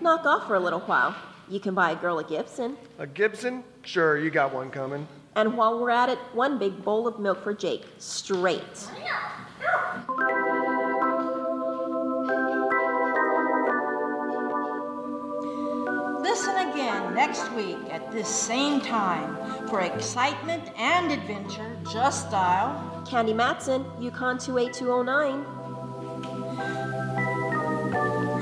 Knock 0.01 0.27
off 0.27 0.47
for 0.47 0.55
a 0.55 0.61
little 0.61 0.81
while. 0.81 1.15
You 1.49 1.61
can 1.61 1.75
buy 1.75 1.93
a 1.93 1.97
girl 1.97 2.19
a 2.19 2.25
Gibson. 2.25 2.77
A 2.99 3.07
Gibson? 3.07 3.65
Sure, 3.83 4.19
you 4.19 4.31
got 4.31 4.55
one 4.55 4.71
coming. 4.71 5.09
And 5.35 5.57
while 5.57 5.81
we're 5.81 5.91
at 5.91 6.09
it, 6.09 6.19
one 6.33 6.59
big 6.59 6.85
bowl 6.85 7.07
of 7.09 7.19
milk 7.19 7.43
for 7.43 7.55
Jake. 7.55 7.87
Straight. 7.99 8.89
Listen 16.31 16.71
again 16.71 17.13
next 17.13 17.51
week 17.55 17.77
at 17.91 18.13
this 18.13 18.29
same 18.29 18.81
time 18.81 19.37
for 19.67 19.81
excitement 19.81 20.71
and 20.79 21.11
adventure. 21.11 21.77
Just 21.91 22.31
dial 22.31 23.03
Candy 23.05 23.33
Matson, 23.33 23.85
Yukon 23.99 24.39
28209. 24.39 25.43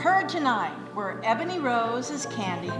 Heard 0.01 0.28
tonight 0.28 0.76
were 0.95 1.18
Ebony 1.24 1.59
Rose 1.61 2.11
as 2.11 2.26
Candy, 2.26 2.70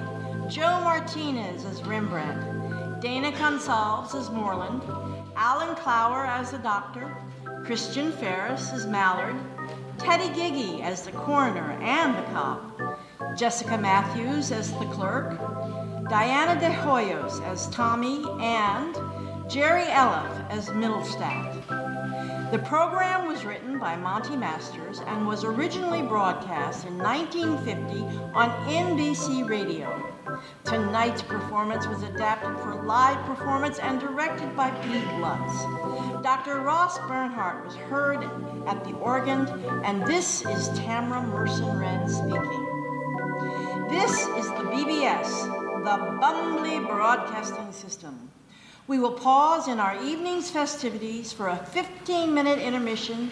Joe 0.47 0.79
Martinez 0.83 1.65
as 1.65 1.83
Rembrandt, 1.85 3.01
Dana 3.01 3.33
Consalves 3.33 4.15
as 4.15 4.29
Moreland, 4.29 4.83
Alan 5.37 5.75
Clower 5.77 6.27
as 6.27 6.51
the 6.51 6.59
Doctor, 6.59 7.17
Christian 7.65 8.13
Ferris 8.13 8.75
as 8.75 8.87
Mallard, 8.87 9.37
Teddy 9.97 10.29
Giggy 10.39 10.83
as 10.83 11.01
the 11.07 11.13
coroner 11.13 11.73
and 11.81 12.15
the 12.15 12.23
cop, 12.31 12.88
Jessica 13.39 13.79
Matthews 13.79 14.51
as 14.51 14.73
the 14.73 14.87
clerk, 14.87 15.39
Diana 16.11 16.59
De 16.59 16.69
Hoyos 16.69 17.41
as 17.45 17.69
Tommy, 17.69 18.25
and 18.41 18.97
Jerry 19.49 19.85
Eliff 19.85 20.51
as 20.51 20.71
Middlestadt. 20.71 22.51
The 22.51 22.59
program 22.59 23.29
was 23.29 23.45
written 23.45 23.79
by 23.79 23.95
Monty 23.95 24.35
Masters 24.35 25.03
and 25.07 25.25
was 25.25 25.45
originally 25.45 26.03
broadcast 26.03 26.85
in 26.85 26.99
1950 26.99 28.01
on 28.35 28.51
NBC 28.67 29.49
Radio. 29.49 30.05
Tonight's 30.65 31.23
performance 31.23 31.87
was 31.87 32.03
adapted 32.03 32.59
for 32.59 32.83
live 32.83 33.25
performance 33.25 33.79
and 33.79 34.01
directed 34.01 34.57
by 34.57 34.71
Pete 34.83 35.21
Lutz. 35.21 36.25
Dr. 36.25 36.59
Ross 36.59 36.99
Bernhardt 37.07 37.65
was 37.65 37.77
heard 37.77 38.25
at 38.67 38.83
the 38.83 38.95
organ, 38.95 39.47
and 39.85 40.05
this 40.09 40.45
is 40.45 40.71
Tamara 40.71 41.23
Merson 41.23 41.79
Wren 41.79 42.09
speaking. 42.09 42.68
This 43.89 44.13
is 44.37 44.47
the 44.49 44.65
BBS, 44.65 45.47
the 45.83 45.97
Bumbly 46.21 46.87
Broadcasting 46.87 47.73
System. 47.73 48.31
We 48.87 48.99
will 48.99 49.13
pause 49.13 49.67
in 49.67 49.81
our 49.81 49.97
evening's 50.05 50.51
festivities 50.51 51.33
for 51.33 51.49
a 51.49 51.57
15 51.57 52.35
minute 52.35 52.59
intermission 52.59 53.31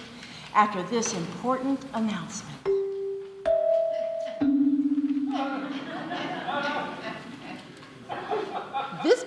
after 0.54 0.82
this 0.84 1.12
important 1.12 1.84
announcement. 1.92 2.85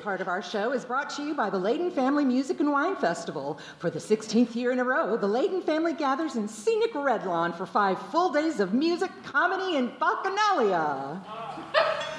Part 0.10 0.22
of 0.22 0.28
our 0.28 0.42
show 0.42 0.72
is 0.72 0.86
brought 0.86 1.08
to 1.08 1.22
you 1.22 1.36
by 1.36 1.52
the 1.52 1.60
Layden 1.60 1.94
Family 1.94 2.26
Music 2.26 2.60
and 2.60 2.72
Wine 2.72 2.96
Festival. 2.96 3.60
For 3.78 3.92
the 3.92 4.00
16th 4.00 4.56
year 4.56 4.72
in 4.72 4.80
a 4.80 4.84
row, 4.84 5.16
the 5.16 5.28
Layden 5.28 5.64
family 5.64 5.94
gathers 5.94 6.36
in 6.36 6.48
scenic 6.48 6.96
Red 6.96 7.28
Lawn 7.28 7.54
for 7.54 7.68
five 7.68 8.02
full 8.10 8.32
days 8.32 8.60
of 8.60 8.74
music, 8.74 9.12
comedy, 9.24 9.78
and 9.78 9.92
bacchanalia. 10.00 11.22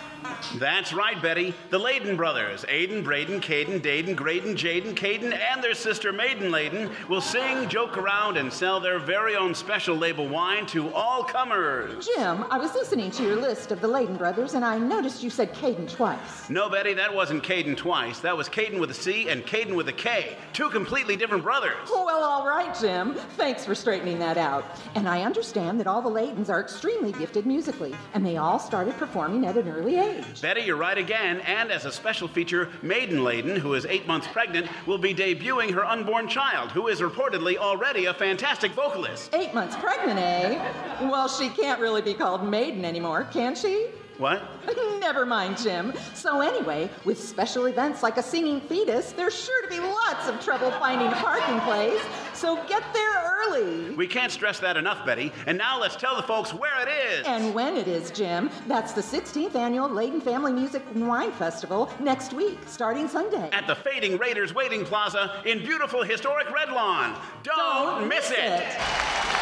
That's 0.56 0.92
right, 0.92 1.20
Betty. 1.20 1.54
The 1.70 1.78
Layden 1.78 2.16
brothers, 2.16 2.64
Aiden, 2.68 3.02
Braden, 3.04 3.40
Caden, 3.40 3.80
Daden, 3.80 4.16
Graydon, 4.16 4.54
Jaden, 4.54 4.94
Caden, 4.94 5.32
and 5.32 5.62
their 5.62 5.74
sister 5.74 6.12
Maiden 6.12 6.50
Layden 6.50 6.90
will 7.08 7.20
sing, 7.20 7.68
joke 7.68 7.96
around, 7.96 8.36
and 8.36 8.52
sell 8.52 8.80
their 8.80 8.98
very 8.98 9.36
own 9.36 9.54
special 9.54 9.96
label 9.96 10.28
wine 10.28 10.66
to 10.66 10.92
all 10.92 11.24
comers. 11.24 12.08
Jim, 12.14 12.44
I 12.50 12.58
was 12.58 12.74
listening 12.74 13.10
to 13.12 13.22
your 13.22 13.36
list 13.36 13.72
of 13.72 13.80
the 13.80 13.88
Layden 13.88 14.18
brothers, 14.18 14.54
and 14.54 14.64
I 14.64 14.78
noticed 14.78 15.22
you 15.22 15.30
said 15.30 15.54
Caden 15.54 15.90
twice. 15.90 16.50
No, 16.50 16.68
Betty, 16.68 16.94
that 16.94 17.14
wasn't 17.14 17.42
Caden 17.42 17.76
twice. 17.76 18.20
That 18.20 18.36
was 18.36 18.48
Caden 18.48 18.80
with 18.80 18.90
a 18.90 18.94
C 18.94 19.28
and 19.28 19.44
Caden 19.46 19.74
with 19.74 19.88
a 19.88 19.92
K. 19.92 20.36
Two 20.52 20.68
completely 20.70 21.16
different 21.16 21.42
brothers. 21.42 21.88
Well, 21.90 22.24
all 22.24 22.46
right, 22.46 22.76
Jim. 22.78 23.14
Thanks 23.36 23.64
for 23.64 23.74
straightening 23.74 24.18
that 24.18 24.36
out. 24.36 24.64
And 24.94 25.08
I 25.08 25.22
understand 25.22 25.78
that 25.80 25.86
all 25.86 26.02
the 26.02 26.10
Laydens 26.10 26.48
are 26.48 26.60
extremely 26.60 27.12
gifted 27.12 27.46
musically, 27.46 27.94
and 28.14 28.24
they 28.24 28.36
all 28.36 28.58
started 28.58 28.96
performing 28.96 29.46
at 29.46 29.56
an 29.56 29.68
early 29.68 29.96
age. 29.98 30.09
Betty, 30.40 30.62
you're 30.62 30.76
right 30.76 30.98
again. 30.98 31.40
And 31.40 31.70
as 31.70 31.84
a 31.84 31.92
special 31.92 32.28
feature, 32.28 32.68
Maiden 32.82 33.20
Layden, 33.20 33.58
who 33.58 33.74
is 33.74 33.86
eight 33.86 34.06
months 34.06 34.26
pregnant, 34.28 34.68
will 34.86 34.98
be 34.98 35.14
debuting 35.14 35.70
her 35.72 35.84
unborn 35.84 36.28
child, 36.28 36.70
who 36.72 36.88
is 36.88 37.00
reportedly 37.00 37.56
already 37.56 38.06
a 38.06 38.14
fantastic 38.14 38.72
vocalist. 38.72 39.34
Eight 39.34 39.54
months 39.54 39.76
pregnant, 39.76 40.18
eh? 40.18 40.58
Well, 41.02 41.28
she 41.28 41.48
can't 41.48 41.80
really 41.80 42.02
be 42.02 42.14
called 42.14 42.48
Maiden 42.48 42.84
anymore, 42.84 43.24
can 43.32 43.54
she? 43.54 43.88
What? 44.20 44.42
Never 45.00 45.24
mind, 45.24 45.56
Jim. 45.56 45.94
So, 46.14 46.42
anyway, 46.42 46.90
with 47.06 47.18
special 47.18 47.64
events 47.64 48.02
like 48.02 48.18
a 48.18 48.22
singing 48.22 48.60
fetus, 48.60 49.12
there's 49.12 49.34
sure 49.34 49.62
to 49.62 49.68
be 49.68 49.80
lots 49.80 50.28
of 50.28 50.38
trouble 50.44 50.70
finding 50.72 51.08
a 51.08 51.12
parking 51.12 51.58
place. 51.60 52.02
So, 52.34 52.56
get 52.68 52.84
there 52.92 53.38
early. 53.40 53.94
We 53.94 54.06
can't 54.06 54.30
stress 54.30 54.60
that 54.60 54.76
enough, 54.76 55.06
Betty. 55.06 55.32
And 55.46 55.56
now 55.56 55.80
let's 55.80 55.96
tell 55.96 56.16
the 56.16 56.22
folks 56.22 56.52
where 56.52 56.86
it 56.86 56.90
is. 56.90 57.26
And 57.26 57.54
when 57.54 57.78
it 57.78 57.88
is, 57.88 58.10
Jim, 58.10 58.50
that's 58.66 58.92
the 58.92 59.00
16th 59.00 59.54
annual 59.54 59.88
Layden 59.88 60.22
Family 60.22 60.52
Music 60.52 60.82
and 60.94 61.08
Wine 61.08 61.32
Festival 61.32 61.90
next 61.98 62.34
week, 62.34 62.58
starting 62.66 63.08
Sunday. 63.08 63.48
At 63.52 63.66
the 63.66 63.74
Fading 63.74 64.18
Raiders 64.18 64.54
Waiting 64.54 64.84
Plaza 64.84 65.42
in 65.46 65.60
beautiful 65.60 66.02
historic 66.02 66.50
Red 66.50 66.68
Lawn. 66.68 67.18
Don't, 67.42 68.06
miss 68.06 68.30
it. 68.30 69.39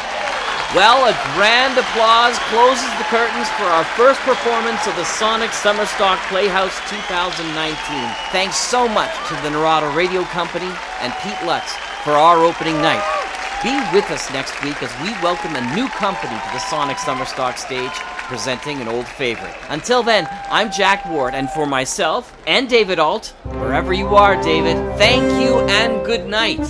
Well, 0.75 1.09
a 1.09 1.17
grand 1.33 1.79
applause 1.79 2.37
closes 2.53 2.85
the 2.99 3.09
curtains 3.09 3.49
for 3.57 3.63
our 3.63 3.83
first 3.97 4.19
performance 4.19 4.85
of 4.85 4.95
the 4.97 5.03
Sonic 5.03 5.51
Summer 5.51 5.87
Stock 5.87 6.19
Playhouse 6.29 6.77
2019. 6.87 7.73
Thanks 8.31 8.55
so 8.55 8.87
much 8.87 9.09
to 9.29 9.33
the 9.41 9.49
Narada 9.49 9.89
Radio 9.97 10.21
Company 10.25 10.69
and 11.01 11.11
Pete 11.23 11.41
Lutz 11.43 11.73
for 12.03 12.11
our 12.11 12.45
opening 12.45 12.75
night. 12.83 13.01
Be 13.63 13.73
with 13.91 14.11
us 14.11 14.31
next 14.31 14.63
week 14.63 14.83
as 14.83 14.93
we 15.01 15.09
welcome 15.23 15.55
a 15.55 15.75
new 15.75 15.87
company 15.87 16.37
to 16.37 16.49
the 16.53 16.59
Sonic 16.59 16.99
Summer 16.99 17.25
Stock 17.25 17.57
stage, 17.57 17.91
presenting 18.29 18.79
an 18.79 18.87
old 18.87 19.07
favorite. 19.07 19.55
Until 19.69 20.03
then, 20.03 20.27
I'm 20.51 20.71
Jack 20.71 21.03
Ward, 21.07 21.33
and 21.33 21.49
for 21.49 21.65
myself 21.65 22.37
and 22.45 22.69
David 22.69 22.99
Alt, 22.99 23.33
wherever 23.43 23.91
you 23.91 24.09
are, 24.09 24.39
David, 24.43 24.75
thank 24.99 25.23
you 25.43 25.61
and 25.61 26.05
good 26.05 26.27
night. 26.27 26.61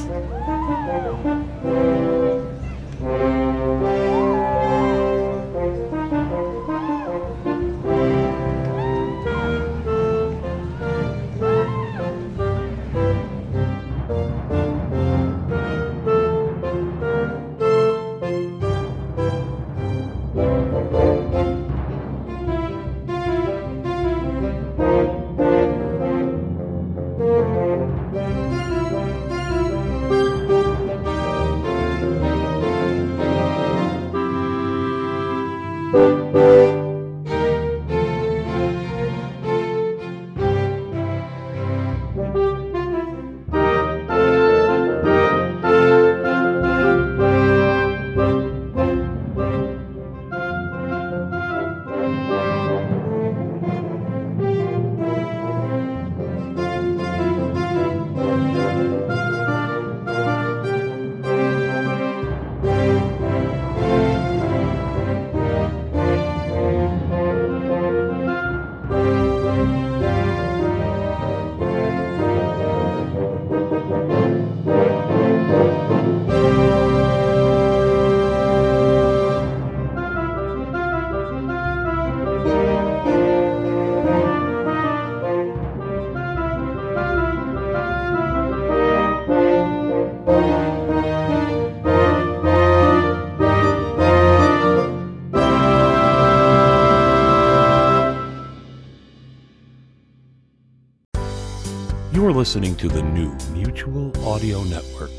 Listening 102.27 102.75
to 102.75 102.89
the 102.89 103.01
new 103.01 103.33
Mutual 103.53 104.11
Audio 104.27 104.63
Network. 104.63 105.11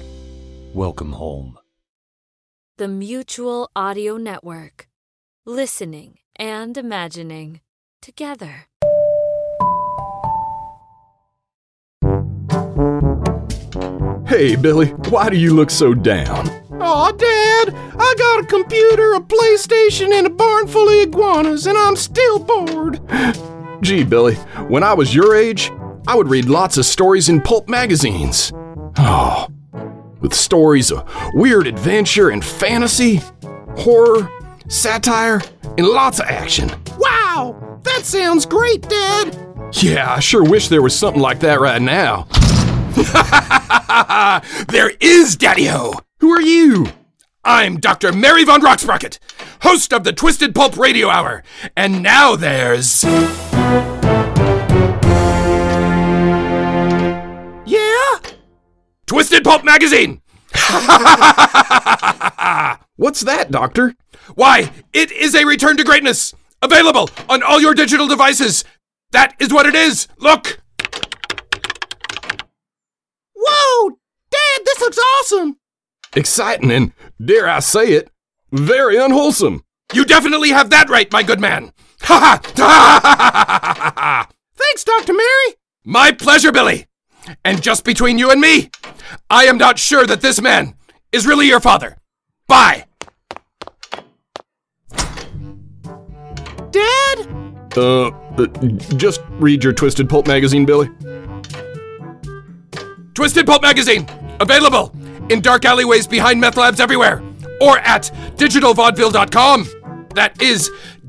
Welcome 0.75 1.13
home. 1.13 1.59
The 2.77 2.89
Mutual 2.89 3.71
Audio 3.75 4.19
Network. 4.19 4.87
Listening 5.47 6.19
and 6.37 6.77
imagining 6.77 7.61
together. 8.03 8.67
Hey, 14.27 14.55
Billy, 14.57 14.89
why 15.09 15.29
do 15.31 15.37
you 15.37 15.55
look 15.55 15.71
so 15.71 15.95
down? 15.95 16.49
Aw, 16.81 17.13
Dad, 17.13 17.75
I 17.99 18.15
got 18.19 18.45
a 18.45 18.47
computer, 18.47 19.15
a 19.15 19.21
PlayStation, 19.21 20.13
and 20.13 20.27
a 20.27 20.31
barn 20.31 20.69
full 20.69 20.89
of 20.89 21.09
iguanas, 21.09 21.67
and 21.67 21.77
I'm 21.77 21.97
still 21.97 22.39
bored. 22.39 23.01
Gee, 23.83 24.05
Billy, 24.05 24.35
when 24.69 24.83
I 24.83 24.93
was 24.93 25.15
your 25.15 25.35
age, 25.35 25.73
I 26.11 26.15
would 26.17 26.27
read 26.29 26.47
lots 26.49 26.77
of 26.77 26.85
stories 26.87 27.29
in 27.29 27.41
pulp 27.41 27.69
magazines. 27.69 28.51
Oh, 28.99 29.47
with 30.21 30.35
stories 30.35 30.91
of 30.91 31.09
weird 31.35 31.69
adventure 31.69 32.31
and 32.31 32.45
fantasy, 32.45 33.21
horror, 33.77 34.29
satire, 34.67 35.41
and 35.79 35.87
lots 35.87 36.19
of 36.19 36.27
action. 36.27 36.69
Wow, 36.99 37.81
that 37.85 38.01
sounds 38.03 38.45
great, 38.45 38.83
Dad. 38.89 39.39
Yeah, 39.75 40.13
I 40.13 40.19
sure 40.19 40.43
wish 40.43 40.67
there 40.67 40.83
was 40.83 40.99
something 40.99 41.23
like 41.23 41.39
that 41.41 41.61
right 41.61 41.81
now. 41.81 42.27
there 44.67 44.91
is, 44.99 45.37
Daddy 45.37 45.67
Ho! 45.67 45.95
Who 46.19 46.33
are 46.33 46.43
you? 46.43 46.89
I'm 47.45 47.79
Dr. 47.79 48.13
Mary 48.13 48.43
Von 48.43 48.63
Rocksprocket, 48.63 49.21
host 49.63 49.93
of 49.93 50.03
the 50.03 50.13
Twisted 50.13 50.57
Pulp 50.57 50.77
Radio 50.77 51.09
Hour. 51.09 51.45
And 51.77 52.03
now 52.03 52.35
there's. 52.35 53.05
Twisted 59.11 59.43
Pulp 59.43 59.65
Magazine! 59.65 60.23
What's 62.95 63.23
that, 63.23 63.49
Doctor? 63.51 63.97
Why, 64.37 64.71
it 64.93 65.11
is 65.11 65.35
a 65.35 65.45
return 65.45 65.77
to 65.79 65.83
greatness! 65.83 66.33
Available 66.63 67.11
on 67.29 67.43
all 67.43 67.61
your 67.61 67.75
digital 67.75 68.07
devices! 68.07 68.63
That 69.11 69.35
is 69.41 69.53
what 69.53 69.67
it 69.67 69.75
is! 69.75 70.07
Look! 70.19 70.61
Whoa! 73.35 73.99
Dad, 74.31 74.61
this 74.65 74.81
looks 74.81 74.99
awesome! 74.99 75.57
Exciting 76.15 76.71
and, 76.71 76.93
dare 77.21 77.49
I 77.49 77.59
say 77.59 77.95
it, 77.95 78.13
very 78.53 78.97
unwholesome. 78.97 79.65
You 79.93 80.05
definitely 80.05 80.51
have 80.51 80.71
that 80.71 80.89
right, 80.89 81.11
my 81.11 81.25
good 81.25 81.41
man! 81.41 81.73
Ha 82.03 82.41
ha! 82.55 84.29
Thanks, 84.55 84.85
Dr. 84.85 85.15
Mary! 85.15 85.57
My 85.85 86.13
pleasure, 86.13 86.53
Billy! 86.53 86.87
And 87.45 87.63
just 87.63 87.85
between 87.85 88.19
you 88.19 88.31
and 88.31 88.41
me, 88.41 88.71
I 89.29 89.45
am 89.45 89.59
not 89.59 89.79
sure 89.79 90.07
that 90.07 90.21
this 90.21 90.41
man 90.41 90.75
is 91.13 91.27
really 91.27 91.47
your 91.47 91.61
father. 91.61 91.97
Bye! 92.47 92.87
Dad? 96.71 97.29
Uh, 97.77 98.09
uh, 98.09 98.47
just 98.97 99.21
read 99.31 99.63
your 99.63 99.73
Twisted 99.73 100.09
Pulp 100.09 100.27
magazine, 100.27 100.65
Billy. 100.65 100.89
Twisted 103.15 103.47
Pulp 103.47 103.63
magazine, 103.63 104.07
available 104.41 104.95
in 105.31 105.41
dark 105.41 105.65
alleyways 105.65 106.07
behind 106.07 106.41
meth 106.41 106.57
labs 106.57 106.81
everywhere, 106.81 107.23
or 107.61 107.79
at 107.81 108.11
digitalvaudeville.com. 108.37 109.69
That 110.15 110.41
is 110.43 110.71